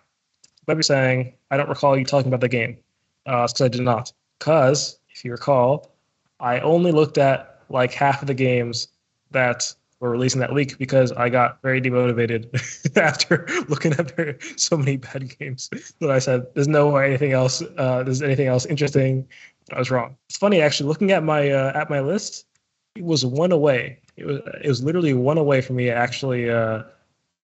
might 0.67 0.75
be 0.75 0.83
saying 0.83 1.33
I 1.51 1.57
don't 1.57 1.69
recall 1.69 1.97
you 1.97 2.05
talking 2.05 2.29
about 2.29 2.41
the 2.41 2.49
game. 2.49 2.77
Uh, 3.25 3.47
because 3.47 3.61
I 3.61 3.67
did 3.67 3.81
not. 3.81 4.11
Because 4.39 4.99
if 5.09 5.23
you 5.23 5.31
recall, 5.31 5.91
I 6.39 6.59
only 6.59 6.91
looked 6.91 7.17
at 7.17 7.61
like 7.69 7.93
half 7.93 8.21
of 8.21 8.27
the 8.27 8.33
games 8.33 8.89
that 9.31 9.73
were 9.99 10.09
releasing 10.09 10.41
that 10.41 10.53
week 10.53 10.77
because 10.77 11.13
I 11.13 11.29
got 11.29 11.61
very 11.61 11.81
demotivated 11.81 12.97
after 12.97 13.47
looking 13.69 13.93
at 13.93 14.59
so 14.59 14.75
many 14.75 14.97
bad 14.97 15.37
games 15.39 15.69
that 16.01 16.11
I 16.11 16.19
said, 16.19 16.45
"There's 16.53 16.67
no 16.67 16.89
way 16.89 17.07
anything 17.07 17.31
else. 17.31 17.63
Uh, 17.77 18.03
there's 18.03 18.21
anything 18.21 18.47
else 18.47 18.65
interesting." 18.65 19.27
I 19.71 19.79
was 19.79 19.89
wrong. 19.89 20.17
It's 20.27 20.37
funny 20.37 20.61
actually. 20.61 20.89
Looking 20.89 21.11
at 21.11 21.23
my 21.23 21.49
uh, 21.49 21.71
at 21.73 21.89
my 21.89 22.01
list, 22.01 22.45
was 23.01 23.25
one 23.25 23.51
away. 23.51 23.99
It 24.17 24.25
was 24.25 24.39
it 24.63 24.67
was 24.67 24.83
literally 24.83 25.13
one 25.13 25.37
away 25.37 25.61
from 25.61 25.75
me 25.77 25.89
actually 25.89 26.49
uh, 26.49 26.83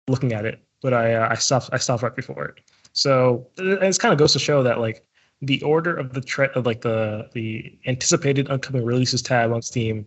looking 0.08 0.34
at 0.34 0.46
it, 0.46 0.60
but 0.82 0.94
I 0.94 1.16
uh, 1.16 1.30
I 1.32 1.36
stopped 1.36 1.70
I 1.74 1.78
stopped 1.78 2.04
right 2.04 2.16
before 2.16 2.46
it. 2.46 2.60
So 2.94 3.48
it 3.58 4.00
kind 4.00 4.14
of 4.14 4.20
goes 4.20 4.34
to 4.34 4.40
show 4.40 4.62
that 4.64 4.80
like 4.80 5.06
the 5.42 5.62
order 5.64 5.96
of 5.96 6.14
the 6.14 6.22
tre- 6.22 6.50
of 6.56 6.66
like 6.66 6.82
the 6.82 7.30
the 7.34 7.78
anticipated 7.88 8.50
upcoming 8.50 8.86
releases 8.86 9.22
tab 9.22 9.52
on 9.52 9.62
Steam 9.62 10.06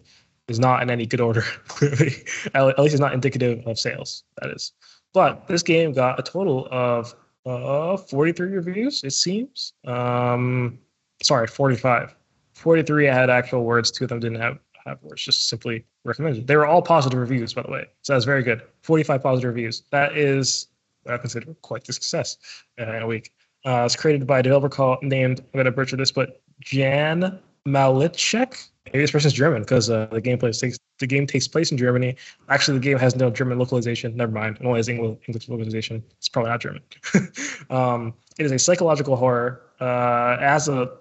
is 0.49 0.61
not 0.61 0.83
in 0.83 0.91
any 0.91 1.07
good 1.07 1.21
order. 1.21 1.43
Clearly, 1.69 2.13
at 2.55 2.79
least 2.79 2.95
it's 2.95 3.01
not 3.01 3.15
indicative 3.15 3.67
of 3.67 3.79
sales. 3.79 4.25
That 4.41 4.51
is. 4.51 4.73
But 5.13 5.47
this 5.49 5.63
game 5.63 5.93
got 5.93 6.19
a 6.19 6.23
total 6.23 6.69
of 6.71 7.15
uh, 7.47 7.97
43 7.97 8.49
reviews. 8.49 9.05
It 9.05 9.13
seems. 9.13 9.73
Um, 9.87 10.79
sorry, 11.23 11.47
45. 11.47 12.15
43 12.55 13.07
had 13.07 13.31
actual 13.31 13.65
words. 13.65 13.91
Two 13.91 14.05
of 14.05 14.11
them 14.11 14.21
didn't 14.21 14.41
have 14.41 14.59
have 14.87 15.03
words. 15.03 15.23
Just 15.23 15.49
simply 15.49 15.85
recommended. 16.05 16.47
They 16.47 16.57
were 16.57 16.67
all 16.67 16.83
positive 16.83 17.19
reviews, 17.19 17.55
by 17.55 17.63
the 17.63 17.71
way. 17.71 17.87
So 18.03 18.13
that's 18.13 18.25
very 18.25 18.43
good. 18.43 18.63
45 18.83 19.23
positive 19.23 19.49
reviews. 19.49 19.83
That 19.91 20.17
is 20.17 20.69
I 21.09 21.17
consider 21.19 21.55
quite 21.63 21.85
the 21.85 21.93
success 21.93 22.39
in 22.79 22.89
a 22.89 23.07
week. 23.07 23.33
Uh, 23.67 23.83
it's 23.85 23.97
created 23.97 24.27
by 24.27 24.41
a 24.41 24.43
developer 24.43 24.69
called 24.69 25.03
named 25.03 25.41
I'm 25.41 25.59
gonna 25.59 25.71
butcher 25.71 25.97
this, 25.97 26.13
but 26.13 26.41
Jan 26.61 27.39
Malichek. 27.67 28.69
Maybe 28.87 28.99
this 28.99 29.11
person's 29.11 29.33
German 29.33 29.63
because 29.63 29.89
uh, 29.89 30.07
the 30.13 30.21
gameplay 30.21 30.59
takes 30.59 30.79
the 30.99 31.07
game 31.07 31.27
takes 31.27 31.49
place 31.49 31.73
in 31.73 31.79
Germany. 31.79 32.17
Actually, 32.49 32.79
the 32.79 32.85
game 32.85 32.99
has 32.99 33.17
no 33.17 33.31
German 33.31 33.59
localization. 33.59 34.15
Never 34.17 34.33
mind, 34.33 34.59
it 34.61 34.67
only 34.67 34.79
has 34.79 34.89
English, 34.89 35.19
English 35.27 35.49
localization. 35.49 36.05
It's 36.19 36.29
probably 36.29 36.51
not 36.51 36.61
German. 36.61 36.83
um, 37.71 38.15
it 38.39 38.47
is 38.47 38.53
a 38.53 38.59
psychological 38.59 39.17
horror. 39.17 39.63
Uh, 39.81 40.37
as 40.41 40.69
a 40.69 40.93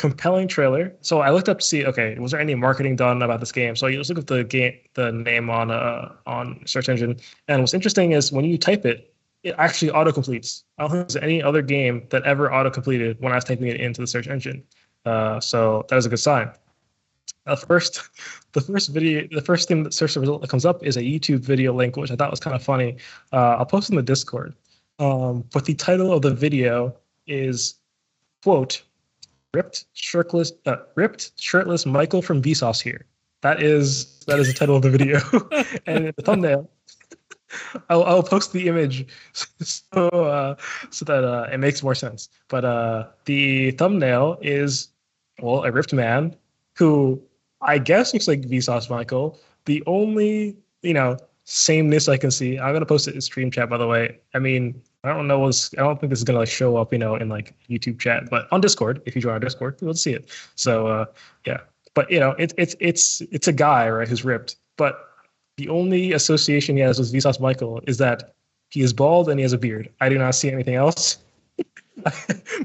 compelling 0.00 0.48
trailer. 0.48 0.96
So 1.02 1.20
I 1.20 1.28
looked 1.28 1.50
up 1.50 1.58
to 1.58 1.64
see, 1.64 1.84
okay, 1.84 2.18
was 2.18 2.30
there 2.30 2.40
any 2.40 2.54
marketing 2.54 2.96
done 2.96 3.20
about 3.20 3.38
this 3.38 3.52
game? 3.52 3.76
So 3.76 3.86
you 3.86 3.98
just 3.98 4.08
look 4.08 4.18
at 4.18 4.26
the 4.28 4.42
game, 4.44 4.72
the 4.94 5.12
name 5.12 5.50
on 5.50 5.70
uh 5.70 6.14
on 6.24 6.62
search 6.64 6.88
engine, 6.88 7.20
and 7.48 7.60
what's 7.60 7.74
interesting 7.74 8.12
is 8.12 8.32
when 8.32 8.46
you 8.46 8.56
type 8.56 8.86
it, 8.86 9.12
it 9.42 9.54
actually 9.58 9.90
auto 9.90 10.10
completes. 10.10 10.64
I 10.78 10.82
don't 10.82 10.90
think 10.90 11.08
there's 11.08 11.22
any 11.22 11.42
other 11.42 11.60
game 11.60 12.06
that 12.08 12.22
ever 12.22 12.50
auto 12.50 12.70
completed 12.70 13.20
when 13.20 13.32
I 13.32 13.34
was 13.34 13.44
typing 13.44 13.66
it 13.66 13.78
into 13.78 14.00
the 14.00 14.06
search 14.06 14.26
engine. 14.26 14.64
Uh, 15.04 15.38
so 15.38 15.84
that 15.90 15.96
is 15.98 16.06
a 16.06 16.08
good 16.08 16.18
sign. 16.18 16.50
Uh, 17.44 17.56
first, 17.56 18.00
the 18.52 18.62
first 18.62 18.88
video, 18.88 19.28
the 19.30 19.42
first 19.42 19.68
thing 19.68 19.82
that 19.82 19.92
search 19.92 20.16
result 20.16 20.40
that 20.40 20.48
comes 20.48 20.64
up 20.64 20.82
is 20.82 20.96
a 20.96 21.02
YouTube 21.02 21.40
video 21.40 21.74
link, 21.74 21.96
which 21.98 22.10
I 22.10 22.16
thought 22.16 22.30
was 22.30 22.40
kind 22.40 22.56
of 22.56 22.62
funny. 22.62 22.96
Uh, 23.34 23.56
I'll 23.58 23.66
post 23.66 23.90
in 23.90 23.96
the 23.96 24.02
Discord. 24.02 24.54
Um, 24.98 25.44
but 25.52 25.66
the 25.66 25.74
title 25.74 26.10
of 26.10 26.22
the 26.22 26.32
video 26.32 26.96
is 27.26 27.74
quote 28.42 28.82
ripped 29.54 29.86
shirtless 29.92 30.52
uh, 30.66 30.76
ripped 30.94 31.32
shirtless 31.40 31.86
Michael 31.86 32.22
from 32.22 32.42
Vsauce 32.42 32.80
here. 32.80 33.06
That 33.42 33.62
is 33.62 34.20
that 34.26 34.38
is 34.38 34.48
the 34.48 34.54
title 34.54 34.76
of 34.76 34.82
the 34.82 34.90
video, 34.90 35.20
and 35.86 36.12
the 36.16 36.22
thumbnail. 36.22 36.70
I'll, 37.88 38.04
I'll 38.04 38.22
post 38.22 38.52
the 38.52 38.68
image 38.68 39.06
so 39.32 40.08
uh, 40.08 40.54
so 40.90 41.04
that 41.04 41.24
uh, 41.24 41.48
it 41.52 41.58
makes 41.58 41.82
more 41.82 41.94
sense. 41.94 42.28
But 42.48 42.64
uh, 42.64 43.08
the 43.24 43.72
thumbnail 43.72 44.38
is 44.40 44.88
well 45.40 45.64
a 45.64 45.72
ripped 45.72 45.92
man 45.92 46.36
who 46.76 47.20
I 47.62 47.78
guess 47.78 48.12
looks 48.12 48.28
like 48.28 48.42
Vsauce 48.42 48.88
Michael. 48.88 49.38
The 49.64 49.82
only 49.86 50.56
you 50.82 50.94
know 50.94 51.18
sameness 51.50 52.08
I 52.08 52.16
can 52.16 52.30
see. 52.30 52.60
I'm 52.60 52.72
gonna 52.72 52.86
post 52.86 53.08
it 53.08 53.14
in 53.14 53.20
stream 53.20 53.50
chat 53.50 53.68
by 53.68 53.76
the 53.76 53.86
way. 53.86 54.18
I 54.34 54.38
mean 54.38 54.80
I 55.02 55.08
don't 55.08 55.26
know 55.26 55.40
what's 55.40 55.74
I 55.74 55.78
don't 55.78 55.98
think 55.98 56.10
this 56.10 56.20
is 56.20 56.24
gonna 56.24 56.38
like 56.38 56.48
show 56.48 56.76
up 56.76 56.92
you 56.92 56.98
know 56.98 57.16
in 57.16 57.28
like 57.28 57.54
YouTube 57.68 57.98
chat, 57.98 58.30
but 58.30 58.46
on 58.52 58.60
Discord 58.60 59.02
if 59.04 59.16
you 59.16 59.22
join 59.22 59.32
our 59.32 59.40
Discord 59.40 59.76
you'll 59.80 59.94
see 59.94 60.12
it. 60.12 60.30
So 60.54 60.86
uh, 60.86 61.06
yeah, 61.44 61.58
but 61.94 62.08
you 62.08 62.20
know 62.20 62.36
it's 62.38 62.54
it's 62.56 62.76
it's 62.78 63.20
it's 63.32 63.48
a 63.48 63.52
guy 63.52 63.90
right 63.90 64.06
who's 64.06 64.24
ripped, 64.24 64.56
but 64.76 65.08
the 65.56 65.68
only 65.68 66.12
association 66.12 66.76
he 66.76 66.82
has 66.82 67.00
with 67.00 67.12
Vsauce 67.12 67.40
Michael 67.40 67.80
is 67.88 67.98
that 67.98 68.34
he 68.68 68.82
is 68.82 68.92
bald 68.92 69.28
and 69.28 69.40
he 69.40 69.42
has 69.42 69.52
a 69.52 69.58
beard. 69.58 69.90
I 70.00 70.08
do 70.08 70.18
not 70.18 70.36
see 70.36 70.50
anything 70.52 70.76
else. 70.76 71.18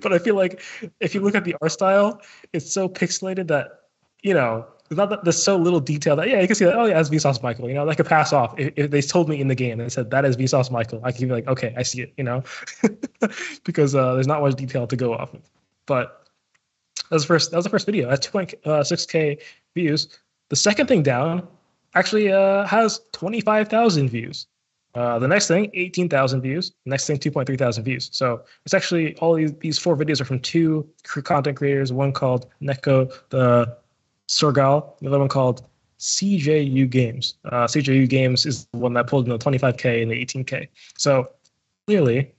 but 0.01 0.13
I 0.13 0.19
feel 0.19 0.35
like 0.35 0.61
if 0.99 1.15
you 1.15 1.21
look 1.21 1.33
at 1.33 1.43
the 1.43 1.55
art 1.61 1.71
style, 1.71 2.21
it's 2.53 2.71
so 2.71 2.87
pixelated 2.87 3.47
that 3.47 3.81
you 4.21 4.35
know 4.35 4.67
not 4.91 5.09
that 5.09 5.23
there's 5.23 5.41
so 5.41 5.57
little 5.57 5.79
detail 5.79 6.15
that 6.15 6.29
yeah 6.29 6.39
you 6.39 6.47
can 6.47 6.55
see 6.55 6.65
that 6.65 6.75
oh 6.75 6.85
yeah 6.85 6.95
that's 6.95 7.09
Vsauce 7.09 7.41
Michael 7.41 7.67
you 7.67 7.73
know 7.73 7.85
that 7.85 7.97
could 7.97 8.05
pass 8.05 8.31
off 8.33 8.57
if, 8.59 8.73
if, 8.75 8.91
they 8.91 9.01
told 9.01 9.27
me 9.27 9.39
in 9.39 9.47
the 9.47 9.55
game 9.55 9.79
and 9.79 9.91
said 9.91 10.11
that 10.11 10.25
is 10.25 10.37
Vsauce 10.37 10.69
Michael 10.71 11.01
I 11.03 11.11
could 11.11 11.21
be 11.21 11.33
like 11.33 11.47
okay 11.47 11.73
I 11.77 11.83
see 11.83 12.01
it 12.01 12.13
you 12.17 12.23
know 12.23 12.43
because 13.63 13.95
uh, 13.95 14.13
there's 14.13 14.27
not 14.27 14.41
much 14.41 14.55
detail 14.55 14.85
to 14.87 14.95
go 14.95 15.13
off 15.13 15.33
of 15.33 15.41
but 15.85 16.27
that 17.09 17.15
was 17.15 17.23
the 17.23 17.27
first 17.27 17.51
that 17.51 17.57
was 17.57 17.65
the 17.65 17.69
first 17.69 17.85
video 17.85 18.09
at 18.09 18.21
2.6k 18.21 19.41
views 19.73 20.19
the 20.49 20.55
second 20.55 20.87
thing 20.87 21.01
down 21.01 21.47
actually 21.95 22.31
uh, 22.31 22.65
has 22.65 23.01
25,000 23.13 24.09
views. 24.09 24.47
Uh, 24.93 25.19
the 25.19 25.27
next 25.27 25.47
thing, 25.47 25.69
18,000 25.73 26.41
views. 26.41 26.71
The 26.85 26.91
Next 26.91 27.07
thing, 27.07 27.17
2.3 27.17 27.57
thousand 27.57 27.83
views. 27.83 28.09
So 28.13 28.43
it's 28.63 28.73
actually 28.73 29.17
all 29.17 29.33
these, 29.33 29.53
these 29.55 29.77
four 29.77 29.97
videos 29.97 30.21
are 30.21 30.25
from 30.25 30.39
two 30.39 30.87
content 31.03 31.57
creators. 31.57 31.91
One 31.91 32.13
called 32.13 32.47
Neko 32.61 33.11
the 33.29 33.77
Sorgal, 34.29 34.97
the 34.99 35.07
other 35.07 35.19
one 35.19 35.27
called 35.27 35.67
CJU 35.99 36.89
Games. 36.89 37.35
Uh, 37.45 37.65
CJU 37.65 38.09
Games 38.09 38.45
is 38.45 38.65
the 38.67 38.77
one 38.77 38.93
that 38.93 39.07
pulled 39.07 39.25
in 39.25 39.31
the 39.31 39.37
25k 39.37 40.01
and 40.01 40.11
the 40.11 40.25
18k. 40.25 40.67
So 40.97 41.29
clearly, 41.87 42.31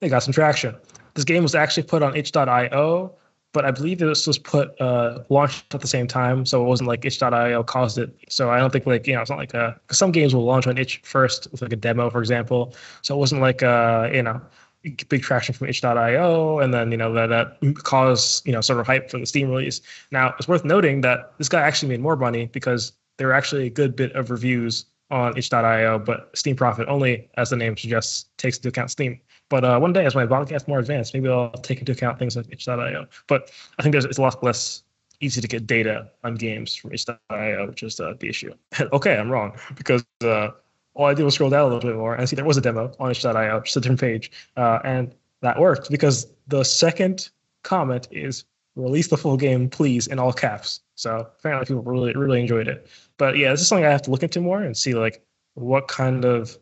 they 0.00 0.08
got 0.08 0.22
some 0.22 0.32
traction. 0.32 0.74
This 1.14 1.24
game 1.24 1.42
was 1.42 1.54
actually 1.54 1.84
put 1.84 2.02
on 2.02 2.16
itch.io 2.16 3.14
but 3.52 3.66
I 3.66 3.70
believe 3.70 3.98
this 3.98 4.26
was 4.26 4.38
put 4.38 4.78
uh, 4.80 5.22
launched 5.28 5.74
at 5.74 5.80
the 5.82 5.86
same 5.86 6.06
time, 6.06 6.46
so 6.46 6.64
it 6.64 6.66
wasn't 6.66 6.88
like 6.88 7.04
itch.io 7.04 7.62
caused 7.64 7.98
it. 7.98 8.16
So 8.28 8.50
I 8.50 8.58
don't 8.58 8.72
think 8.72 8.86
like 8.86 9.06
you 9.06 9.14
know 9.14 9.20
it's 9.20 9.30
not 9.30 9.38
like 9.38 9.54
a 9.54 9.78
some 9.90 10.10
games 10.10 10.34
will 10.34 10.44
launch 10.44 10.66
on 10.66 10.78
itch 10.78 11.00
first 11.04 11.48
with 11.52 11.60
like 11.60 11.72
a 11.72 11.76
demo, 11.76 12.08
for 12.08 12.18
example. 12.18 12.74
So 13.02 13.14
it 13.14 13.18
wasn't 13.18 13.42
like 13.42 13.62
uh 13.62 14.08
you 14.12 14.22
know 14.22 14.40
big 14.82 15.22
traction 15.22 15.54
from 15.54 15.68
itch.io 15.68 16.58
and 16.58 16.74
then 16.74 16.90
you 16.90 16.96
know 16.96 17.12
that 17.12 17.28
that 17.28 17.74
caused 17.84 18.46
you 18.46 18.52
know 18.52 18.60
sort 18.60 18.80
of 18.80 18.86
hype 18.86 19.10
for 19.10 19.18
the 19.18 19.26
Steam 19.26 19.50
release. 19.50 19.80
Now 20.10 20.34
it's 20.38 20.48
worth 20.48 20.64
noting 20.64 21.00
that 21.02 21.32
this 21.38 21.48
guy 21.48 21.60
actually 21.60 21.88
made 21.88 22.00
more 22.00 22.16
money 22.16 22.46
because 22.46 22.92
there 23.18 23.28
were 23.28 23.34
actually 23.34 23.66
a 23.66 23.70
good 23.70 23.94
bit 23.94 24.12
of 24.12 24.30
reviews 24.30 24.86
on 25.10 25.36
itch.io, 25.36 25.98
but 25.98 26.30
Steam 26.34 26.56
Profit 26.56 26.88
only, 26.88 27.28
as 27.36 27.50
the 27.50 27.56
name 27.56 27.76
suggests, 27.76 28.26
takes 28.38 28.56
into 28.56 28.68
account 28.68 28.90
Steam. 28.90 29.20
But 29.50 29.64
uh, 29.64 29.78
one 29.78 29.92
day, 29.92 30.06
as 30.06 30.14
my 30.14 30.24
gets 30.44 30.66
more 30.66 30.78
advanced, 30.78 31.12
maybe 31.12 31.28
I'll 31.28 31.50
take 31.50 31.80
into 31.80 31.92
account 31.92 32.18
things 32.18 32.34
like 32.34 32.46
itch.io. 32.50 33.06
But 33.26 33.50
I 33.78 33.82
think 33.82 33.92
there's 33.92 34.06
it's 34.06 34.18
a 34.18 34.22
lot 34.22 34.42
less 34.42 34.82
easy 35.20 35.40
to 35.40 35.46
get 35.46 35.66
data 35.66 36.10
on 36.24 36.34
games 36.34 36.74
from 36.74 36.92
itch.io, 36.92 37.68
which 37.68 37.82
is 37.82 38.00
uh, 38.00 38.14
the 38.18 38.28
issue. 38.28 38.54
okay, 38.92 39.16
I'm 39.18 39.30
wrong 39.30 39.52
because 39.76 40.04
uh, 40.24 40.48
all 40.94 41.06
I 41.06 41.14
did 41.14 41.24
was 41.24 41.34
scroll 41.34 41.50
down 41.50 41.62
a 41.62 41.74
little 41.74 41.90
bit 41.90 41.96
more 41.96 42.14
and 42.14 42.28
see 42.28 42.36
there 42.36 42.44
was 42.44 42.56
a 42.56 42.60
demo 42.60 42.92
on 42.98 43.10
itch.io, 43.10 43.60
just 43.60 43.76
a 43.76 43.80
different 43.80 44.00
page, 44.00 44.30
uh, 44.56 44.78
and 44.84 45.14
that 45.40 45.58
worked 45.58 45.90
because 45.90 46.26
the 46.48 46.64
second 46.64 47.30
comment 47.62 48.08
is 48.10 48.44
release 48.76 49.08
the 49.08 49.16
full 49.16 49.36
game, 49.36 49.68
please, 49.68 50.06
in 50.06 50.18
all 50.18 50.32
caps. 50.32 50.80
So 50.94 51.28
apparently 51.38 51.66
people 51.66 51.82
really 51.82 52.14
really 52.14 52.40
enjoyed 52.40 52.68
it. 52.68 52.86
But 53.16 53.36
yeah, 53.36 53.50
this 53.50 53.60
is 53.60 53.68
something 53.68 53.84
I 53.84 53.90
have 53.90 54.02
to 54.02 54.10
look 54.10 54.22
into 54.22 54.40
more 54.40 54.62
and 54.62 54.76
see 54.76 54.94
like 54.94 55.24
what 55.54 55.88
kind 55.88 56.24
of 56.24 56.58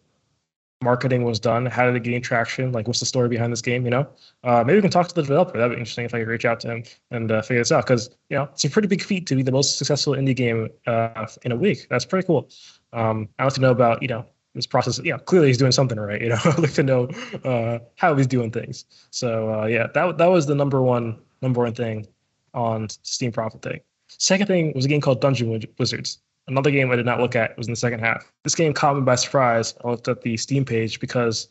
marketing 0.83 1.25
was 1.25 1.39
done. 1.39 1.67
How 1.67 1.85
did 1.85 1.95
it 1.95 2.03
gain 2.03 2.23
traction? 2.23 2.73
Like, 2.73 2.87
what's 2.87 3.01
the 3.01 3.07
story 3.07 3.29
behind 3.29 3.53
this 3.53 3.61
game? 3.61 3.85
You 3.85 3.91
know, 3.91 4.09
uh, 4.45 4.65
maybe 4.67 4.79
we 4.79 4.83
can 4.83 4.91
talk 4.91 5.09
to 5.09 5.15
the 5.15 5.23
developer. 5.23 5.59
That'd 5.59 5.77
be 5.77 5.79
interesting 5.79 6.05
if 6.05 6.15
I 6.15 6.21
could 6.21 6.29
reach 6.29 6.45
out 6.45 6.61
to 6.61 6.69
him 6.69 6.85
and 7.11 7.31
uh, 7.31 7.43
figure 7.43 7.61
this 7.61 7.73
out. 7.73 7.85
Because 7.85 8.11
you 8.31 8.37
know, 8.37 8.45
it's 8.45 8.65
a 8.65 8.71
pretty 8.71 8.89
big 8.89 9.03
feat 9.03 9.27
to 9.27 9.37
be 9.37 9.43
the 9.43 9.53
most 9.53 9.79
successful 9.79 10.15
indie 10.15 10.35
game 10.35 10.69
uh, 10.87 11.27
in 11.43 11.53
a 11.53 11.57
week. 11.57 11.87
That's 11.91 12.05
pretty 12.05 12.27
cool. 12.27 12.49
Um, 12.93 13.29
I 13.39 13.45
want 13.45 13.55
to 13.57 13.61
know 13.61 13.71
about 13.71 14.03
you 14.03 14.09
know 14.09 14.25
this 14.55 14.67
process. 14.67 15.01
Yeah, 15.05 15.19
clearly 15.19 15.49
he's 15.49 15.59
doing 15.59 15.73
something 15.73 15.99
right. 15.99 16.21
You 16.23 16.31
know, 16.31 16.39
I'd 16.45 16.59
like 16.59 16.73
to 16.75 16.83
know 16.83 17.09
uh, 17.45 17.79
how 17.97 18.15
he's 18.17 18.27
doing 18.27 18.51
things. 18.51 18.85
So 19.11 19.61
uh, 19.61 19.67
yeah, 19.67 19.89
that 19.95 20.19
that 20.19 20.27
was 20.27 20.47
the 20.47 20.55
number 20.55 20.83
one 20.83 21.19
number 21.43 21.63
one 21.63 21.75
thing 21.75 22.07
on 22.55 22.89
Steam 23.03 23.33
profit 23.33 23.63
thing. 23.63 23.81
Second 24.09 24.47
thing 24.47 24.73
was 24.75 24.85
a 24.87 24.89
game 24.89 25.01
called 25.01 25.21
Dungeon 25.21 25.63
Wizards. 25.79 26.19
Another 26.51 26.71
game 26.71 26.91
I 26.91 26.97
did 26.97 27.07
not 27.07 27.21
look 27.21 27.37
at 27.37 27.57
was 27.57 27.69
in 27.69 27.73
the 27.73 27.77
second 27.77 28.01
half. 28.01 28.31
This 28.43 28.55
game 28.55 28.75
caught 28.75 28.97
me 28.97 29.03
by 29.03 29.15
surprise. 29.15 29.75
I 29.85 29.89
looked 29.89 30.09
at 30.09 30.23
the 30.23 30.37
Steam 30.37 30.65
page 30.65 31.01
because 31.01 31.49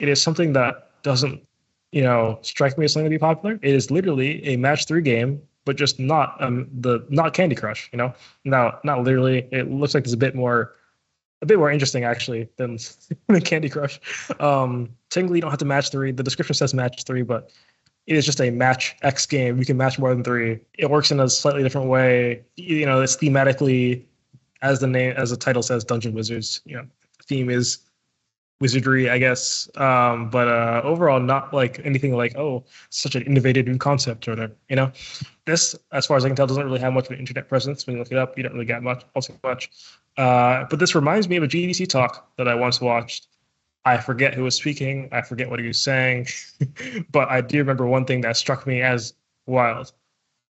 it 0.00 0.08
is 0.08 0.20
something 0.20 0.52
that 0.54 0.90
doesn't, 1.02 1.40
you 1.92 2.02
know, 2.02 2.38
strike 2.42 2.76
me 2.76 2.84
as 2.84 2.92
something 2.92 3.06
to 3.06 3.10
be 3.10 3.18
popular. 3.18 3.58
It 3.62 3.74
is 3.74 3.90
literally 3.90 4.44
a 4.44 4.56
match 4.56 4.86
three 4.86 5.00
game, 5.00 5.40
but 5.64 5.76
just 5.76 5.98
not 6.00 6.36
um 6.42 6.68
the 6.80 7.06
not 7.08 7.34
Candy 7.34 7.54
Crush. 7.54 7.88
You 7.92 7.98
know, 7.98 8.12
now 8.44 8.78
not 8.82 9.04
literally. 9.04 9.48
It 9.52 9.70
looks 9.70 9.94
like 9.94 10.04
it's 10.04 10.12
a 10.12 10.18
bit 10.18 10.34
more 10.34 10.74
a 11.42 11.46
bit 11.46 11.58
more 11.58 11.70
interesting 11.70 12.04
actually 12.04 12.48
than, 12.56 12.78
Candy 13.44 13.68
Crush. 13.68 14.00
Um, 14.40 14.90
technically, 15.10 15.38
you 15.38 15.42
don't 15.42 15.50
have 15.50 15.58
to 15.60 15.64
match 15.64 15.90
three. 15.90 16.10
The 16.10 16.22
description 16.22 16.54
says 16.54 16.74
match 16.74 17.04
three, 17.04 17.22
but 17.22 17.50
it 18.06 18.16
is 18.16 18.24
just 18.24 18.40
a 18.40 18.50
match 18.50 18.96
X 19.02 19.26
game. 19.26 19.58
You 19.58 19.64
can 19.64 19.76
match 19.76 19.98
more 19.98 20.14
than 20.14 20.24
three. 20.24 20.60
It 20.78 20.90
works 20.90 21.10
in 21.10 21.20
a 21.20 21.28
slightly 21.28 21.62
different 21.62 21.88
way. 21.88 22.42
You 22.56 22.86
know, 22.86 23.00
it's 23.00 23.16
thematically 23.16 24.04
as 24.66 24.80
the 24.80 24.86
name 24.86 25.14
as 25.16 25.30
the 25.30 25.36
title 25.36 25.62
says, 25.62 25.84
Dungeon 25.84 26.14
Wizards. 26.14 26.60
You 26.64 26.76
know, 26.76 26.86
theme 27.24 27.50
is 27.50 27.78
wizardry, 28.60 29.10
I 29.10 29.18
guess. 29.18 29.68
Um, 29.76 30.30
but 30.30 30.48
uh, 30.48 30.80
overall, 30.84 31.20
not 31.20 31.52
like 31.52 31.80
anything 31.84 32.14
like 32.14 32.36
oh, 32.36 32.64
such 32.90 33.14
an 33.14 33.22
innovative 33.22 33.66
new 33.66 33.78
concept 33.78 34.26
or 34.28 34.32
whatever. 34.32 34.54
You 34.68 34.76
know, 34.76 34.92
this, 35.44 35.74
as 35.92 36.06
far 36.06 36.16
as 36.16 36.24
I 36.24 36.28
can 36.28 36.36
tell, 36.36 36.46
doesn't 36.46 36.64
really 36.64 36.80
have 36.80 36.92
much 36.92 37.06
of 37.06 37.12
an 37.12 37.18
internet 37.18 37.48
presence. 37.48 37.86
When 37.86 37.96
you 37.96 38.02
look 38.02 38.12
it 38.12 38.18
up, 38.18 38.36
you 38.36 38.42
don't 38.42 38.52
really 38.52 38.66
get 38.66 38.82
much, 38.82 39.04
also 39.14 39.34
much. 39.44 39.70
Uh, 40.16 40.64
but 40.70 40.78
this 40.78 40.94
reminds 40.94 41.28
me 41.28 41.36
of 41.36 41.42
a 41.42 41.48
GDC 41.48 41.88
talk 41.88 42.30
that 42.36 42.48
I 42.48 42.54
once 42.54 42.80
watched. 42.80 43.28
I 43.84 43.98
forget 43.98 44.34
who 44.34 44.42
was 44.42 44.56
speaking. 44.56 45.08
I 45.12 45.22
forget 45.22 45.48
what 45.48 45.60
he 45.60 45.66
was 45.68 45.80
saying, 45.80 46.26
but 47.10 47.30
I 47.30 47.40
do 47.40 47.58
remember 47.58 47.86
one 47.86 48.04
thing 48.04 48.20
that 48.22 48.36
struck 48.36 48.66
me 48.66 48.82
as 48.82 49.14
wild. 49.46 49.92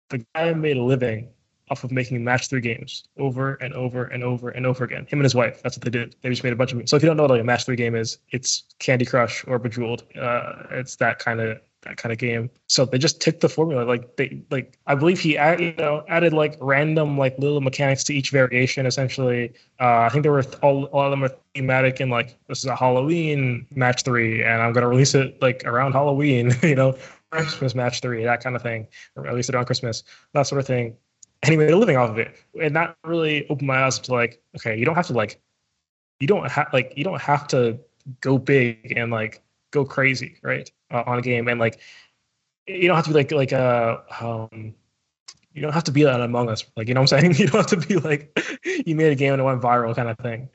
The 0.09 0.25
guy 0.35 0.53
made 0.55 0.77
a 0.77 0.83
living 0.83 1.29
off 1.71 1.85
of 1.85 1.93
making 1.93 2.23
match 2.23 2.49
three 2.49 2.61
games 2.61 3.05
over 3.19 3.55
and 3.55 3.73
over 3.75 4.05
and 4.05 4.25
over 4.25 4.51
and 4.51 4.67
over 4.67 4.85
again. 4.85 5.07
Him 5.09 5.21
and 5.21 5.25
his 5.25 5.35
wife. 5.35 5.63
That's 5.63 5.77
what 5.77 5.85
they 5.85 5.91
did. 5.91 6.17
They 6.21 6.29
just 6.29 6.43
made 6.43 6.53
a 6.53 6.57
bunch 6.57 6.73
of. 6.73 6.89
So 6.89 6.97
if 6.97 7.03
you 7.03 7.07
don't 7.07 7.17
know 7.17 7.23
what 7.23 7.31
like 7.31 7.41
a 7.41 7.45
match 7.45 7.65
three 7.65 7.77
game 7.77 7.95
is, 7.95 8.19
it's 8.31 8.65
Candy 8.81 9.05
Crush 9.05 9.45
or 9.47 9.59
Bejeweled. 9.59 10.03
Uh, 10.21 10.65
it's 10.73 10.97
that 10.97 11.21
kind 11.21 11.41
of 11.41 11.61
that 11.83 11.97
kind 11.97 12.13
of 12.13 12.19
game. 12.19 12.51
So 12.67 12.85
they 12.85 12.99
just 12.99 13.21
took 13.21 13.41
the 13.41 13.49
formula. 13.49 13.85
Like 13.85 14.17
they 14.17 14.43
like 14.51 14.79
I 14.87 14.97
believe 14.97 15.21
he 15.21 15.39
add, 15.39 15.61
you 15.61 15.75
know 15.79 16.05
added 16.09 16.33
like 16.33 16.57
random 16.61 17.17
like 17.17 17.39
little 17.39 17.61
mechanics 17.61 18.03
to 18.05 18.15
each 18.15 18.31
variation. 18.31 18.85
Essentially, 18.85 19.53
uh, 19.79 20.01
I 20.01 20.09
think 20.09 20.25
there 20.25 20.33
were 20.33 20.45
all 20.63 20.85
all 20.87 21.05
of 21.05 21.11
them 21.13 21.23
are 21.23 21.35
thematic 21.55 22.01
and 22.01 22.11
like 22.11 22.37
this 22.49 22.59
is 22.59 22.67
a 22.67 22.77
Halloween 22.77 23.67
match 23.71 24.03
three, 24.03 24.43
and 24.43 24.61
I'm 24.61 24.73
gonna 24.73 24.89
release 24.89 25.15
it 25.15 25.41
like 25.41 25.65
around 25.65 25.93
Halloween. 25.93 26.53
You 26.63 26.75
know. 26.75 26.97
Christmas 27.33 27.77
match 27.77 28.01
three, 28.01 28.25
that 28.25 28.43
kind 28.43 28.57
of 28.57 28.63
thing, 28.63 28.89
or 29.15 29.25
at 29.29 29.35
least 29.37 29.51
around 29.51 29.67
Christmas, 29.67 30.03
that 30.35 30.49
sort 30.49 30.61
of 30.61 30.67
thing 30.67 30.97
and 31.43 31.53
he 31.53 31.57
made 31.57 31.71
a 31.71 31.77
living 31.77 31.97
off 31.97 32.11
of 32.11 32.19
it. 32.19 32.37
And 32.61 32.77
that 32.77 32.97
really 33.05 33.49
opened 33.49 33.67
my 33.67 33.85
eyes 33.85 33.99
to 34.01 34.13
like, 34.13 34.43
okay, 34.57 34.77
you 34.79 34.85
don't 34.85 34.95
have 34.95 35.07
to 35.07 35.15
like, 35.15 35.41
you 36.19 36.27
don't 36.27 36.51
have 36.51 36.69
like, 36.73 36.93
you 36.97 37.05
don't 37.05 37.21
have 37.21 37.47
to 37.49 37.79
go 38.21 38.39
big 38.39 38.93
and 38.97 39.11
like 39.11 39.43
go 39.71 39.85
crazy, 39.85 40.37
right, 40.43 40.71
uh, 40.91 41.03
on 41.07 41.19
a 41.19 41.23
game, 41.23 41.49
and 41.49 41.61
like, 41.61 41.81
you 42.67 42.89
don't 42.89 42.97
have 42.97 43.07
to 43.07 43.11
be 43.11 43.15
like 43.15 43.33
like 43.33 43.53
uh, 43.53 43.99
um, 44.21 44.75
you 45.53 45.63
don't 45.63 45.73
have 45.73 45.85
to 45.85 45.93
be 45.93 46.05
an 46.05 46.21
Among 46.21 46.49
Us, 46.49 46.65
like 46.77 46.89
you 46.89 46.95
know 46.95 47.01
what 47.01 47.13
I'm 47.13 47.21
saying. 47.21 47.35
You 47.39 47.47
don't 47.47 47.71
have 47.71 47.81
to 47.81 47.87
be 47.89 47.97
like 47.97 48.39
you 48.87 48.95
made 48.95 49.13
a 49.13 49.17
game 49.17 49.33
and 49.33 49.41
it 49.41 49.45
went 49.45 49.61
viral 49.61 49.95
kind 49.95 50.09
of 50.09 50.19
thing. 50.19 50.49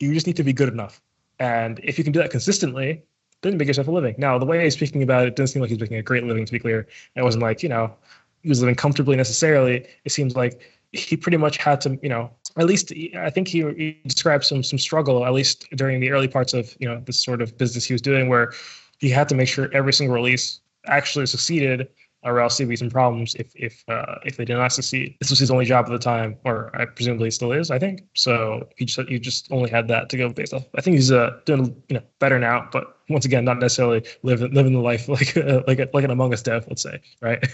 You 0.00 0.14
just 0.14 0.26
need 0.26 0.36
to 0.36 0.44
be 0.44 0.52
good 0.52 0.68
enough, 0.72 1.00
and 1.38 1.80
if 1.82 1.98
you 1.98 2.04
can 2.04 2.12
do 2.12 2.20
that 2.20 2.30
consistently, 2.30 3.02
then 3.42 3.52
you 3.52 3.58
make 3.58 3.68
yourself 3.68 3.88
a 3.88 3.90
living. 3.90 4.14
Now, 4.18 4.38
the 4.38 4.46
way 4.46 4.64
he's 4.64 4.74
speaking 4.74 5.02
about 5.02 5.24
it, 5.24 5.28
it 5.28 5.36
doesn't 5.36 5.52
seem 5.52 5.60
like 5.60 5.70
he's 5.70 5.80
making 5.80 5.98
a 5.98 6.02
great 6.02 6.24
living. 6.24 6.44
To 6.44 6.52
be 6.52 6.58
clear, 6.58 6.86
it 7.14 7.22
wasn't 7.22 7.42
like 7.42 7.62
you 7.62 7.68
know 7.68 7.94
he 8.42 8.48
was 8.48 8.60
living 8.60 8.74
comfortably 8.74 9.16
necessarily. 9.16 9.86
It 10.04 10.12
seems 10.12 10.36
like 10.36 10.60
he 10.92 11.16
pretty 11.16 11.36
much 11.36 11.56
had 11.58 11.80
to, 11.82 11.98
you 12.02 12.08
know, 12.08 12.30
at 12.56 12.66
least 12.66 12.92
I 13.16 13.30
think 13.30 13.48
he, 13.48 13.60
he 13.74 14.00
described 14.04 14.44
some 14.44 14.62
some 14.62 14.78
struggle, 14.78 15.24
at 15.24 15.32
least 15.32 15.68
during 15.76 16.00
the 16.00 16.10
early 16.10 16.28
parts 16.28 16.54
of 16.54 16.76
you 16.80 16.88
know 16.88 17.00
this 17.04 17.22
sort 17.22 17.42
of 17.42 17.56
business 17.58 17.84
he 17.84 17.94
was 17.94 18.02
doing, 18.02 18.28
where 18.28 18.52
he 18.98 19.10
had 19.10 19.28
to 19.28 19.34
make 19.34 19.48
sure 19.48 19.70
every 19.72 19.92
single 19.92 20.14
release 20.14 20.60
actually 20.86 21.26
succeeded 21.26 21.88
or 22.24 22.40
else 22.40 22.58
there'd 22.58 22.68
be 22.68 22.76
some 22.76 22.90
problems 22.90 23.34
if 23.36 23.52
if 23.54 23.84
uh, 23.88 24.16
if 24.24 24.36
they 24.36 24.44
did 24.44 24.56
not 24.56 24.72
succeed. 24.72 25.16
This 25.20 25.30
was 25.30 25.38
his 25.38 25.50
only 25.50 25.64
job 25.64 25.86
at 25.86 25.92
the 25.92 25.98
time, 25.98 26.36
or 26.44 26.70
I 26.74 26.84
presumably 26.84 27.30
still 27.30 27.52
is. 27.52 27.70
I 27.70 27.78
think 27.78 28.02
so. 28.14 28.68
He 28.76 28.84
just 28.84 29.08
he 29.08 29.18
just 29.18 29.50
only 29.52 29.70
had 29.70 29.88
that 29.88 30.08
to 30.10 30.16
go 30.16 30.28
based 30.28 30.52
off. 30.52 30.64
I 30.76 30.80
think 30.80 30.96
he's 30.96 31.12
uh, 31.12 31.38
doing 31.44 31.80
you 31.88 31.94
know 31.94 32.02
better 32.18 32.38
now, 32.38 32.68
but 32.72 32.97
once 33.08 33.24
again, 33.24 33.44
not 33.44 33.58
necessarily 33.58 34.04
living 34.22 34.52
living 34.52 34.72
the 34.72 34.80
life 34.80 35.08
like 35.08 35.36
uh, 35.36 35.62
like 35.66 35.78
a, 35.78 35.88
like 35.92 36.04
an 36.04 36.10
Among 36.10 36.32
Us 36.32 36.42
dev, 36.42 36.66
let's 36.68 36.82
say, 36.82 37.00
right? 37.20 37.44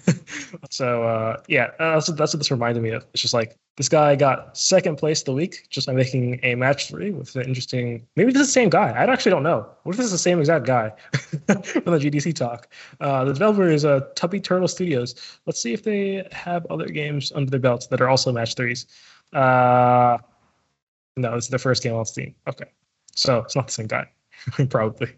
so 0.70 1.02
uh, 1.02 1.40
yeah, 1.48 1.70
that's 1.78 2.08
what, 2.08 2.18
that's 2.18 2.34
what 2.34 2.38
this 2.38 2.50
reminded 2.50 2.82
me 2.82 2.90
of. 2.90 3.04
It's 3.12 3.22
just 3.22 3.34
like 3.34 3.56
this 3.76 3.88
guy 3.88 4.16
got 4.16 4.56
second 4.56 4.96
place 4.96 5.22
the 5.22 5.32
week 5.32 5.66
just 5.70 5.86
by 5.86 5.92
making 5.92 6.40
a 6.42 6.54
match 6.54 6.88
three 6.88 7.10
with 7.10 7.34
an 7.36 7.42
interesting. 7.42 8.06
Maybe 8.16 8.32
this 8.32 8.42
is 8.42 8.48
the 8.48 8.52
same 8.52 8.70
guy. 8.70 8.90
I 8.90 9.04
actually 9.04 9.30
don't 9.30 9.44
know. 9.44 9.68
What 9.84 9.92
if 9.92 9.98
this 9.98 10.06
is 10.06 10.12
the 10.12 10.18
same 10.18 10.40
exact 10.40 10.66
guy 10.66 10.92
from 11.12 11.92
the 11.92 11.98
GDC 11.98 12.34
talk? 12.34 12.68
Uh, 13.00 13.24
the 13.24 13.32
developer 13.32 13.68
is 13.68 13.84
uh, 13.84 14.00
Tubby 14.16 14.40
Turtle 14.40 14.68
Studios. 14.68 15.38
Let's 15.46 15.62
see 15.62 15.72
if 15.72 15.82
they 15.82 16.26
have 16.32 16.66
other 16.70 16.86
games 16.86 17.32
under 17.34 17.50
their 17.50 17.60
belts 17.60 17.86
that 17.86 18.00
are 18.00 18.08
also 18.08 18.32
match 18.32 18.54
threes. 18.54 18.86
Uh, 19.32 20.18
no, 21.16 21.34
is 21.34 21.48
their 21.48 21.58
first 21.58 21.82
game 21.82 21.94
on 21.94 22.04
Steam. 22.04 22.34
Okay, 22.48 22.66
so 23.14 23.38
it's 23.38 23.56
not 23.56 23.66
the 23.66 23.72
same 23.72 23.86
guy. 23.86 24.08
Probably. 24.70 25.12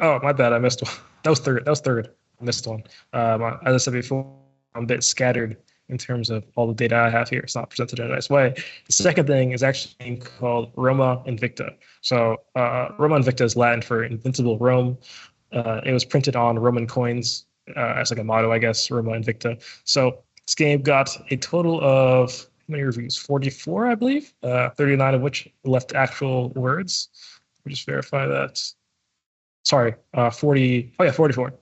Oh, 0.00 0.18
my 0.22 0.32
bad. 0.32 0.52
I 0.52 0.58
missed 0.58 0.82
one. 0.82 0.92
That 1.24 1.30
was 1.30 1.40
third. 1.40 1.64
That 1.64 1.70
was 1.70 1.80
third. 1.80 2.10
I 2.40 2.44
missed 2.44 2.66
one. 2.66 2.82
Um, 3.12 3.42
as 3.64 3.74
I 3.74 3.76
said 3.76 3.92
before, 3.92 4.30
I'm 4.74 4.84
a 4.84 4.86
bit 4.86 5.04
scattered 5.04 5.56
in 5.88 5.98
terms 5.98 6.30
of 6.30 6.44
all 6.56 6.66
the 6.66 6.74
data 6.74 6.96
I 6.96 7.10
have 7.10 7.28
here. 7.28 7.40
It's 7.40 7.54
not 7.54 7.70
presented 7.70 7.98
in 7.98 8.06
a 8.06 8.08
nice 8.08 8.30
way. 8.30 8.54
The 8.86 8.92
second 8.92 9.26
thing 9.26 9.52
is 9.52 9.62
actually 9.62 10.16
called 10.16 10.72
Roma 10.76 11.22
Invicta. 11.26 11.74
So 12.00 12.38
uh, 12.56 12.88
Roma 12.98 13.18
Invicta 13.20 13.42
is 13.42 13.56
Latin 13.56 13.82
for 13.82 14.02
invincible 14.02 14.58
Rome. 14.58 14.98
Uh, 15.52 15.82
it 15.84 15.92
was 15.92 16.04
printed 16.04 16.34
on 16.34 16.58
Roman 16.58 16.86
coins 16.86 17.44
uh, 17.76 17.94
as 17.96 18.10
like 18.10 18.18
a 18.18 18.24
motto, 18.24 18.52
I 18.52 18.58
guess, 18.58 18.90
Roma 18.90 19.12
Invicta. 19.12 19.62
So 19.84 20.22
this 20.46 20.54
game 20.54 20.82
got 20.82 21.16
a 21.30 21.36
total 21.36 21.80
of 21.82 22.32
how 22.40 22.72
many 22.72 22.84
reviews? 22.84 23.16
44, 23.16 23.86
I 23.88 23.94
believe. 23.94 24.32
Uh, 24.42 24.70
39 24.70 25.14
of 25.14 25.20
which 25.20 25.48
left 25.64 25.94
actual 25.94 26.50
words. 26.50 27.08
Just 27.68 27.86
verify 27.86 28.26
that. 28.26 28.60
Sorry, 29.64 29.94
uh, 30.14 30.30
40. 30.30 30.94
Oh 30.98 31.04
yeah, 31.04 31.12
44. 31.12 31.52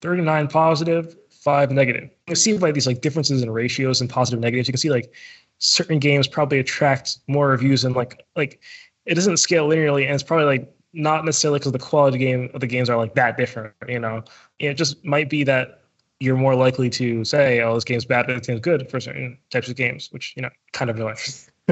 39 0.00 0.48
positive, 0.48 1.16
five 1.30 1.70
negative. 1.70 2.10
You 2.28 2.34
see 2.34 2.56
like 2.58 2.74
these 2.74 2.86
like 2.86 3.00
differences 3.00 3.42
in 3.42 3.50
ratios 3.50 4.00
and 4.00 4.10
positive 4.10 4.40
negatives. 4.40 4.68
You 4.68 4.72
can 4.72 4.78
see 4.78 4.90
like 4.90 5.12
certain 5.58 5.98
games 5.98 6.26
probably 6.26 6.58
attract 6.58 7.18
more 7.28 7.48
reviews 7.48 7.84
and 7.84 7.94
like 7.94 8.24
like 8.36 8.60
it 9.06 9.14
doesn't 9.14 9.36
scale 9.38 9.68
linearly, 9.68 10.04
and 10.04 10.14
it's 10.14 10.22
probably 10.22 10.46
like 10.46 10.72
not 10.92 11.24
necessarily 11.24 11.58
because 11.58 11.72
the 11.72 11.78
quality 11.78 12.18
game 12.18 12.50
of 12.54 12.60
the 12.60 12.66
games 12.66 12.90
are 12.90 12.96
like 12.96 13.14
that 13.14 13.36
different. 13.36 13.74
You 13.88 13.98
know, 13.98 14.24
it 14.58 14.74
just 14.74 15.04
might 15.04 15.30
be 15.30 15.44
that 15.44 15.80
you're 16.20 16.36
more 16.36 16.54
likely 16.54 16.88
to 16.90 17.24
say, 17.24 17.60
"Oh, 17.60 17.74
this 17.74 17.84
game's 17.84 18.04
bad, 18.04 18.26
but 18.26 18.34
this 18.38 18.46
game's 18.46 18.60
good" 18.60 18.88
for 18.90 19.00
certain 19.00 19.38
types 19.50 19.68
of 19.68 19.76
games, 19.76 20.08
which 20.12 20.34
you 20.36 20.42
know, 20.42 20.50
kind 20.72 20.90
of 20.90 20.96
annoying. 20.96 21.16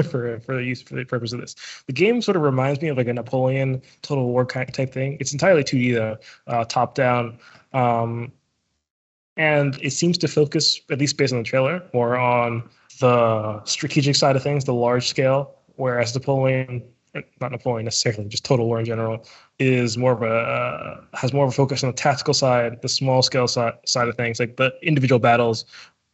for 0.11 0.39
for 0.39 0.55
the 0.55 0.63
use 0.63 0.81
for 0.81 0.95
the 0.95 1.05
purpose 1.05 1.33
of 1.33 1.41
this. 1.41 1.55
The 1.87 1.93
game 1.93 2.21
sort 2.21 2.37
of 2.37 2.43
reminds 2.43 2.81
me 2.81 2.89
of 2.89 2.97
like 2.97 3.07
a 3.07 3.13
Napoleon 3.13 3.81
Total 4.01 4.25
War 4.25 4.45
type 4.45 4.93
thing. 4.93 5.17
It's 5.19 5.33
entirely 5.33 5.63
2D 5.63 5.93
though, 5.93 6.17
uh, 6.47 6.65
top 6.65 6.95
down, 6.95 7.37
um, 7.73 8.31
and 9.37 9.77
it 9.81 9.91
seems 9.91 10.17
to 10.19 10.27
focus, 10.27 10.81
at 10.89 10.99
least 10.99 11.17
based 11.17 11.33
on 11.33 11.39
the 11.39 11.45
trailer, 11.45 11.83
more 11.93 12.17
on 12.17 12.69
the 12.99 13.63
strategic 13.65 14.15
side 14.15 14.35
of 14.35 14.43
things, 14.43 14.65
the 14.65 14.73
large 14.73 15.07
scale. 15.07 15.55
Whereas 15.75 16.13
Napoleon, 16.13 16.83
not 17.39 17.51
Napoleon 17.51 17.85
necessarily, 17.85 18.25
just 18.27 18.45
Total 18.45 18.65
War 18.65 18.79
in 18.79 18.85
general, 18.85 19.25
is 19.57 19.97
more 19.97 20.11
of 20.11 20.21
a 20.21 20.27
uh, 20.27 21.01
has 21.13 21.33
more 21.33 21.45
of 21.45 21.51
a 21.51 21.55
focus 21.55 21.83
on 21.83 21.89
the 21.89 21.95
tactical 21.95 22.33
side, 22.33 22.81
the 22.81 22.89
small 22.89 23.21
scale 23.21 23.47
side 23.47 23.73
side 23.85 24.07
of 24.07 24.15
things, 24.15 24.39
like 24.39 24.57
the 24.57 24.73
individual 24.83 25.19
battles. 25.19 25.65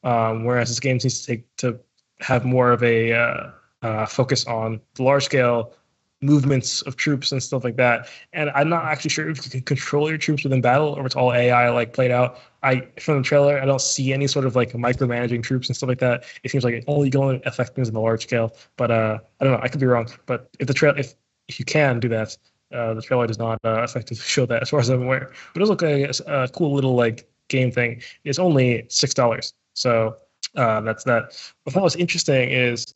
Um, 0.04 0.46
whereas 0.46 0.70
this 0.70 0.80
game 0.80 1.00
seems 1.00 1.22
to 1.22 1.28
take 1.28 1.56
to 1.58 1.80
have 2.20 2.46
more 2.46 2.72
of 2.72 2.84
a 2.84 3.14
uh, 3.14 3.50
uh, 3.82 4.06
focus 4.06 4.46
on 4.46 4.82
the 4.96 5.04
large 5.04 5.26
scale 5.26 5.74
movements 6.22 6.82
of 6.84 6.96
troops 6.96 7.32
and 7.32 7.42
stuff 7.42 7.64
like 7.64 7.76
that. 7.76 8.10
And 8.34 8.50
I'm 8.56 8.70
not 8.70 8.86
actually 8.86 9.12
sure 9.12 9.30
if 9.30 9.46
you 9.46 9.52
can 9.52 9.62
control 9.62 10.10
your 10.10 10.18
troops 10.18 10.44
within 10.44 10.62
battle 10.62 10.94
or 10.94 11.06
it's 11.06 11.16
all 11.16 11.32
AI 11.32 11.70
like 11.70 11.94
played 11.94 12.12
out. 12.12 12.40
I 12.64 12.88
from 13.00 13.18
the 13.18 13.24
trailer, 13.24 13.62
I 13.62 13.66
don't 13.66 13.82
see 13.82 14.14
any 14.14 14.26
sort 14.28 14.46
of 14.46 14.56
like 14.56 14.72
micromanaging 14.72 15.44
troops 15.44 15.70
and 15.70 15.76
stuff 15.76 15.90
like 15.90 16.00
that. 16.00 16.26
It 16.44 16.52
seems 16.52 16.64
like 16.64 16.74
it 16.74 16.84
only 16.88 17.10
going 17.10 17.42
to 17.42 17.48
affect 17.48 17.76
things 17.76 17.88
in 17.88 17.94
the 17.94 18.00
large 18.00 18.24
scale. 18.24 18.56
But 18.78 18.92
uh, 18.92 19.20
I 19.40 19.44
don't 19.44 19.54
know. 19.54 19.60
I 19.62 19.68
could 19.68 19.80
be 19.80 19.86
wrong. 19.86 20.08
But 20.26 20.50
if 20.60 20.68
the 20.68 20.74
trail, 20.74 20.96
if 20.98 21.14
if 21.48 21.60
you 21.60 21.66
can 21.66 22.00
do 22.00 22.10
that, 22.10 22.36
uh, 22.74 22.94
the 22.96 23.02
trailer 23.02 23.28
does 23.28 23.40
not 23.40 23.60
uh, 23.64 23.84
effectively 23.84 24.18
show 24.18 24.46
that, 24.48 24.62
as 24.62 24.70
far 24.70 24.80
as 24.80 24.90
I'm 24.90 25.04
aware. 25.04 25.32
But 25.54 25.62
it 25.62 25.66
like 25.68 25.82
a 25.84 26.50
cool 26.54 26.74
little 26.74 26.96
like 26.96 27.30
game 27.48 27.72
thing. 27.72 28.02
It's 28.24 28.40
only 28.40 28.86
six 28.90 29.14
dollars, 29.14 29.54
so 29.74 30.18
uh, 30.56 30.82
that's 30.82 31.04
that. 31.04 31.40
What 31.64 31.72
I 31.72 31.74
thought 31.74 31.84
was 31.84 31.96
interesting 31.96 32.50
is 32.50 32.94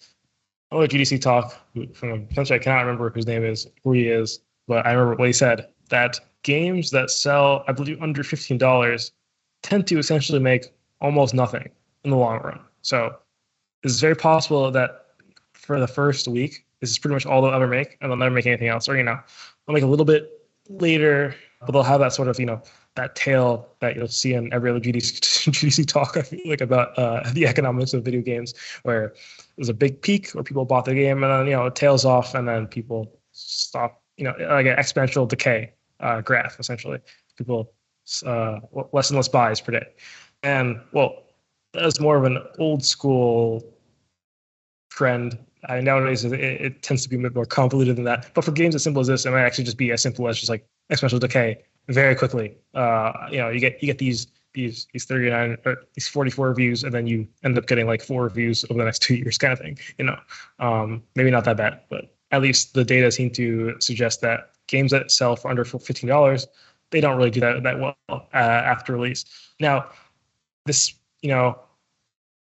oh 0.71 0.79
GDC 0.79 1.21
talk 1.21 1.55
from 1.93 2.27
essentially 2.31 2.59
I 2.59 2.63
cannot 2.63 2.81
remember 2.81 3.09
whose 3.09 3.27
name 3.27 3.43
is 3.43 3.67
who 3.83 3.93
he 3.93 4.07
is, 4.07 4.39
but 4.67 4.85
I 4.85 4.91
remember 4.91 5.15
what 5.15 5.27
he 5.27 5.33
said 5.33 5.67
that 5.89 6.19
games 6.43 6.91
that 6.91 7.11
sell 7.11 7.63
I 7.67 7.73
believe 7.73 8.01
under 8.01 8.23
fifteen 8.23 8.57
dollars 8.57 9.11
tend 9.63 9.87
to 9.87 9.99
essentially 9.99 10.39
make 10.39 10.73
almost 11.01 11.33
nothing 11.33 11.69
in 12.03 12.11
the 12.11 12.17
long 12.17 12.39
run. 12.39 12.59
So 12.81 13.15
it's 13.83 13.99
very 13.99 14.15
possible 14.15 14.71
that 14.71 15.05
for 15.53 15.79
the 15.79 15.87
first 15.87 16.27
week, 16.27 16.65
this 16.79 16.89
is 16.89 16.99
pretty 16.99 17.13
much 17.13 17.25
all 17.25 17.41
they'll 17.41 17.53
ever 17.53 17.67
make, 17.67 17.97
and 18.01 18.09
they'll 18.09 18.17
never 18.17 18.33
make 18.33 18.45
anything 18.45 18.67
else. 18.67 18.89
Or 18.89 18.97
you 18.97 19.03
know, 19.03 19.19
they'll 19.65 19.73
make 19.73 19.83
a 19.83 19.87
little 19.87 20.05
bit 20.05 20.47
later, 20.69 21.35
but 21.61 21.71
they'll 21.71 21.83
have 21.83 21.99
that 21.99 22.13
sort 22.13 22.27
of 22.27 22.39
you 22.39 22.45
know 22.45 22.61
that 22.95 23.15
tail 23.15 23.69
that 23.79 23.95
you'll 23.95 24.07
see 24.07 24.33
in 24.33 24.51
every 24.53 24.69
other 24.69 24.79
GDC, 24.79 25.49
GDC 25.51 25.87
talk. 25.87 26.17
I 26.17 26.21
feel 26.23 26.41
like 26.45 26.61
about 26.61 26.97
uh, 26.97 27.29
the 27.33 27.47
economics 27.47 27.93
of 27.93 28.03
video 28.03 28.21
games, 28.21 28.53
where 28.83 29.13
there's 29.57 29.69
a 29.69 29.73
big 29.73 30.01
peak 30.01 30.31
where 30.31 30.43
people 30.43 30.65
bought 30.65 30.85
the 30.85 30.93
game, 30.93 31.23
and 31.23 31.31
then 31.31 31.47
you 31.47 31.53
know 31.53 31.65
it 31.65 31.75
tails 31.75 32.05
off, 32.05 32.35
and 32.35 32.47
then 32.47 32.67
people 32.67 33.11
stop. 33.31 34.01
You 34.17 34.25
know, 34.25 34.35
like 34.39 34.65
an 34.65 34.75
exponential 34.75 35.27
decay 35.27 35.73
uh, 35.99 36.21
graph 36.21 36.59
essentially. 36.59 36.99
People 37.37 37.73
uh, 38.25 38.59
less 38.91 39.09
and 39.09 39.17
less 39.17 39.27
buys 39.27 39.61
per 39.61 39.71
day, 39.71 39.87
and 40.43 40.79
well, 40.91 41.23
that's 41.73 41.99
more 41.99 42.17
of 42.17 42.25
an 42.25 42.39
old 42.59 42.83
school 42.83 43.63
trend. 44.89 45.37
I 45.69 45.79
nowadays 45.79 46.25
it, 46.25 46.33
it, 46.33 46.81
tends 46.81 47.03
to 47.03 47.09
be 47.09 47.15
a 47.17 47.19
bit 47.19 47.35
more 47.35 47.45
convoluted 47.45 47.95
than 47.95 48.03
that. 48.05 48.31
But 48.33 48.43
for 48.43 48.51
games 48.51 48.73
as 48.73 48.83
simple 48.83 48.99
as 48.99 49.07
this, 49.07 49.27
it 49.27 49.31
might 49.31 49.43
actually 49.43 49.63
just 49.63 49.77
be 49.77 49.91
as 49.91 50.01
simple 50.01 50.27
as 50.27 50.39
just 50.39 50.49
like 50.49 50.65
exponential 50.91 51.19
decay 51.19 51.61
very 51.87 52.15
quickly. 52.15 52.57
Uh, 52.73 53.11
you 53.31 53.37
know, 53.37 53.49
you 53.49 53.59
get 53.59 53.81
you 53.81 53.87
get 53.87 53.97
these 53.97 54.27
these 54.53 54.87
these 54.91 55.05
39 55.05 55.57
or 55.65 55.77
these 55.93 56.09
44 56.09 56.49
reviews 56.49 56.83
and 56.83 56.93
then 56.93 57.07
you 57.07 57.25
end 57.43 57.57
up 57.57 57.67
getting 57.67 57.87
like 57.87 58.01
four 58.01 58.23
reviews 58.23 58.65
over 58.69 58.79
the 58.79 58.83
next 58.83 58.99
two 59.01 59.15
years 59.15 59.37
kind 59.37 59.53
of 59.53 59.59
thing 59.59 59.77
you 59.97 60.03
know? 60.03 60.19
Um, 60.59 61.03
maybe 61.15 61.31
not 61.31 61.45
that 61.45 61.55
bad 61.55 61.79
but 61.89 62.13
at 62.31 62.41
least 62.41 62.73
the 62.73 62.83
data 62.83 63.09
seem 63.13 63.29
to 63.29 63.75
suggest 63.79 64.19
that 64.21 64.51
games 64.67 64.91
that 64.91 65.09
sell 65.09 65.37
for 65.37 65.49
under 65.49 65.63
$15 65.63 66.47
they 66.91 67.01
don't 67.01 67.17
really 67.17 67.31
do 67.31 67.39
that 67.39 67.63
that 67.63 67.79
well 67.79 67.95
uh, 68.09 68.27
after 68.33 68.93
release. 68.93 69.25
Now 69.59 69.89
this 70.65 70.93
you 71.21 71.29
know 71.29 71.59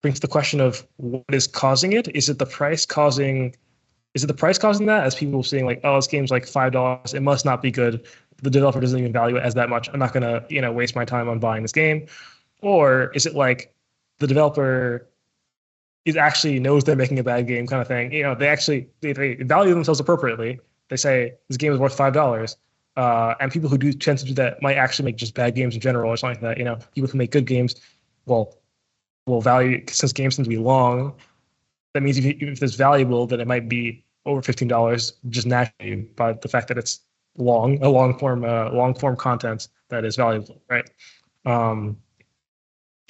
brings 0.03 0.21
the 0.21 0.29
question 0.29 0.61
of 0.61 0.87
what 0.97 1.25
is 1.29 1.47
causing 1.47 1.93
it. 1.93 2.09
Is 2.16 2.29
it 2.29 2.38
the 2.38 2.47
price 2.47 2.85
causing 2.85 3.55
is 4.14 4.25
it 4.25 4.27
the 4.27 4.35
price 4.35 4.59
causing 4.59 4.87
that 4.87 5.05
as 5.05 5.14
people 5.14 5.42
seeing 5.42 5.64
like 5.64 5.81
oh 5.85 5.96
this 5.96 6.07
game's 6.07 6.31
like 6.31 6.46
five 6.46 6.73
dollars 6.73 7.14
it 7.14 7.23
must 7.23 7.44
not 7.44 7.62
be 7.62 7.70
good 7.70 8.07
the 8.42 8.51
developer 8.51 8.81
doesn't 8.81 8.99
even 8.99 9.12
value 9.12 9.37
it 9.37 9.42
as 9.42 9.55
that 9.55 9.68
much. 9.68 9.88
I'm 9.92 9.99
not 9.99 10.12
gonna, 10.12 10.44
you 10.49 10.61
know, 10.61 10.73
waste 10.73 10.94
my 10.94 11.05
time 11.05 11.29
on 11.29 11.38
buying 11.38 11.62
this 11.62 11.73
game. 11.73 12.07
Or 12.62 13.11
is 13.14 13.27
it 13.27 13.35
like 13.35 13.75
the 14.18 14.27
developer 14.27 15.07
is 16.05 16.16
actually 16.16 16.59
knows 16.61 16.85
they're 16.85 16.96
making 16.96 17.18
a 17.18 17.25
bad 17.25 17.46
game 17.46 17.66
kind 17.66 17.83
of 17.83 17.88
thing? 17.88 18.12
You 18.12 18.23
know, 18.23 18.35
they 18.35 18.49
actually 18.49 18.88
they, 19.01 19.12
they 19.12 19.35
value 19.35 19.75
themselves 19.75 20.01
appropriately. 20.01 20.61
They 20.88 20.96
say 20.96 21.35
this 21.49 21.57
game 21.57 21.73
is 21.73 21.79
worth 21.79 21.96
five 21.96 22.12
dollars. 22.12 22.57
Uh, 22.96 23.35
and 23.40 23.53
people 23.53 23.68
who 23.68 23.79
do 23.79 23.92
tend 23.92 24.18
to 24.18 24.25
do 24.27 24.35
that 24.35 24.61
might 24.62 24.77
actually 24.77 25.05
make 25.05 25.16
just 25.16 25.35
bad 25.35 25.55
games 25.55 25.75
in 25.75 25.81
general 25.81 26.11
or 26.11 26.16
something 26.16 26.42
like 26.42 26.57
that. 26.57 26.59
You 26.59 26.64
know, 26.64 26.79
people 26.94 27.09
who 27.09 27.16
make 27.16 27.31
good 27.31 27.46
games, 27.46 27.77
well, 28.27 28.57
will 29.27 29.40
value 29.40 29.83
since 29.88 30.12
games 30.12 30.37
tend 30.37 30.44
to 30.44 30.51
be 30.51 30.59
long. 30.59 31.14
That 31.94 32.03
means 32.03 32.18
if, 32.18 32.24
if 32.24 32.62
it's 32.62 32.74
valuable, 32.74 33.26
then 33.26 33.40
it 33.40 33.48
might 33.48 33.68
be 33.68 34.05
over 34.26 34.42
fifteen 34.42 34.68
dollars 34.68 35.14
just 35.29 35.46
naturally 35.46 35.96
by 36.16 36.33
the 36.35 36.48
fact 36.48 36.68
that 36.68 36.79
it's 36.79 37.00
long 37.37 37.83
a 37.83 37.88
long 37.88 38.18
form 38.18 38.44
uh, 38.44 38.70
long 38.70 38.94
form 38.94 39.16
content 39.16 39.68
that 39.88 40.05
is 40.05 40.16
valuable 40.16 40.62
right? 40.68 40.88
Um 41.46 41.96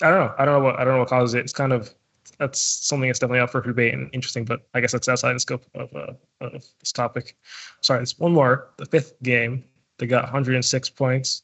i 0.02 0.08
don't 0.08 0.20
know. 0.20 0.34
I 0.38 0.44
don't 0.44 0.54
know 0.58 0.64
what 0.64 0.78
i 0.78 0.84
don't 0.84 0.94
know 0.94 1.00
what 1.00 1.08
causes 1.08 1.34
it. 1.34 1.40
It's 1.40 1.52
kind 1.52 1.72
of 1.72 1.94
that's 2.38 2.60
something 2.60 3.08
that's 3.08 3.18
definitely 3.18 3.40
up 3.40 3.50
for 3.50 3.60
debate 3.60 3.92
and 3.92 4.08
interesting 4.12 4.44
but 4.44 4.60
i 4.72 4.80
guess 4.80 4.92
that's 4.92 5.08
outside 5.08 5.34
the 5.34 5.40
scope 5.40 5.64
of, 5.74 5.94
uh, 5.94 6.12
of 6.40 6.64
this 6.80 6.92
topic. 6.92 7.36
Sorry 7.80 8.02
it's 8.02 8.18
one 8.18 8.32
more. 8.32 8.70
The 8.76 8.86
fifth 8.86 9.20
game 9.22 9.64
they 9.98 10.06
got 10.06 10.24
106 10.24 10.90
points 10.90 11.42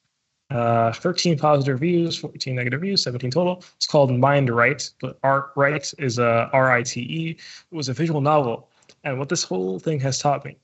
uh, 0.50 0.92
13 0.92 1.36
positive 1.38 1.80
reviews 1.80 2.16
14 2.16 2.54
negative 2.54 2.80
reviews 2.80 3.02
17 3.02 3.30
total 3.32 3.64
it's 3.74 3.86
called 3.86 4.16
mind 4.16 4.48
right 4.48 4.88
but 5.00 5.18
art 5.24 5.50
right 5.56 5.92
is 5.98 6.18
a 6.18 6.48
r-i-t-e 6.52 7.30
it 7.30 7.74
was 7.74 7.88
a 7.88 7.92
visual 7.92 8.20
novel 8.20 8.68
and 9.02 9.18
what 9.18 9.28
this 9.28 9.44
whole 9.44 9.78
thing 9.78 10.00
has 10.00 10.18
taught 10.18 10.44
me 10.44 10.56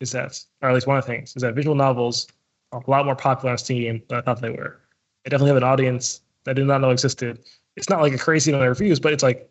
is 0.00 0.12
that, 0.12 0.42
or 0.62 0.70
at 0.70 0.74
least 0.74 0.86
one 0.86 0.96
of 0.96 1.04
the 1.04 1.12
things, 1.12 1.36
is 1.36 1.42
that 1.42 1.54
visual 1.54 1.76
novels 1.76 2.26
are 2.72 2.82
a 2.84 2.90
lot 2.90 3.04
more 3.04 3.14
popular 3.14 3.52
on 3.52 3.58
Steam 3.58 4.02
than 4.08 4.18
I 4.18 4.22
thought 4.22 4.40
they 4.40 4.50
were. 4.50 4.80
They 5.24 5.28
definitely 5.28 5.50
have 5.50 5.58
an 5.58 5.64
audience 5.64 6.22
that 6.44 6.52
I 6.52 6.54
did 6.54 6.66
not 6.66 6.80
know 6.80 6.90
existed. 6.90 7.40
It's 7.76 7.90
not 7.90 8.00
like 8.00 8.14
a 8.14 8.18
crazy 8.18 8.50
amount 8.50 8.64
of 8.64 8.70
reviews, 8.70 8.98
but 8.98 9.12
it's 9.12 9.22
like 9.22 9.50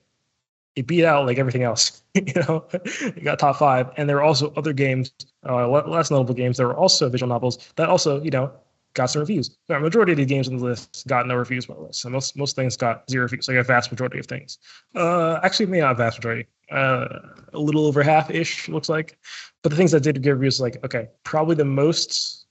it 0.76 0.88
beat 0.88 1.06
out 1.06 1.26
like 1.26 1.38
everything 1.38 1.64
else. 1.64 2.02
you 2.16 2.34
know, 2.36 2.66
it 2.74 3.24
got 3.24 3.38
top 3.40 3.58
five, 3.58 3.92
and 3.98 4.10
there 4.10 4.16
were 4.16 4.24
also 4.24 4.52
other 4.58 4.74
games, 4.74 5.12
uh, 5.48 5.68
less 5.68 6.10
notable 6.10 6.34
games. 6.34 6.58
There 6.58 6.68
were 6.68 6.78
also 6.78 7.08
visual 7.08 7.30
novels 7.30 7.72
that 7.76 7.88
also, 7.88 8.22
you 8.24 8.32
know, 8.32 8.52
got 8.94 9.08
some 9.08 9.20
reviews. 9.20 9.58
The 9.68 9.80
majority 9.80 10.14
of 10.14 10.18
the 10.18 10.26
games 10.26 10.48
on 10.48 10.58
the 10.58 10.64
list 10.64 11.06
got 11.08 11.28
no 11.28 11.36
reviews, 11.36 11.68
more 11.68 11.78
the 11.78 11.84
list. 11.84 12.02
So 12.02 12.10
most 12.10 12.36
most 12.38 12.56
things 12.56 12.76
got 12.76 13.10
zero 13.10 13.24
reviews, 13.24 13.48
like 13.48 13.58
a 13.58 13.64
vast 13.64 13.92
majority 13.92 14.20
of 14.20 14.26
things. 14.26 14.58
Uh, 14.96 15.40
actually, 15.44 15.68
maybe 15.68 15.82
not 15.82 15.92
a 15.92 15.96
vast 15.96 16.20
majority. 16.20 16.48
Uh, 16.72 17.20
a 17.54 17.60
little 17.60 17.86
over 17.86 18.04
half 18.04 18.30
ish 18.30 18.70
looks 18.70 18.90
like. 18.90 19.18
But 19.64 19.70
the 19.70 19.76
things 19.76 19.92
that 19.92 20.04
did 20.04 20.22
get 20.22 20.32
reviews, 20.32 20.60
like 20.60 20.84
okay, 20.84 21.10
probably 21.24 21.56
the 21.56 21.66
most 21.66 22.46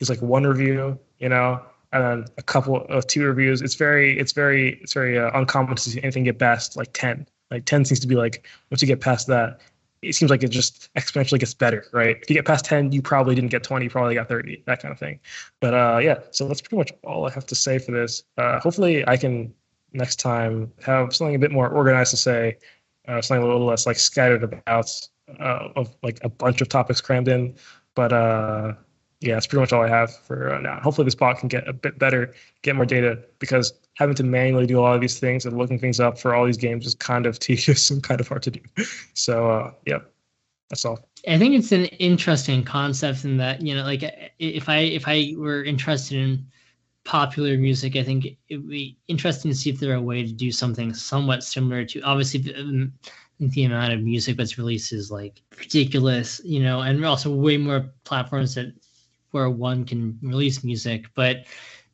is 0.00 0.08
like 0.08 0.22
one 0.22 0.46
review, 0.46 0.98
you 1.18 1.28
know, 1.28 1.60
and 1.92 2.02
then 2.02 2.24
a 2.36 2.42
couple 2.42 2.84
of 2.86 3.06
two 3.06 3.24
reviews. 3.24 3.62
It's 3.62 3.74
very, 3.74 4.18
it's 4.18 4.32
very, 4.32 4.80
it's 4.82 4.92
very 4.92 5.18
uh, 5.18 5.30
uncommon 5.34 5.76
to 5.76 5.82
see 5.82 6.02
anything 6.02 6.24
get 6.24 6.38
past 6.38 6.76
like 6.76 6.92
ten. 6.92 7.26
Like 7.50 7.64
ten 7.64 7.84
seems 7.84 8.00
to 8.00 8.06
be 8.06 8.14
like 8.14 8.46
once 8.70 8.82
you 8.82 8.88
get 8.88 9.00
past 9.00 9.26
that, 9.28 9.60
it 10.02 10.14
seems 10.14 10.30
like 10.30 10.42
it 10.42 10.48
just 10.48 10.92
exponentially 10.94 11.38
gets 11.38 11.54
better, 11.54 11.86
right? 11.92 12.16
If 12.22 12.30
you 12.30 12.36
get 12.36 12.44
past 12.44 12.64
10, 12.64 12.92
you 12.92 13.02
probably 13.02 13.34
didn't 13.34 13.50
get 13.50 13.62
20, 13.62 13.84
you 13.84 13.90
probably 13.90 14.14
got 14.14 14.28
30, 14.28 14.62
that 14.66 14.80
kind 14.80 14.92
of 14.92 14.98
thing. 14.98 15.20
But 15.60 15.74
uh, 15.74 15.98
yeah, 15.98 16.18
so 16.30 16.46
that's 16.46 16.60
pretty 16.60 16.76
much 16.76 16.92
all 17.04 17.26
I 17.26 17.30
have 17.32 17.46
to 17.46 17.54
say 17.54 17.78
for 17.78 17.92
this. 17.92 18.22
Uh, 18.36 18.60
hopefully, 18.60 19.06
I 19.06 19.16
can 19.16 19.52
next 19.92 20.16
time 20.16 20.72
have 20.84 21.14
something 21.14 21.34
a 21.34 21.38
bit 21.38 21.50
more 21.50 21.68
organized 21.68 22.10
to 22.10 22.16
say, 22.16 22.58
uh, 23.06 23.22
something 23.22 23.42
a 23.42 23.46
little 23.46 23.66
less 23.66 23.86
like 23.86 23.98
scattered 23.98 24.44
about, 24.44 24.90
uh, 25.40 25.68
of 25.76 25.94
like 26.02 26.18
a 26.22 26.28
bunch 26.28 26.60
of 26.60 26.68
topics 26.68 27.00
crammed 27.00 27.28
in. 27.28 27.54
But 27.94 28.12
uh, 28.12 28.74
yeah, 29.20 29.34
that's 29.34 29.46
pretty 29.46 29.60
much 29.60 29.72
all 29.72 29.82
I 29.82 29.88
have 29.88 30.14
for 30.14 30.54
uh, 30.54 30.60
now. 30.60 30.78
Hopefully, 30.80 31.04
this 31.06 31.14
bot 31.14 31.38
can 31.38 31.48
get 31.48 31.66
a 31.66 31.72
bit 31.72 31.98
better, 31.98 32.34
get 32.62 32.76
more 32.76 32.86
data, 32.86 33.18
because 33.38 33.72
having 33.98 34.14
to 34.14 34.22
manually 34.22 34.66
do 34.66 34.78
a 34.78 34.80
lot 34.80 34.94
of 34.94 35.00
these 35.00 35.18
things 35.18 35.44
and 35.44 35.58
looking 35.58 35.78
things 35.78 35.98
up 35.98 36.16
for 36.16 36.32
all 36.32 36.46
these 36.46 36.56
games 36.56 36.86
is 36.86 36.94
kind 36.94 37.26
of 37.26 37.38
tedious 37.40 37.90
and 37.90 38.02
kind 38.02 38.20
of 38.20 38.28
hard 38.28 38.42
to 38.44 38.50
do. 38.52 38.60
So, 39.14 39.50
uh, 39.50 39.72
yeah, 39.86 39.98
that's 40.70 40.84
all. 40.84 41.00
I 41.26 41.36
think 41.36 41.56
it's 41.56 41.72
an 41.72 41.86
interesting 41.86 42.62
concept 42.62 43.24
in 43.24 43.36
that 43.38 43.60
you 43.60 43.74
know, 43.74 43.82
like 43.82 44.02
if 44.38 44.68
I 44.68 44.78
if 44.78 45.08
I 45.08 45.34
were 45.36 45.64
interested 45.64 46.16
in 46.16 46.46
popular 47.04 47.56
music, 47.56 47.96
I 47.96 48.04
think 48.04 48.26
it 48.48 48.56
would 48.58 48.68
be 48.68 48.96
interesting 49.08 49.50
to 49.50 49.56
see 49.56 49.70
if 49.70 49.80
there 49.80 49.94
a 49.94 50.00
way 50.00 50.24
to 50.24 50.32
do 50.32 50.52
something 50.52 50.94
somewhat 50.94 51.42
similar 51.42 51.84
to 51.86 52.00
obviously 52.02 52.54
um, 52.54 52.92
the 53.40 53.64
amount 53.64 53.94
of 53.94 54.00
music 54.00 54.36
that's 54.36 54.58
released 54.58 54.92
is 54.92 55.10
like 55.10 55.40
ridiculous, 55.58 56.40
you 56.44 56.62
know, 56.62 56.82
and 56.82 57.04
also 57.04 57.34
way 57.34 57.56
more 57.56 57.90
platforms 58.04 58.54
that 58.54 58.72
where 59.32 59.50
one 59.50 59.84
can 59.84 60.18
release 60.22 60.62
music. 60.62 61.06
But 61.14 61.46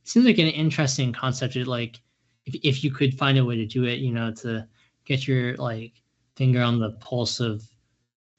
seems 0.05 0.27
like 0.27 0.38
an 0.38 0.47
interesting 0.47 1.12
concept. 1.12 1.55
To, 1.55 1.64
like 1.64 2.01
if 2.47 2.55
if 2.62 2.85
you 2.85 2.90
could 2.90 3.17
find 3.19 3.38
a 3.38 3.45
way 3.45 3.57
to 3.57 3.67
do 3.67 3.85
it, 3.85 3.99
you 3.99 4.12
know, 4.12 4.33
to 4.33 4.67
get 5.05 5.27
your 5.27 5.57
like 5.57 5.93
finger 6.37 6.62
on 6.62 6.79
the 6.79 6.90
pulse 6.93 7.40
of 7.40 7.62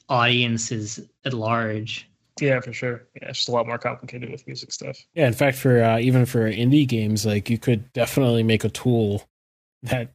audiences 0.10 1.00
at 1.24 1.34
large. 1.34 2.10
Yeah, 2.40 2.60
for 2.60 2.74
sure. 2.74 3.08
Yeah, 3.16 3.30
it's 3.30 3.40
just 3.40 3.50
a 3.50 3.52
lot 3.52 3.66
more 3.66 3.78
complicated 3.78 4.30
with 4.30 4.46
music 4.46 4.72
stuff. 4.74 4.98
Yeah, 5.14 5.28
in 5.28 5.34
fact, 5.34 5.58
for 5.58 5.82
uh, 5.82 6.00
even 6.00 6.26
for 6.26 6.52
indie 6.52 6.88
games, 6.88 7.26
like 7.26 7.50
you 7.50 7.58
could 7.58 7.92
definitely 7.94 8.44
make 8.44 8.64
a 8.64 8.70
tool 8.70 9.24
that 9.84 10.12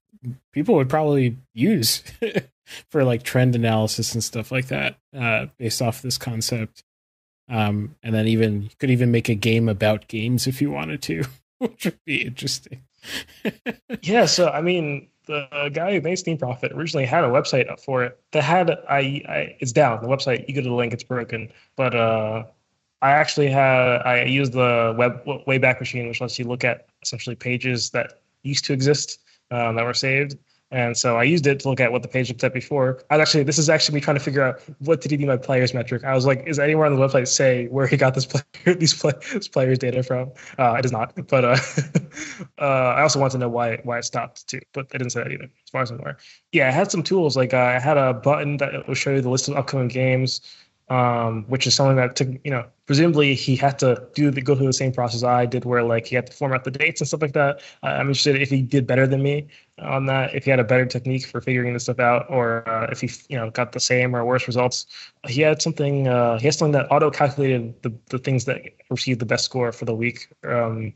people 0.52 0.74
would 0.74 0.90
probably 0.90 1.38
use 1.54 2.02
for 2.90 3.04
like 3.04 3.22
trend 3.22 3.54
analysis 3.54 4.12
and 4.14 4.22
stuff 4.22 4.52
like 4.52 4.66
that, 4.66 4.98
uh, 5.16 5.46
based 5.56 5.80
off 5.80 6.02
this 6.02 6.18
concept. 6.18 6.84
Um, 7.50 7.96
and 8.02 8.14
then 8.14 8.28
even 8.28 8.62
you 8.62 8.70
could 8.78 8.90
even 8.90 9.10
make 9.10 9.28
a 9.28 9.34
game 9.34 9.68
about 9.68 10.08
games 10.08 10.46
if 10.46 10.62
you 10.62 10.70
wanted 10.70 11.02
to, 11.02 11.24
which 11.58 11.84
would 11.84 12.04
be 12.04 12.22
interesting. 12.22 12.82
yeah, 14.02 14.26
so 14.26 14.48
I 14.48 14.60
mean, 14.60 15.08
the 15.26 15.70
guy 15.72 15.94
who 15.94 16.00
made 16.00 16.16
Steam 16.16 16.38
Profit 16.38 16.72
originally 16.72 17.06
had 17.06 17.24
a 17.24 17.28
website 17.28 17.70
up 17.70 17.80
for 17.80 18.04
it 18.04 18.18
that 18.32 18.42
had 18.42 18.70
I, 18.88 19.22
I 19.28 19.56
it's 19.58 19.72
down 19.72 20.00
the 20.02 20.08
website. 20.08 20.48
You 20.48 20.54
go 20.54 20.62
to 20.62 20.68
the 20.68 20.74
link, 20.74 20.92
it's 20.92 21.04
broken. 21.04 21.50
But 21.76 21.94
uh, 21.94 22.44
I 23.02 23.10
actually 23.10 23.48
had 23.48 24.02
I 24.02 24.24
used 24.24 24.52
the 24.52 24.94
web 24.96 25.24
Wayback 25.24 25.80
Machine, 25.80 26.08
which 26.08 26.20
lets 26.20 26.38
you 26.38 26.44
look 26.44 26.64
at 26.64 26.86
essentially 27.02 27.36
pages 27.36 27.90
that 27.90 28.20
used 28.42 28.64
to 28.66 28.72
exist 28.72 29.20
um, 29.50 29.76
that 29.76 29.84
were 29.84 29.94
saved. 29.94 30.36
And 30.72 30.96
so 30.96 31.16
I 31.16 31.24
used 31.24 31.46
it 31.46 31.60
to 31.60 31.68
look 31.68 31.80
at 31.80 31.90
what 31.90 32.02
the 32.02 32.08
page 32.08 32.28
looked 32.28 32.44
at 32.44 32.54
before. 32.54 33.02
I 33.10 33.16
was 33.16 33.22
actually, 33.22 33.42
this 33.42 33.58
is 33.58 33.68
actually 33.68 33.96
me 33.96 34.00
trying 34.00 34.16
to 34.16 34.22
figure 34.22 34.42
out 34.42 34.60
what 34.78 35.00
did 35.00 35.10
he 35.10 35.16
do 35.16 35.26
my 35.26 35.36
players 35.36 35.74
metric. 35.74 36.04
I 36.04 36.14
was 36.14 36.26
like, 36.26 36.44
is 36.46 36.60
anywhere 36.60 36.86
on 36.86 36.94
the 36.94 37.00
website 37.00 37.26
say 37.26 37.66
where 37.68 37.88
he 37.88 37.96
got 37.96 38.14
this 38.14 38.26
player, 38.64 38.76
these 38.76 38.94
play, 38.94 39.12
this 39.32 39.48
players 39.48 39.78
data 39.78 40.02
from? 40.02 40.30
Uh, 40.58 40.74
it 40.74 40.84
is 40.84 40.92
not, 40.92 41.14
but 41.26 41.44
uh, 41.44 41.56
uh, 42.58 42.64
I 42.64 43.02
also 43.02 43.18
want 43.18 43.32
to 43.32 43.38
know 43.38 43.48
why 43.48 43.80
why 43.82 43.98
it 43.98 44.04
stopped 44.04 44.46
too, 44.46 44.60
but 44.72 44.86
it 44.86 44.98
didn't 44.98 45.10
say 45.10 45.24
that 45.24 45.32
either, 45.32 45.44
as 45.44 45.70
far 45.70 45.82
as 45.82 45.90
I'm 45.90 45.98
aware. 45.98 46.18
Yeah, 46.52 46.68
I 46.68 46.70
had 46.70 46.90
some 46.90 47.02
tools 47.02 47.36
like 47.36 47.52
uh, 47.52 47.58
I 47.58 47.80
had 47.80 47.96
a 47.96 48.14
button 48.14 48.58
that 48.58 48.86
will 48.86 48.94
show 48.94 49.10
you 49.10 49.20
the 49.20 49.30
list 49.30 49.48
of 49.48 49.56
upcoming 49.56 49.88
games 49.88 50.40
um, 50.90 51.44
which 51.46 51.68
is 51.68 51.74
something 51.74 51.96
that 51.96 52.16
took, 52.16 52.28
you 52.44 52.50
know, 52.50 52.66
presumably 52.86 53.34
he 53.36 53.54
had 53.54 53.78
to 53.78 54.02
do 54.14 54.28
the, 54.32 54.42
go 54.42 54.56
through 54.56 54.66
the 54.66 54.72
same 54.72 54.90
process 54.92 55.22
I 55.22 55.46
did, 55.46 55.64
where 55.64 55.84
like 55.84 56.06
he 56.06 56.16
had 56.16 56.26
to 56.26 56.32
format 56.32 56.64
the 56.64 56.72
dates 56.72 57.00
and 57.00 57.06
stuff 57.06 57.22
like 57.22 57.32
that. 57.34 57.62
I'm 57.84 58.08
interested 58.08 58.42
if 58.42 58.50
he 58.50 58.60
did 58.60 58.88
better 58.88 59.06
than 59.06 59.22
me 59.22 59.46
on 59.78 60.06
that, 60.06 60.34
if 60.34 60.44
he 60.44 60.50
had 60.50 60.58
a 60.58 60.64
better 60.64 60.84
technique 60.84 61.26
for 61.26 61.40
figuring 61.40 61.72
this 61.72 61.84
stuff 61.84 62.00
out, 62.00 62.26
or 62.28 62.68
uh, 62.68 62.88
if 62.90 63.00
he, 63.00 63.10
you 63.28 63.36
know, 63.36 63.50
got 63.50 63.70
the 63.70 63.78
same 63.78 64.16
or 64.16 64.24
worse 64.24 64.48
results. 64.48 64.86
He 65.28 65.42
had 65.42 65.62
something, 65.62 66.08
uh, 66.08 66.40
he 66.40 66.46
has 66.46 66.58
something 66.58 66.72
that 66.72 66.90
auto 66.90 67.08
calculated 67.08 67.80
the, 67.82 67.94
the 68.08 68.18
things 68.18 68.44
that 68.46 68.60
received 68.90 69.20
the 69.20 69.26
best 69.26 69.44
score 69.44 69.70
for 69.70 69.84
the 69.84 69.94
week. 69.94 70.26
Um, 70.44 70.92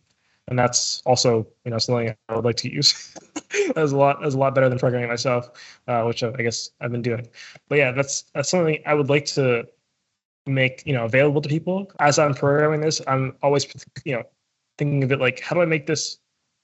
and 0.49 0.59
that's 0.59 1.03
also, 1.07 1.47
you 1.65 1.71
know, 1.71 1.79
something 1.79 2.15
I 2.29 2.35
would 2.35 2.45
like 2.45 2.57
to 2.57 2.71
use. 2.71 3.15
that's 3.77 3.93
a 3.93 3.97
lot, 3.97 4.19
that's 4.21 4.35
a 4.35 4.39
lot 4.39 4.57
better 4.57 4.69
than 4.69 4.79
programming 4.79 5.09
myself, 5.09 5.51
uh, 5.87 6.03
which 6.03 6.25
I 6.25 6.33
guess 6.33 6.71
I've 6.81 6.91
been 6.91 7.01
doing. 7.01 7.29
But 7.69 7.79
yeah, 7.79 7.93
that's 7.93 8.25
that's 8.35 8.51
something 8.51 8.83
I 8.85 8.95
would 8.95 9.09
like 9.09 9.25
to 9.27 9.67
make 10.47 10.83
you 10.87 10.93
know 10.93 11.05
available 11.05 11.41
to 11.41 11.49
people. 11.49 11.91
As 11.99 12.19
i'm 12.19 12.35
programming 12.35 12.81
this 12.81 13.01
i'm 13.07 13.37
always 13.43 13.67
you 14.05 14.15
know 14.15 14.23
thinking 14.79 15.03
of 15.05 15.13
it 15.13 15.21
like 15.21 15.41
how 15.41 15.55
do 15.55 15.63
i 15.63 15.65
make 15.65 15.87
this 15.87 16.19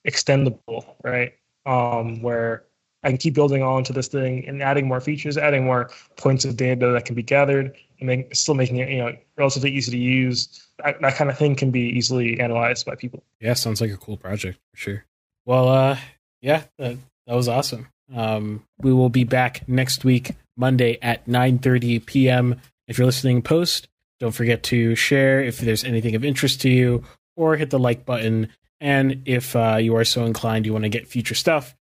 extendable 0.06 0.94
right? 1.04 1.32
Um 1.66 2.22
where 2.22 2.64
i 3.02 3.08
can 3.08 3.18
keep 3.18 3.34
building 3.34 3.62
on 3.62 3.84
to 3.84 3.92
this 3.92 4.08
thing 4.08 4.46
and 4.46 4.62
adding 4.62 4.86
more 4.86 5.00
features 5.00 5.38
adding 5.38 5.64
more 5.64 5.90
points 6.16 6.44
of 6.44 6.56
data 6.56 6.90
that 6.90 7.04
can 7.04 7.14
be 7.14 7.22
gathered 7.22 7.76
and 8.00 8.08
then 8.08 8.24
still 8.32 8.54
making 8.54 8.76
it 8.76 8.88
you 8.88 8.98
know 8.98 9.14
relatively 9.36 9.70
easy 9.70 9.92
to 9.92 9.98
use. 9.98 10.66
That, 10.84 11.00
that 11.02 11.14
kind 11.16 11.30
of 11.30 11.36
thing 11.36 11.54
can 11.54 11.70
be 11.70 11.80
easily 11.80 12.40
analyzed 12.40 12.86
by 12.86 12.94
people. 12.94 13.22
Yeah 13.40 13.54
sounds 13.54 13.80
like 13.80 13.90
a 13.90 13.96
cool 13.98 14.16
project 14.16 14.58
for 14.72 14.76
sure. 14.76 15.04
Well 15.46 15.68
uh 15.68 15.98
yeah 16.42 16.64
that, 16.78 16.96
that 17.26 17.34
was 17.34 17.48
awesome. 17.48 17.88
Um 18.14 18.64
we 18.78 18.92
will 18.92 19.10
be 19.10 19.24
back 19.24 19.66
next 19.68 20.04
week 20.04 20.32
monday 20.56 20.98
at 21.00 21.26
9 21.26 21.58
30 21.58 22.00
p.m 22.00 22.60
if 22.90 22.98
you're 22.98 23.06
listening 23.06 23.40
post, 23.40 23.88
don't 24.18 24.32
forget 24.32 24.64
to 24.64 24.96
share 24.96 25.40
if 25.40 25.58
there's 25.58 25.84
anything 25.84 26.16
of 26.16 26.24
interest 26.24 26.60
to 26.62 26.68
you, 26.68 27.04
or 27.36 27.56
hit 27.56 27.70
the 27.70 27.78
like 27.78 28.04
button. 28.04 28.48
And 28.80 29.22
if 29.26 29.54
uh, 29.54 29.76
you 29.80 29.94
are 29.96 30.04
so 30.04 30.24
inclined, 30.24 30.66
you 30.66 30.72
want 30.72 30.82
to 30.82 30.88
get 30.90 31.06
future 31.06 31.36
stuff, 31.36 31.74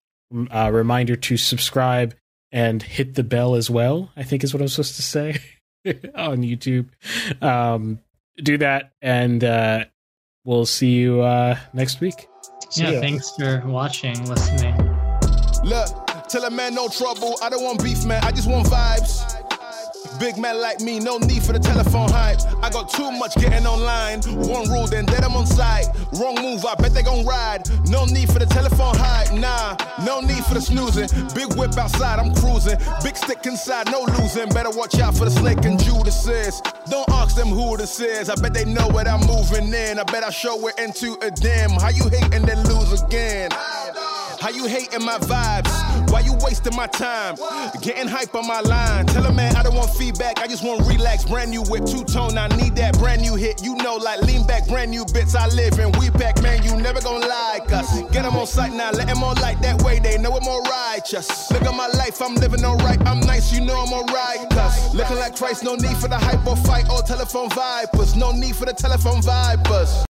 uh, 0.54 0.70
reminder 0.72 1.16
to 1.16 1.38
subscribe 1.38 2.14
and 2.52 2.84
hit 2.84 3.16
the 3.16 3.24
bell 3.24 3.56
as 3.56 3.70
well. 3.70 4.12
I 4.18 4.24
think 4.24 4.44
is 4.44 4.54
what 4.54 4.62
I'm 4.62 4.68
supposed 4.68 4.98
to 4.98 5.02
say 5.02 5.40
on 6.16 6.44
YouTube. 6.44 6.90
Um, 7.42 8.00
do 8.44 8.58
that, 8.58 8.92
and 9.02 9.44
uh, 9.44 9.86
we'll 10.44 10.66
see 10.66 10.92
you 10.92 11.22
uh, 11.22 11.58
next 11.74 12.02
week. 12.02 12.28
See 12.70 12.84
yeah, 12.84 12.92
ya. 12.92 13.00
thanks 13.00 13.32
for 13.32 13.64
watching, 13.66 14.28
listening. 14.28 14.76
Look, 15.64 15.88
tell 16.28 16.44
a 16.44 16.52
man 16.52 16.76
no 16.76 16.90
trouble. 16.90 17.38
I 17.42 17.50
don't 17.50 17.64
want 17.64 17.82
beef, 17.82 18.06
man. 18.06 18.22
I 18.26 18.32
just 18.32 18.50
want 18.50 18.68
vibes. 18.68 19.37
Big 20.20 20.38
man 20.38 20.60
like 20.60 20.80
me, 20.82 21.00
no 21.00 21.18
need 21.18 21.44
for 21.44 21.54
the 21.54 21.60
telephone 21.60 22.10
hype. 22.10 22.40
I 22.64 22.70
got 22.70 22.90
too 22.90 23.12
much 23.12 23.36
getting 23.36 23.68
online. 23.68 24.22
One 24.48 24.70
rule, 24.70 24.88
then 24.88 25.06
dead 25.06 25.24
I'm 25.24 25.36
on 25.36 25.46
site. 25.46 25.88
Wrong 26.20 26.36
move, 26.42 26.66
I 26.66 26.76
bet 26.76 26.94
they 26.94 27.04
gon' 27.04 27.26
ride. 27.26 27.70
No 27.88 28.06
need 28.06 28.32
for 28.32 28.40
the 28.40 28.46
telephone 28.46 28.96
hype, 28.98 29.34
nah. 29.34 29.76
No 30.06 30.20
need 30.22 30.44
for 30.46 30.56
the 30.56 30.62
snoozing. 30.62 31.08
Big 31.36 31.56
whip 31.56 31.78
outside, 31.78 32.20
I'm 32.20 32.34
cruising. 32.34 32.78
Big 33.04 33.16
stick 33.16 33.46
inside, 33.46 33.92
no 33.92 34.02
losing. 34.18 34.50
Better 34.50 34.72
watch 34.72 35.00
out 35.00 35.16
for 35.16 35.26
the 35.26 35.32
snake 35.32 35.64
and 35.66 35.80
Judas 35.80 36.26
Don't 36.90 37.10
ask 37.12 37.36
them 37.36 37.50
who 37.50 37.78
this 37.78 38.00
is. 38.00 38.30
I 38.30 38.36
bet 38.36 38.54
they 38.54 38.66
know 38.66 38.88
what 38.88 39.08
I'm 39.08 39.22
moving 39.28 39.74
in. 39.74 40.00
I 40.00 40.04
bet 40.04 40.24
I 40.24 40.32
show 40.32 40.68
it 40.68 40.80
into 40.80 41.18
a 41.22 41.30
dim. 41.30 41.72
How 41.72 41.90
you 41.90 42.10
hate 42.10 42.34
and 42.34 42.46
then 42.46 42.64
lose 42.64 43.02
again? 43.02 43.52
How 44.40 44.50
you 44.50 44.68
hating 44.68 45.04
my 45.04 45.18
vibes? 45.18 46.12
Why 46.12 46.20
you 46.20 46.34
wasting 46.42 46.76
my 46.76 46.88
time? 46.88 47.36
Getting 47.82 48.08
hype 48.08 48.36
on 48.36 48.48
my 48.48 48.62
line. 48.62 49.08
Tell 49.08 49.26
a 49.26 49.34
man 49.34 49.56
I 49.56 49.64
don't 49.64 49.76
want 49.76 49.90
feedback, 49.96 50.40
I 50.40 50.48
just 50.48 50.64
want 50.64 50.86
relax. 50.88 51.26
Brand 51.26 51.50
new 51.50 51.64
whip, 51.64 51.86
two 51.86 52.04
tone, 52.04 52.38
I 52.38 52.48
need 52.56 52.76
that 52.76 52.98
brand 53.00 53.22
new 53.22 53.36
hit. 53.36 53.64
You 53.64 53.76
know, 53.78 53.96
like 53.96 54.22
lean 54.22 54.46
back, 54.46 54.68
brand 54.68 54.92
new 54.92 55.06
bits 55.12 55.36
I 55.36 55.48
live 55.48 55.80
in. 55.80 55.92
We 56.00 56.10
back, 56.12 56.42
man, 56.42 56.64
you 56.64 56.76
never 56.78 57.02
gonna 57.02 57.26
like 57.26 57.72
us. 57.72 58.02
Get 58.12 58.24
them 58.24 58.36
on 58.36 58.48
sight 58.48 58.74
now, 58.74 58.92
let 58.92 59.08
them 59.08 59.24
on 59.24 59.36
light 59.38 59.62
that 59.62 59.82
way, 59.82 60.00
they 60.00 60.18
know 60.18 60.34
I'm 60.34 60.44
more 60.44 60.62
righteous. 60.64 61.52
Look 61.52 61.64
at 61.64 61.76
my 61.76 61.88
life, 61.88 62.22
I'm 62.22 62.36
living 62.36 62.64
alright, 62.64 63.00
I'm 63.08 63.20
nice, 63.22 63.52
you 63.52 63.66
know 63.66 63.76
I'm 63.76 63.92
alright. 63.92 64.50
Cause 64.52 64.94
looking 64.94 65.18
like 65.18 65.36
Christ, 65.36 65.64
no 65.64 65.76
need 65.76 65.98
for 65.98 66.08
the 66.08 66.18
hype 66.18 66.46
or 66.46 66.56
fight 66.58 66.90
or 66.90 67.02
telephone 67.02 67.50
vipers. 67.50 68.16
No 68.16 68.32
need 68.32 68.56
for 68.56 68.66
the 68.66 68.74
telephone 68.74 69.22
vipers. 69.22 70.07